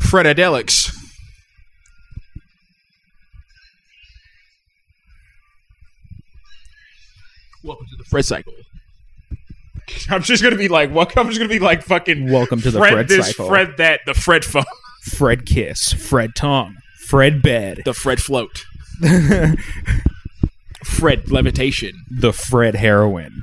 Fredadelics. 0.00 0.94
Welcome 7.64 7.86
to 7.90 7.96
the 7.96 8.04
Fred 8.04 8.24
cycle. 8.24 8.52
I'm 10.10 10.22
just 10.22 10.42
gonna 10.42 10.56
be 10.56 10.68
like, 10.68 10.90
what? 10.90 11.16
I'm 11.18 11.26
just 11.28 11.38
gonna 11.38 11.48
be 11.48 11.58
like 11.58 11.82
fucking 11.82 12.30
Welcome 12.30 12.60
to 12.62 12.70
the 12.70 12.78
Fred, 12.78 12.92
Fred, 12.92 13.08
this, 13.08 13.26
cycle. 13.28 13.48
Fred 13.48 13.76
that, 13.78 14.00
the 14.06 14.14
Fred 14.14 14.44
phone, 14.44 14.64
Fred 15.02 15.44
kiss, 15.46 15.92
Fred 15.92 16.34
tongue, 16.34 16.76
Fred 17.06 17.42
bed, 17.42 17.82
the 17.84 17.94
Fred 17.94 18.20
float, 18.22 18.64
Fred 20.84 21.30
levitation, 21.30 21.92
the 22.10 22.32
Fred 22.32 22.74
heroin. 22.76 23.42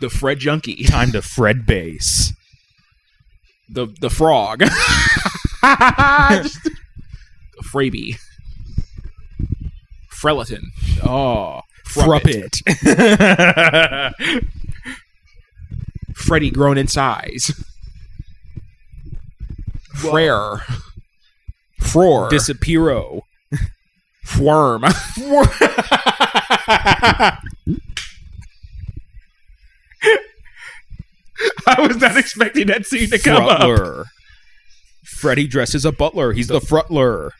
the 0.00 0.08
Fred 0.10 0.38
junkie, 0.38 0.84
Time 0.84 1.12
to 1.12 1.22
Fred 1.22 1.66
base. 1.66 2.32
the 3.68 3.86
the 4.00 4.10
frog, 4.10 4.60
Just- 4.60 4.70
the 7.72 8.14
Frelatin, 10.22 10.62
Oh, 11.04 11.60
Fruppet. 11.86 12.62
Fruppet. 12.72 14.48
Freddy 16.26 16.50
grown 16.50 16.76
in 16.76 16.88
size, 16.88 17.52
Frere, 19.94 20.60
Frore, 21.80 22.28
Disappearo. 22.30 23.22
Worm. 24.40 24.82
I 31.66 31.80
was 31.80 31.96
not 31.98 32.16
expecting 32.16 32.66
that 32.66 32.86
scene 32.86 33.08
to 33.10 33.18
come 33.18 33.44
up. 33.44 33.60
Frutler. 33.60 34.04
Freddy 35.04 35.46
dresses 35.46 35.84
a 35.84 35.92
butler. 35.92 36.32
He's 36.32 36.48
the 36.48 36.60
Frutler. 36.60 37.30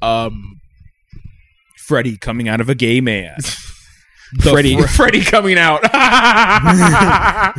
Um, 0.00 0.60
Freddy 1.76 2.16
coming 2.16 2.48
out 2.48 2.60
of 2.60 2.68
a 2.68 2.74
gay 2.74 3.00
man. 3.00 3.36
The 4.34 4.50
Freddy, 4.50 4.76
Fre- 4.76 4.86
Freddy 4.86 5.22
coming 5.22 5.56
out. 5.58 5.82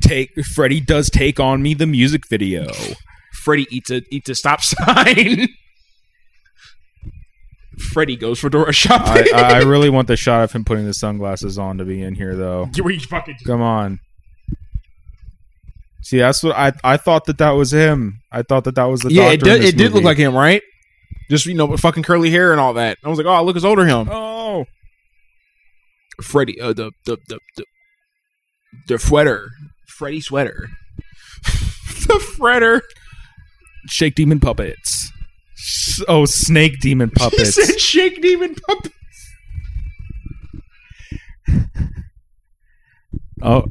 take 0.00 0.34
Freddy 0.44 0.80
does 0.80 1.08
take 1.08 1.38
on 1.38 1.62
me 1.62 1.74
the 1.74 1.86
music 1.86 2.28
video. 2.28 2.66
Freddy 3.32 3.66
eats 3.70 3.90
a 3.90 4.02
eats 4.12 4.28
a 4.28 4.34
stop 4.34 4.60
sign. 4.60 5.48
Freddy 7.78 8.16
goes 8.16 8.38
for 8.38 8.48
Dora 8.48 8.68
I, 8.68 8.72
shopping. 8.72 9.34
I 9.34 9.40
I 9.40 9.62
really 9.62 9.90
want 9.90 10.08
the 10.08 10.16
shot 10.16 10.42
of 10.42 10.52
him 10.52 10.64
putting 10.64 10.84
the 10.84 10.94
sunglasses 10.94 11.58
on 11.58 11.78
to 11.78 11.84
be 11.84 12.02
in 12.02 12.14
here 12.14 12.34
though. 12.34 12.68
we 12.84 12.98
fucking 12.98 13.36
Come 13.46 13.62
on. 13.62 14.00
See, 16.02 16.18
that's 16.18 16.42
what 16.42 16.56
I 16.56 16.72
I 16.82 16.96
thought 16.96 17.26
that 17.26 17.38
that 17.38 17.50
was 17.50 17.72
him. 17.72 18.20
I 18.32 18.42
thought 18.42 18.64
that 18.64 18.74
that 18.74 18.84
was 18.84 19.00
the 19.02 19.12
yeah, 19.12 19.30
it 19.30 19.38
doctor 19.38 19.50
in 19.50 19.54
did. 19.54 19.62
this 19.62 19.74
It 19.74 19.76
did 19.78 19.92
look 19.92 20.04
like 20.04 20.18
him, 20.18 20.34
right? 20.34 20.62
Just 21.30 21.46
you 21.46 21.54
know, 21.54 21.76
fucking 21.76 22.02
curly 22.02 22.30
hair 22.30 22.50
and 22.50 22.60
all 22.60 22.74
that. 22.74 22.98
I 23.04 23.08
was 23.08 23.16
like, 23.16 23.26
oh, 23.26 23.42
look, 23.44 23.56
it's 23.56 23.64
older 23.64 23.86
him. 23.86 24.08
Oh, 24.10 24.31
Freddy, 26.20 26.60
uh, 26.60 26.72
the 26.72 26.92
the 27.06 27.16
the 27.28 27.38
the, 27.56 27.64
the 28.88 28.98
sweater, 28.98 29.48
Freddy 29.88 30.20
sweater, 30.20 30.68
the 31.44 32.22
Fredder. 32.38 32.80
Shake 33.88 34.14
Demon 34.14 34.38
puppets. 34.40 35.10
S- 35.58 36.02
Oh, 36.08 36.24
Snake 36.24 36.78
Demon 36.80 37.10
puppets. 37.14 37.54
said 37.54 37.80
Shake 37.80 38.20
Demon 38.22 38.54
puppets. 38.54 38.94
oh, 43.42 43.64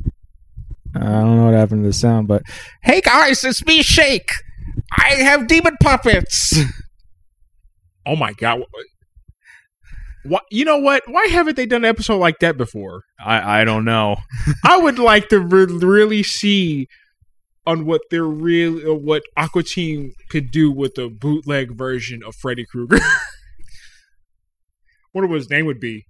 I 0.96 1.00
don't 1.00 1.38
know 1.38 1.46
what 1.46 1.54
happened 1.54 1.84
to 1.84 1.88
the 1.90 1.94
sound, 1.94 2.28
but 2.28 2.44
hey 2.84 3.02
guys, 3.02 3.44
it's 3.44 3.66
me, 3.66 3.82
Shake. 3.82 4.32
I 4.98 5.16
have 5.16 5.48
demon 5.48 5.78
puppets. 5.82 6.54
Oh 8.06 8.16
my 8.18 8.34
god! 8.34 8.64
What? 10.24 10.44
You 10.52 10.66
know 10.66 10.78
what? 10.78 11.04
Why 11.08 11.28
haven't 11.28 11.56
they 11.56 11.66
done 11.66 11.84
an 11.84 11.90
episode 11.90 12.18
like 12.18 12.40
that 12.40 12.58
before? 12.58 13.04
I 13.24 13.62
I 13.62 13.66
don't 13.66 13.86
know. 13.86 14.18
I 14.66 14.78
would 14.78 15.00
like 15.00 15.30
to 15.30 15.40
re- 15.40 15.66
really 15.66 16.24
see 16.24 16.88
on 17.66 17.86
what 17.86 18.02
they're 18.10 18.24
really 18.24 18.86
uh, 18.86 18.94
what 18.94 19.24
Aqua 19.38 19.64
Teen 19.64 20.14
could 20.30 20.52
do 20.52 20.72
with 20.72 20.98
a 20.98 21.10
bootleg 21.10 21.76
version 21.76 22.22
of 22.26 22.36
Freddy 22.36 22.66
Krueger. 22.66 23.00
Wonder 25.14 25.28
what 25.28 25.38
his 25.38 25.50
name 25.50 25.66
would 25.66 25.80
be. 25.80 26.06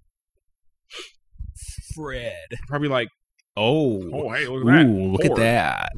Fred. 1.96 2.36
Probably 2.68 2.88
like, 2.88 3.10
Oh, 3.58 4.10
oh 4.14 4.32
hey, 4.32 4.48
look 4.48 4.66
at 4.66 4.68
that. 4.68 4.88
Look 4.88 5.26
Four. 5.26 5.32
at 5.32 5.38
that. 5.38 5.92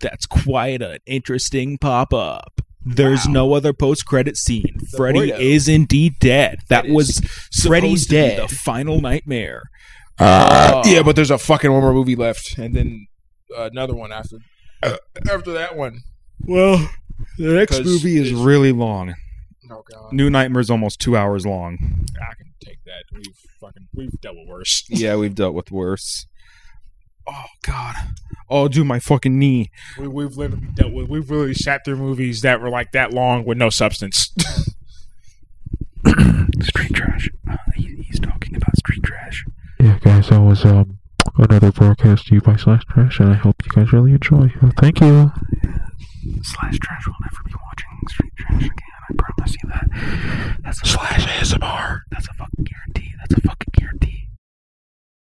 That's 0.00 0.26
quite 0.26 0.82
an 0.82 0.98
interesting 1.06 1.78
pop 1.78 2.12
up. 2.12 2.60
There's 2.84 3.26
Wow. 3.26 3.32
no 3.32 3.52
other 3.54 3.72
post 3.72 4.06
credit 4.06 4.36
scene. 4.36 4.78
Freddy 4.96 5.28
Bordeaux. 5.30 5.36
is 5.38 5.68
indeed 5.68 6.14
dead. 6.20 6.58
That, 6.68 6.84
That 6.84 6.86
is 6.86 6.92
was 6.94 7.20
Freddy's 7.62 8.02
supposed 8.02 8.08
to 8.08 8.10
be 8.10 8.16
dead. 8.16 8.38
the 8.38 8.46
The 8.46 8.54
final 8.54 9.00
nightmare. 9.00 9.62
yeah, 10.18 11.02
but 11.04 11.16
there's 11.16 11.30
a 11.30 11.38
fucking 11.38 11.70
one 11.72 11.82
more 11.82 11.92
movie 11.92 12.16
left, 12.16 12.58
and 12.58 12.74
then 12.74 13.06
uh, 13.56 13.68
another 13.70 13.94
one 13.94 14.12
after 14.12 14.38
after 15.30 15.52
that 15.52 15.76
one. 15.76 16.00
well, 16.40 16.90
the 17.38 17.52
next 17.54 17.84
movie 17.84 18.16
is 18.18 18.32
really 18.32 18.72
long. 18.72 19.14
Oh 19.70 19.82
god, 19.90 20.12
New 20.12 20.28
Nightmare's 20.30 20.68
almost 20.70 21.00
two 21.00 21.16
hours 21.16 21.46
long. 21.46 22.04
I 22.20 22.34
can 22.34 22.52
take 22.64 22.82
that. 22.86 23.04
We've 23.12 23.24
fucking 23.60 23.88
we've 23.94 24.20
dealt 24.20 24.36
with 24.36 24.48
worse. 24.48 24.84
Yeah, 24.88 25.16
we've 25.16 25.34
dealt 25.34 25.54
with 25.54 25.70
worse. 25.70 26.26
Oh 27.30 27.44
God. 27.62 27.94
Oh, 28.48 28.66
dude, 28.66 28.86
my 28.86 28.98
fucking 28.98 29.38
knee. 29.38 29.70
We, 29.96 30.08
we've 30.08 30.36
literally 30.36 30.66
dealt 30.74 30.92
with. 30.92 31.08
We've 31.08 31.30
really 31.30 31.54
sat 31.54 31.84
through 31.84 31.96
movies 31.96 32.40
that 32.42 32.60
were 32.60 32.68
like 32.70 32.90
that 32.92 33.12
long 33.12 33.44
with 33.44 33.56
no 33.56 33.70
substance. 33.70 34.30
Street 36.60 36.92
trash. 36.92 37.30
Uh, 37.48 37.56
he, 37.76 38.02
he's 38.02 38.18
talking 38.18 38.56
about 38.56 38.76
street 38.76 39.02
trash. 39.04 39.44
Yeah, 39.78 39.98
guys, 40.00 40.28
that 40.30 40.40
was 40.40 40.64
um 40.64 40.98
another 41.38 41.70
broadcast 41.70 42.26
to 42.26 42.34
you 42.34 42.40
by 42.40 42.56
Slash 42.56 42.84
Trash, 42.86 43.20
and 43.20 43.30
I 43.30 43.34
hope 43.34 43.56
you 43.64 43.70
guys 43.72 43.92
really 43.92 44.12
enjoy. 44.12 44.50
Uh, 44.60 44.70
thank 44.78 45.00
you. 45.00 45.30
Slash 46.42 46.78
Trash 46.78 47.06
will 47.06 47.14
never 47.22 47.42
be 47.46 47.54
watching 47.64 48.08
Street 48.08 48.32
Trash 48.36 48.62
again. 48.62 48.72
I 49.08 49.14
promise 49.16 49.56
you 49.62 49.68
that. 49.68 50.58
That's 50.64 50.82
a 50.82 50.86
Slash 50.86 51.26
ASMR. 51.26 52.00
That's 52.10 52.28
a 52.28 52.34
fucking 52.34 52.64
guarantee. 52.64 53.14
That's 53.20 53.34
a 53.34 53.40
fucking 53.46 53.72
guarantee. 53.72 54.26